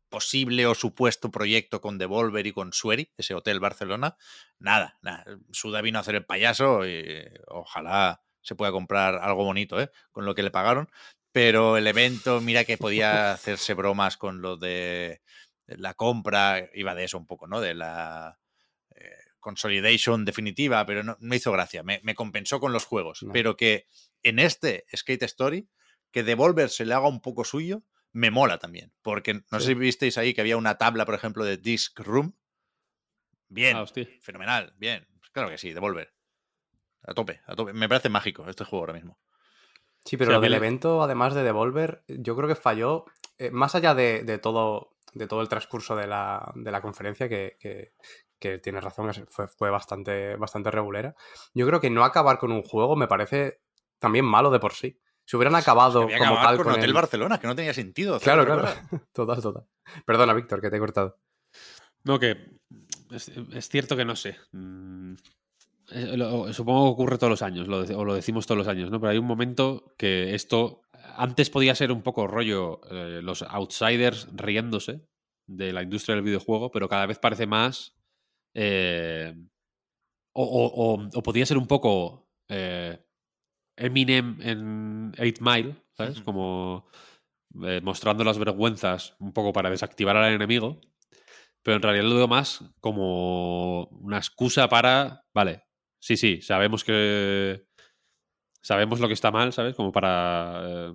[0.09, 4.17] posible o supuesto proyecto con Devolver y con Sueri, ese hotel Barcelona.
[4.59, 5.25] Nada, nada.
[5.51, 9.91] Suda vino a hacer el payaso y ojalá se pueda comprar algo bonito ¿eh?
[10.13, 10.89] con lo que le pagaron.
[11.33, 15.21] Pero el evento, mira que podía hacerse bromas con lo de
[15.67, 17.61] la compra, iba de eso un poco, ¿no?
[17.61, 18.39] De la
[18.95, 19.11] eh,
[19.41, 21.83] consolidation definitiva, pero no me hizo gracia.
[21.83, 23.23] Me, me compensó con los juegos.
[23.23, 23.33] No.
[23.33, 23.87] Pero que
[24.23, 25.69] en este Skate Story,
[26.11, 27.83] que Devolver se le haga un poco suyo,
[28.13, 28.93] me mola también.
[29.03, 32.37] Porque no sé si visteis ahí que había una tabla, por ejemplo, de Disc Room.
[33.49, 34.09] Bien, Ah, hostia.
[34.21, 35.07] fenomenal, bien.
[35.19, 36.13] Pues claro que sí, Devolver.
[37.03, 37.73] A tope, a tope.
[37.73, 39.19] Me parece mágico este juego ahora mismo.
[40.05, 43.05] Sí, pero lo del evento, además de Devolver, yo creo que falló,
[43.39, 47.29] eh, más allá de, de todo, de todo el transcurso de la, de la conferencia,
[47.29, 47.93] que, que-
[48.39, 51.15] que tienes razón, fue, fue bastante, bastante regulera.
[51.55, 53.61] Yo creo que no acabar con un juego me parece
[53.99, 55.01] también malo de por sí.
[55.25, 57.57] Si hubieran acabado Había que como acabar tal con con Hotel el- Barcelona, que no
[57.57, 58.21] tenía sentido.
[58.21, 58.69] Claro, claro.
[59.13, 59.67] Total, total.
[60.05, 61.19] Perdona, Víctor, que te he cortado.
[62.05, 62.59] No, que
[63.11, 64.37] es, es cierto que no sé.
[64.53, 65.15] Mm,
[66.17, 68.91] lo- supongo que ocurre todos los años, lo de- o lo decimos todos los años,
[68.91, 69.01] ¿no?
[69.01, 70.83] Pero hay un momento que esto
[71.17, 75.07] antes podía ser un poco rollo eh, los outsiders riéndose
[75.47, 77.95] de la industria del videojuego, pero cada vez parece más.
[78.55, 79.35] eh,
[80.33, 82.99] o, o- o- o podía ser un poco eh,
[83.77, 86.21] Eminem en 8 Mile, ¿sabes?
[86.23, 86.87] Como
[87.65, 90.81] eh, mostrando las vergüenzas un poco para desactivar al enemigo.
[91.63, 95.25] Pero en realidad lo veo más como una excusa para.
[95.35, 95.65] Vale,
[96.01, 97.67] sí, sí, sabemos que.
[98.67, 99.77] Sabemos lo que está mal, ¿sabes?
[99.77, 100.61] Como para.
[100.65, 100.95] eh,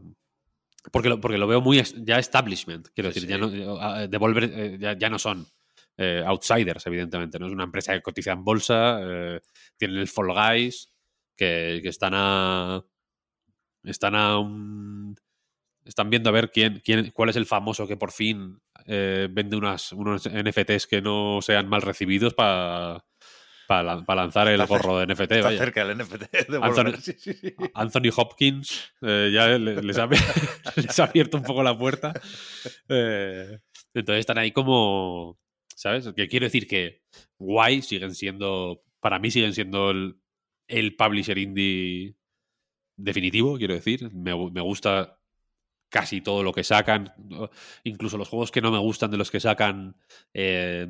[0.92, 2.90] porque, lo, porque lo veo muy ya establishment.
[2.94, 3.48] Quiero Sí, decir, ya no,
[3.98, 5.48] eh, Devolver eh, ya, ya no son
[5.96, 7.40] eh, outsiders, evidentemente.
[7.40, 9.00] No es una empresa que cotiza en bolsa.
[9.02, 9.40] eh,
[9.78, 10.92] tienen el Fall Guys,
[11.38, 12.84] que, que están a.
[13.86, 15.16] Están a un.
[15.86, 19.94] Están viendo a ver quién, quién, cuál es el famoso que por fin vende unas,
[19.94, 23.06] unos NFTs que no sean mal recibidos para
[24.14, 25.32] lanzar el Está gorro de NFT.
[25.32, 25.58] Está vaya.
[25.58, 26.98] cerca el NFT de Anthony- Devolver.
[27.02, 27.56] Sí, sí, sí.
[27.74, 30.08] Anthony Hopkins eh, ya le- les ha,
[30.76, 32.14] les ha abierto un poco la puerta.
[32.90, 33.60] Eh,
[33.94, 35.40] entonces están ahí como,
[35.76, 36.10] ¿sabes?
[36.16, 37.02] Que quiero decir que
[37.40, 40.18] guay siguen siendo, para mí siguen siendo el,
[40.68, 42.16] el publisher indie
[42.98, 44.12] definitivo, quiero decir.
[44.14, 45.18] Me gusta
[45.90, 47.14] casi todo lo que sacan,
[47.84, 49.96] incluso los juegos que no me gustan de los que sacan.
[50.34, 50.88] eh,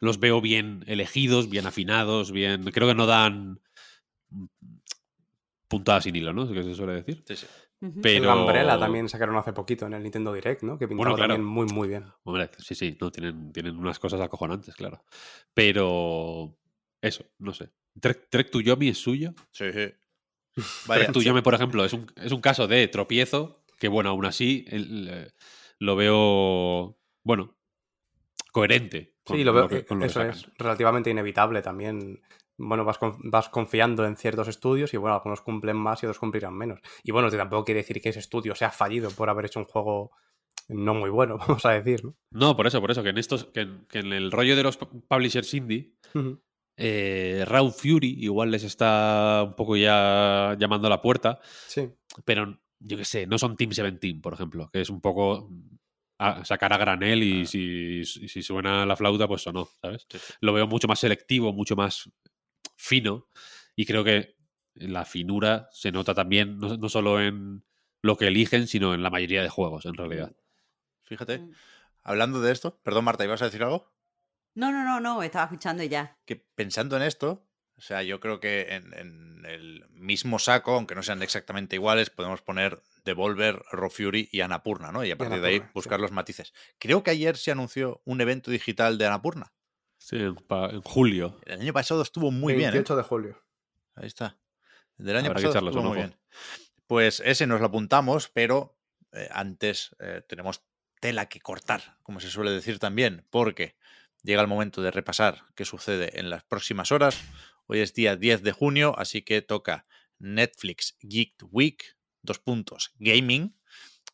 [0.00, 2.64] los veo bien elegidos, bien afinados, bien.
[2.64, 3.60] Creo que no dan
[5.68, 6.44] puntadas sin hilo, ¿no?
[6.44, 7.22] Es que se suele decir.
[7.26, 7.46] Sí, sí.
[8.02, 8.32] Pero.
[8.32, 10.78] El Umbrella también sacaron hace poquito en el Nintendo Direct, ¿no?
[10.78, 11.34] Que pintaba Bueno, claro.
[11.34, 12.04] también muy, muy bien.
[12.24, 15.04] Hombre, sí, sí, no, tienen, tienen unas cosas acojonantes, claro.
[15.54, 16.56] Pero.
[17.02, 17.70] Eso, no sé.
[18.00, 19.34] Trek, Trek to Yomi es suyo.
[19.50, 19.92] Sí, sí.
[20.86, 24.10] Vaya, Trek to Yomi, por ejemplo, es un, es un caso de tropiezo que, bueno,
[24.10, 25.30] aún así el- eh,
[25.78, 27.56] lo veo, bueno,
[28.52, 29.15] coherente.
[29.26, 32.22] Con Sí, lo veo, que- con lo que eso es relativamente inevitable también.
[32.58, 36.18] Bueno, vas, con- vas confiando en ciertos estudios y bueno, algunos cumplen más y otros
[36.18, 36.80] cumplirán menos.
[37.02, 39.66] Y bueno, que tampoco quiere decir que ese estudio sea fallido por haber hecho un
[39.66, 40.12] juego
[40.68, 42.14] no muy bueno, vamos a decir, ¿no?
[42.30, 44.62] No, por eso, por eso, que en estos, que en, que en el rollo de
[44.62, 45.92] los pu- publishers indie,
[46.78, 51.88] eh, Raw Fury igual les está un poco ya llamando a la puerta, Sí.
[52.24, 55.48] pero yo qué sé, no son Team 17, por ejemplo, que es un poco
[56.18, 60.06] a- sacar a granel y si, y si suena la flauta, pues sonó, ¿sabes?
[60.10, 60.18] Sí.
[60.40, 62.10] Lo veo mucho más selectivo, mucho más
[62.76, 63.28] fino
[63.74, 64.36] y creo que
[64.74, 67.64] la finura se nota también no, no solo en
[68.02, 70.34] lo que eligen, sino en la mayoría de juegos, en realidad.
[71.04, 71.52] Fíjate, Mm.
[72.02, 73.92] hablando de esto, perdón Marta, ¿ibas a decir algo?
[74.54, 76.18] No, no, no, no, estaba escuchando y ya.
[76.24, 80.94] Que pensando en esto, o sea, yo creo que en, en el mismo saco, aunque
[80.94, 85.04] no sean exactamente iguales, podemos poner Devolver, Raw Fury y Anapurna, ¿no?
[85.04, 85.64] Y a partir de ahí sí.
[85.72, 86.52] buscar los matices.
[86.78, 89.54] Creo que ayer se anunció un evento digital de Anapurna.
[89.96, 90.36] Sí, en,
[90.82, 91.40] julio.
[91.46, 92.68] El año pasado estuvo muy bien.
[92.68, 92.72] ¿eh?
[92.72, 93.42] 28 de julio.
[93.94, 94.38] Ahí está.
[94.98, 96.08] El del año Habrá pasado estuvo muy ojo.
[96.08, 96.16] bien.
[96.86, 98.76] Pues ese nos lo apuntamos, pero
[99.12, 100.62] eh, antes eh, tenemos
[101.00, 103.76] tela que cortar, como se suele decir también, porque
[104.22, 107.20] llega el momento de repasar qué sucede en las próximas horas.
[107.66, 109.86] Hoy es día 10 de junio, así que toca
[110.18, 111.95] Netflix Geek Week,
[112.26, 113.56] dos puntos, gaming,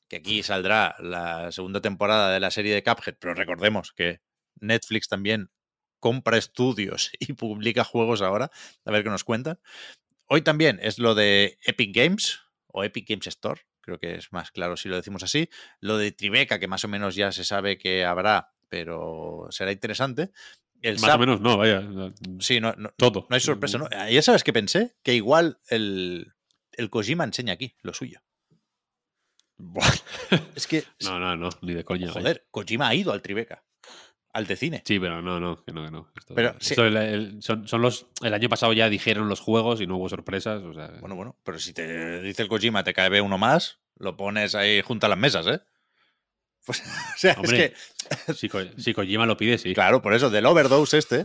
[0.08, 4.20] que aquí saldrá la segunda temporada de la serie de Cuphead, pero recordemos que
[4.60, 5.50] Netflix también
[5.98, 8.50] compra estudios y publica juegos ahora,
[8.84, 9.58] a ver qué nos cuentan.
[10.26, 14.50] Hoy también es lo de Epic Games o Epic Games Store, creo que es más
[14.50, 15.48] claro si lo decimos así.
[15.80, 20.30] Lo de Tribeca, que más o menos ya se sabe que habrá, pero será interesante.
[20.80, 21.82] El Más o menos no, vaya.
[22.40, 23.26] Sí, no, no, Todo.
[23.30, 23.88] no hay sorpresa, ¿no?
[24.10, 26.31] Ya sabes que pensé que igual el,
[26.76, 28.20] el Kojima enseña aquí lo suyo.
[30.56, 32.10] Es que, No, no, no, ni de coña.
[32.10, 33.64] joder, Kojima ha ido al Tribeca,
[34.32, 34.82] al de cine.
[34.84, 36.10] Sí, pero no, no, que no, que no.
[36.16, 36.74] Esto- Pero sí.
[36.78, 38.06] el- el- son, son los.
[38.22, 40.62] El año pasado ya dijeron los juegos y no hubo sorpresas.
[40.62, 44.16] O sea, Bueno, bueno, pero si te dice el Kojima, te cae uno más, lo
[44.16, 45.60] pones ahí junto a las mesas, ¿eh?
[46.64, 46.80] Pues,
[47.16, 49.74] o sea, Hombre, es que, si, Ko- si Kojima lo pide, sí.
[49.74, 51.24] claro, por eso, del overdose este,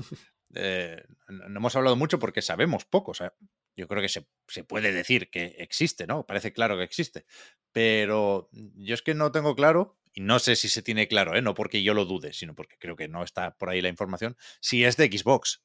[0.55, 3.11] eh, no hemos hablado mucho porque sabemos poco.
[3.11, 3.33] O sea,
[3.77, 6.25] yo creo que se, se puede decir que existe, ¿no?
[6.25, 7.25] Parece claro que existe.
[7.71, 11.41] Pero yo es que no tengo claro, y no sé si se tiene claro, ¿eh?
[11.43, 14.35] No porque yo lo dude, sino porque creo que no está por ahí la información,
[14.59, 15.63] si es de Xbox.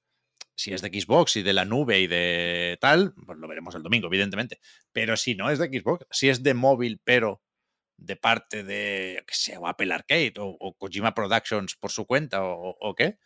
[0.55, 3.83] Si es de Xbox y de la nube y de tal, pues lo veremos el
[3.83, 4.61] domingo, evidentemente.
[4.93, 7.43] Pero si no es de Xbox, si es de móvil, pero
[7.97, 12.41] de parte de, qué sé, o Apple Arcade o, o Kojima Productions por su cuenta
[12.43, 13.19] o, qué,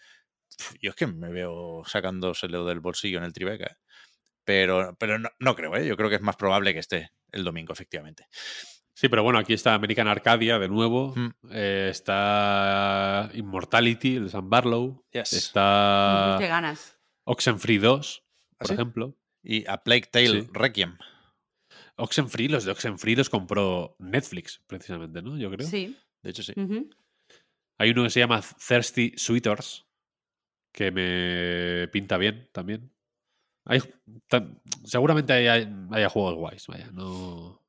[0.80, 3.66] yo es que me veo sacándoselo del bolsillo en el Tribeca.
[3.66, 3.76] ¿eh?
[4.46, 5.86] Pero, pero no, no creo, ¿eh?
[5.86, 8.28] yo creo que es más probable que esté el domingo, efectivamente.
[8.94, 11.12] Sí, pero bueno, aquí está American Arcadia de nuevo.
[11.14, 11.28] Mm.
[11.50, 15.04] eh, está Immortality, el de Sam Barlow.
[15.12, 15.34] Yes.
[15.34, 16.96] Está Qué ganas.
[17.24, 18.74] Oxenfree 2, ¿Ah, por sí?
[18.74, 19.18] ejemplo.
[19.42, 20.48] Y a Plague Tale Sí.
[20.52, 20.96] Requiem.
[21.96, 25.36] Oxenfree, los de Oxenfree los compró Netflix, precisamente, ¿no?
[25.38, 25.66] Yo creo.
[25.66, 25.96] Sí.
[26.22, 26.52] De hecho, sí.
[27.78, 29.86] Hay uno que se llama Thirsty Sweeters,
[30.72, 32.92] que me pinta bien también.
[33.66, 33.82] Hay,
[34.84, 37.62] seguramente haya, haya juegos guays, vaya, no...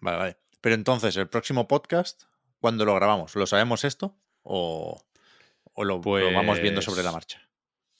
[0.00, 0.36] Vale, vale.
[0.60, 2.24] Pero entonces, el próximo podcast,
[2.58, 3.34] ¿cuándo lo grabamos?
[3.36, 4.16] ¿Lo sabemos esto?
[4.42, 5.00] ¿O,
[5.74, 7.46] o lo, lo vamos viendo sobre la Pues- marcha?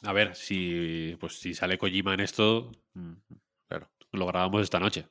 [0.03, 3.13] A ver, si, pues, si sale Kojima en esto, mm,
[3.69, 3.91] Claro.
[4.13, 5.07] lo grabamos esta noche.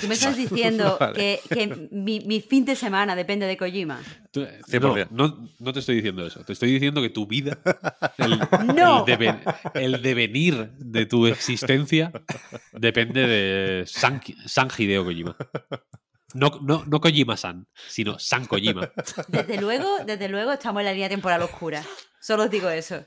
[0.00, 1.14] Tú me estás diciendo Vale.
[1.14, 4.00] que, que mi, mi fin de semana depende de Kojima.
[4.30, 5.08] Tú- 100%.
[5.10, 6.42] No, no, no te estoy diciendo eso.
[6.44, 7.58] Te estoy diciendo que tu vida,
[8.16, 8.38] el,
[8.74, 9.04] No.
[9.06, 9.40] el, deve-
[9.74, 12.10] el devenir de tu existencia
[12.72, 15.36] depende de San, San Hideo Kojima.
[16.32, 18.90] No, no, no Kojima-san, sino San Kojima.
[19.28, 21.84] Desde luego, desde luego estamos en la línea temporal oscura.
[22.20, 23.04] Solo os digo eso.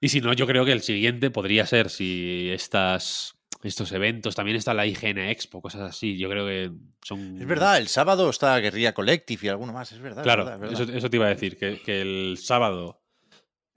[0.00, 4.56] Y si no, yo creo que el siguiente podría ser si estas, estos eventos, también
[4.56, 6.16] está la IGN Expo, cosas así.
[6.16, 6.72] Yo creo que
[7.02, 7.40] son...
[7.40, 10.20] Es verdad, el sábado está Guerrilla Collective y alguno más, es verdad.
[10.20, 10.82] es Claro, verdad, es verdad.
[10.82, 13.02] Eso, eso te iba a decir, que, que el sábado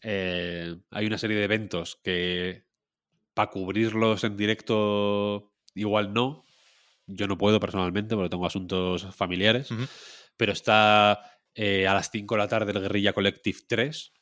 [0.02, 2.66] eh, hay una serie de eventos que
[3.34, 6.46] para cubrirlos en directo igual no.
[7.08, 9.70] Yo no puedo personalmente porque tengo asuntos familiares.
[10.38, 14.14] Pero está eh, a las 5 de la tarde el Guerrilla Collective 3,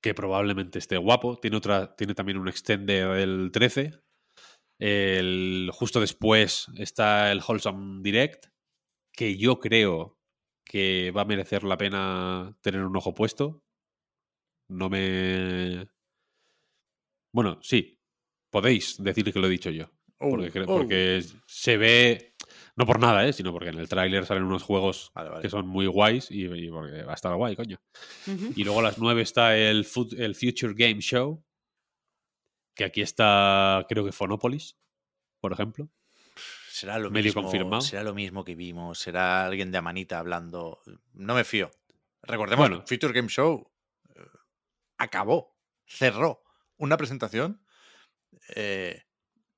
[0.00, 1.38] que probablemente esté guapo.
[1.38, 4.00] Tiene, otra, tiene también un extender del 13.
[4.84, 8.46] El, justo después está el Wholesome Direct,
[9.12, 10.18] que yo creo
[10.64, 13.62] que va a merecer la pena tener un ojo puesto.
[14.68, 15.86] No me...
[17.32, 17.98] Bueno, sí,
[18.50, 19.90] podéis decir que lo he dicho yo.
[20.18, 20.78] Porque, Oh, cre- oh.
[20.78, 22.34] porque se ve,
[22.76, 23.32] no por nada, ¿eh?
[23.32, 25.42] sino porque en el tráiler salen unos juegos Vale, vale.
[25.42, 27.80] que son muy guays y, y porque va a estar guay, coño.
[28.56, 29.86] Y luego a las 9 está el,
[30.18, 31.44] el Future Game Show,
[32.74, 34.76] que aquí está, creo que Phonopolis,
[35.40, 35.88] por ejemplo.
[36.70, 37.42] Será lo Medio mismo.
[37.42, 37.82] confirmado.
[37.82, 38.98] Será lo mismo que vimos.
[38.98, 40.80] Será alguien de Amanita hablando.
[41.12, 41.70] No me fío.
[42.22, 42.84] Recordemos, Bueno.
[42.86, 43.70] Future Game Show
[44.14, 44.20] eh,
[44.96, 46.42] acabó, cerró
[46.78, 47.62] una presentación
[48.56, 49.04] eh,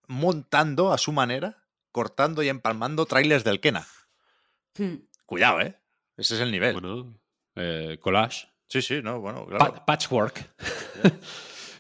[0.09, 3.87] montando a su manera, cortando y empalmando trailers del Kena.
[4.77, 4.97] Hmm.
[5.25, 5.79] Cuidado, ¿eh?
[6.17, 6.73] Ese es el nivel.
[6.75, 7.15] Bueno,
[7.55, 8.49] eh, collage.
[8.69, 10.51] sí, sí, no, bueno, Pa- patchwork.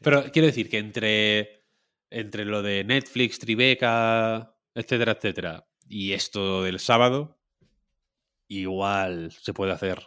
[0.05, 1.65] Pero quiero decir que entre,
[2.11, 7.39] entre lo de Netflix, Tribeca, etcétera, etcétera, y esto del sábado,
[8.49, 10.01] igual se puede hacer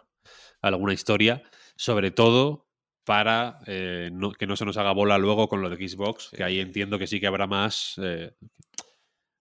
[0.62, 1.44] alguna historia,
[1.76, 2.68] sobre todo
[3.04, 6.44] para eh, no- que no se nos haga bola luego con lo de Xbox, que
[6.44, 7.96] ahí entiendo que sí que habrá más...
[8.04, 8.34] eh,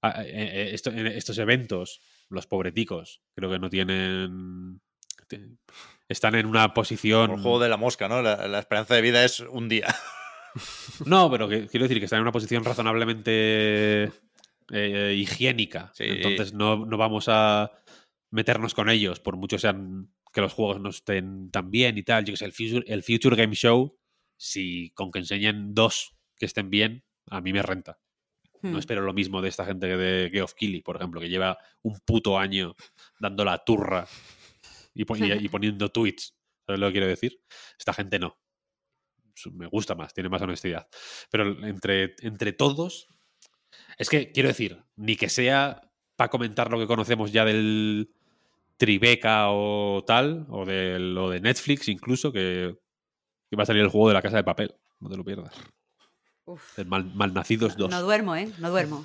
[0.03, 4.81] a- eh, eh, esto- en estos eventos, los pobreticos, creo que no tienen...
[6.09, 7.27] Están en una posición...
[7.27, 8.23] Como el juego de la mosca, ¿no?
[8.23, 9.87] La, la esperanza de vida es un día.
[11.05, 14.11] No, pero que- quiero decir que están en una posición razonablemente
[14.73, 15.93] eh, higiénica.
[15.95, 16.05] Sí.
[16.07, 17.71] Entonces no, no vamos a
[18.31, 22.25] meternos con ellos, por mucho sean que los juegos no estén tan bien y tal.
[22.25, 23.97] Yo que sé, el Future, el Future Game Show,
[24.39, 27.99] si con que enseñen dos que estén bien, a mí me renta.
[28.63, 28.79] No Hmm.
[28.79, 31.99] espero lo mismo de esta gente que de Geoff Keighley, por ejemplo, que lleva un
[32.05, 32.75] puto año
[33.21, 34.07] dando la turra
[34.95, 36.35] y, pon- y- y poniendo tweets.
[36.67, 37.39] ¿Sabes lo que quiero decir?
[37.79, 38.37] Esta gente no.
[39.53, 40.89] Me gusta más, tiene más honestidad.
[41.31, 43.09] Pero entre, entre todos,
[43.99, 45.83] es que quiero decir, ni que sea
[46.17, 48.11] para comentar lo que conocemos ya del
[48.79, 52.77] Tribeca o tal, o de lo de Netflix incluso, que,
[53.51, 54.75] que va a salir el juego de la casa de papel.
[55.01, 55.55] No te lo pierdas.
[56.47, 56.79] Uf.
[56.79, 57.91] El Mal- Malnacidos 2.
[57.91, 58.49] No duermo, ¿eh?
[58.59, 59.05] No duermo.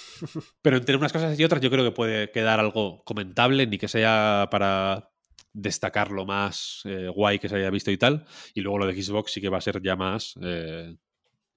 [0.62, 3.88] Pero entre unas cosas y otras yo creo que puede quedar algo comentable, ni que
[3.88, 5.10] sea para
[5.56, 8.26] destacar lo más eh, guay que se haya visto y tal.
[8.54, 10.94] Y luego lo de Xbox sí que va a ser ya más eh,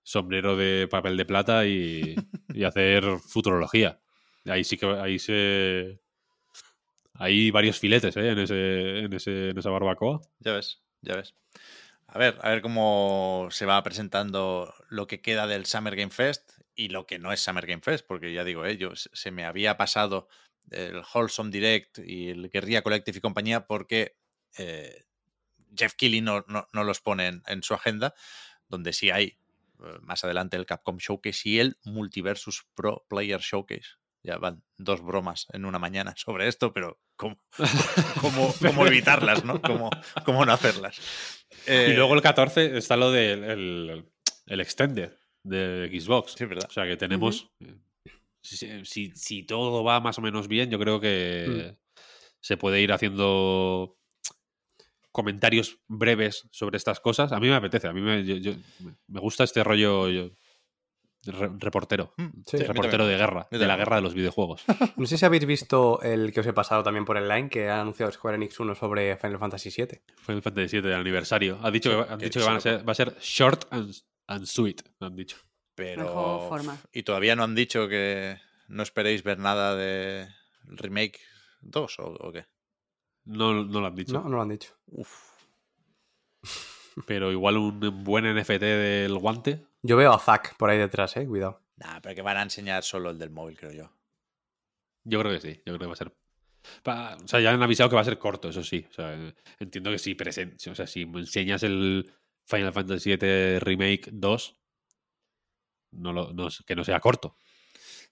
[0.04, 2.16] sombrero de papel de plata y,
[2.54, 4.00] y hacer futurología.
[4.46, 6.00] Ahí sí que ahí se...
[7.14, 8.30] Hay varios filetes ¿eh?
[8.30, 10.22] en, ese, en, ese, en esa barbacoa.
[10.40, 11.36] Ya ves, ya ves.
[12.08, 16.54] A ver, a ver cómo se va presentando lo que queda del Summer Game Fest
[16.74, 19.32] y lo que no es Summer Game Fest, porque ya digo, eh, yo, se se
[19.32, 20.30] me había pasado
[20.72, 24.16] el Wholesome Direct y el Guerrilla Collective y compañía porque
[24.58, 25.06] eh,
[25.76, 28.14] Jeff Keighley no, no- no los pone en, en su agenda,
[28.68, 29.26] donde sí hay
[29.84, 33.98] eh, más adelante el Capcom Showcase y el Multiversus Pro Player Showcase.
[34.22, 37.42] Ya van dos bromas en una mañana sobre esto, pero ¿cómo,
[38.22, 39.62] cómo, cómo evitarlas, no?
[39.62, 39.90] ¿Cómo,
[40.26, 41.00] cómo no hacerlas?
[41.66, 44.06] Eh, Y luego el 14 está lo del el,
[44.46, 45.14] el Extended
[45.44, 46.34] de Xbox.
[46.34, 46.68] Sí, verdad.
[46.70, 47.50] O sea que tenemos.
[47.62, 47.74] eh,
[48.58, 51.76] si, si- si todo va más o menos bien, yo creo que
[52.42, 53.98] se puede ir haciendo
[55.12, 57.32] comentarios breves sobre estas cosas.
[57.32, 58.54] A mí me apetece, a mí me, yo- yo-
[59.08, 60.30] me gusta este rollo yo-
[61.24, 62.14] re- reportero.
[62.18, 64.64] Mm, Sí, reportero de guerra, de la guerra de los videojuegos.
[64.98, 67.68] No sé si habéis visto el que os he pasado también por el line, que
[67.70, 70.00] ha anunciado Square Enix 1 sobre Final Fantasy VII.
[70.18, 71.60] Final Fantasy VII de aniversario.
[71.62, 73.66] Ha dicho que, va- han que dicho que van a ser, va a ser short
[73.72, 73.94] and,
[74.28, 75.38] and sweet, han dicho.
[75.80, 76.04] Pero.
[76.04, 76.78] Mejor forma.
[76.94, 78.38] Y todavía no han dicho que
[78.68, 80.28] no esperéis ver nada de
[80.64, 81.20] Remake
[81.62, 82.46] 2 o, o qué.
[83.26, 84.14] No, no lo han dicho.
[84.14, 84.74] No, no lo han dicho.
[84.88, 85.30] Uf.
[87.08, 89.66] Pero igual un buen NFT del guante.
[89.82, 91.62] Yo veo a Zack por ahí detrás, eh, cuidado.
[91.78, 93.92] Nah, pero que van a enseñar solo el del móvil, creo yo.
[95.06, 95.54] Yo creo que sí.
[95.66, 96.14] Yo creo que va a ser.
[96.84, 98.86] pa- o sea, ya han avisado que va a ser corto, eso sí.
[98.90, 102.12] O sea, entiendo que si presen- o sea, si enseñas el
[102.46, 104.59] Final Fantasy VII Remake 2,
[105.92, 107.36] no lo, no, que no sea corto.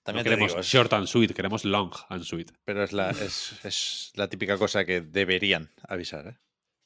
[0.04, 2.52] También queremos digo, es- short and sweet, queremos long and sweet.
[2.64, 6.40] pero es la, es, es la típica cosa que deberían avisar, ¿eh?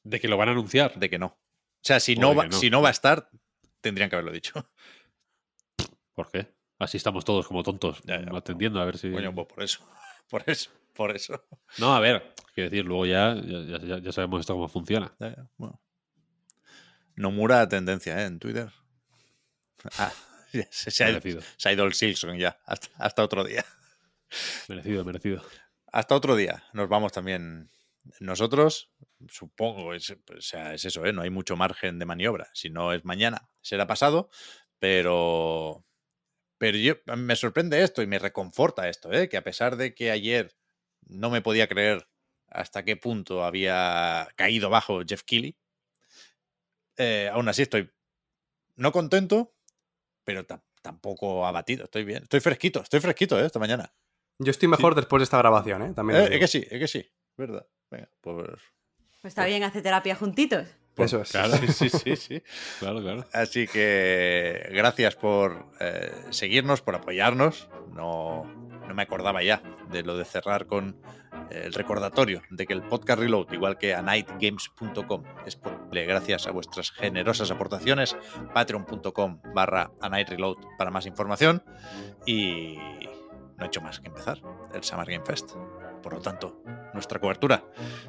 [0.04, 1.00] De que lo van a anunciar.
[1.00, 1.28] De que no.
[1.28, 2.58] O sea, si no, va, no.
[2.58, 3.30] si no va a estar,
[3.80, 4.54] tendrían que haberlo dicho.
[6.14, 6.54] ¿Por qué?
[6.80, 9.12] Así estamos todos como tontos Ya, ya, atendiendo a ver si.
[9.12, 9.88] Coño, pues por eso.
[10.30, 10.72] Por eso.
[10.94, 11.46] Por eso.
[11.78, 15.14] No, a ver, quiero decir, luego ya, ya, sabemos esto cómo funciona.
[15.58, 15.82] Bueno.
[17.16, 18.26] Nomura tendencia, ¿eh?
[18.28, 18.72] En Twitter.
[19.98, 20.14] Ah,
[20.69, 22.60] se, se ha, Merecido, se ha ido el Silson ya.
[22.65, 23.65] Hasta, hasta otro día.
[24.68, 25.44] merecido, merecido.
[25.91, 26.64] Hasta otro día.
[26.73, 27.69] Nos vamos también
[28.19, 28.91] nosotros.
[29.30, 31.14] supongo, es, o sea, es eso, ¿eh?
[31.14, 32.49] no hay mucho margen de maniobra.
[32.53, 34.30] Si no es mañana, será pasado,
[34.80, 35.86] pero,
[36.57, 39.30] pero yo, me sorprende esto y me reconforta esto, ¿eh?
[39.30, 40.56] que a pesar de que ayer
[41.07, 42.07] no me podía creer
[42.48, 45.57] hasta qué punto había caído bajo Jeff Keighley,
[46.98, 47.90] eh, aún así estoy
[48.76, 49.53] no contento,
[50.34, 51.86] pero tampoco abatido.
[51.86, 53.45] Estoy bien, estoy fresquito, estoy fresquito ¿eh?
[53.45, 53.94] esta mañana.
[54.40, 55.94] Yo estoy mejor después de esta grabación, ¿eh?
[55.94, 56.32] También.
[56.32, 57.68] es que sí, es que sí, verdad.
[57.90, 58.48] Venga, pues
[59.22, 60.68] pues está bien hacer terapia juntitos.
[60.95, 61.32] Pues, Eso es.
[61.32, 62.41] Claro, sí, sí, sí.
[62.80, 63.26] claro, claro.
[63.34, 67.70] Así que gracias por eh, seguirnos, por apoyarnos.
[67.94, 68.45] No,
[68.88, 70.98] no me acordaba ya de lo de cerrar con
[71.49, 76.48] eh, el recordatorio de que el podcast Reload, igual que a nightgames.com, es posible gracias
[76.48, 78.16] a vuestras generosas aportaciones.
[78.53, 81.64] Patreon.com barra a Reload para más información.
[82.26, 82.78] Y
[83.58, 84.40] no he hecho más que empezar
[84.74, 85.52] el Summer Game Fest.
[86.02, 86.64] Por lo tanto,
[86.94, 87.64] nuestra cobertura.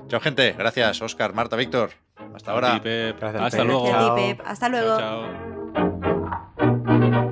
[0.09, 0.53] Chao, gente.
[0.53, 1.91] Gracias, Oscar, Marta, Víctor.
[2.35, 2.81] Hasta ahora.
[3.41, 3.93] Hasta luego.
[4.45, 4.99] Hasta luego.
[6.57, 7.32] chao.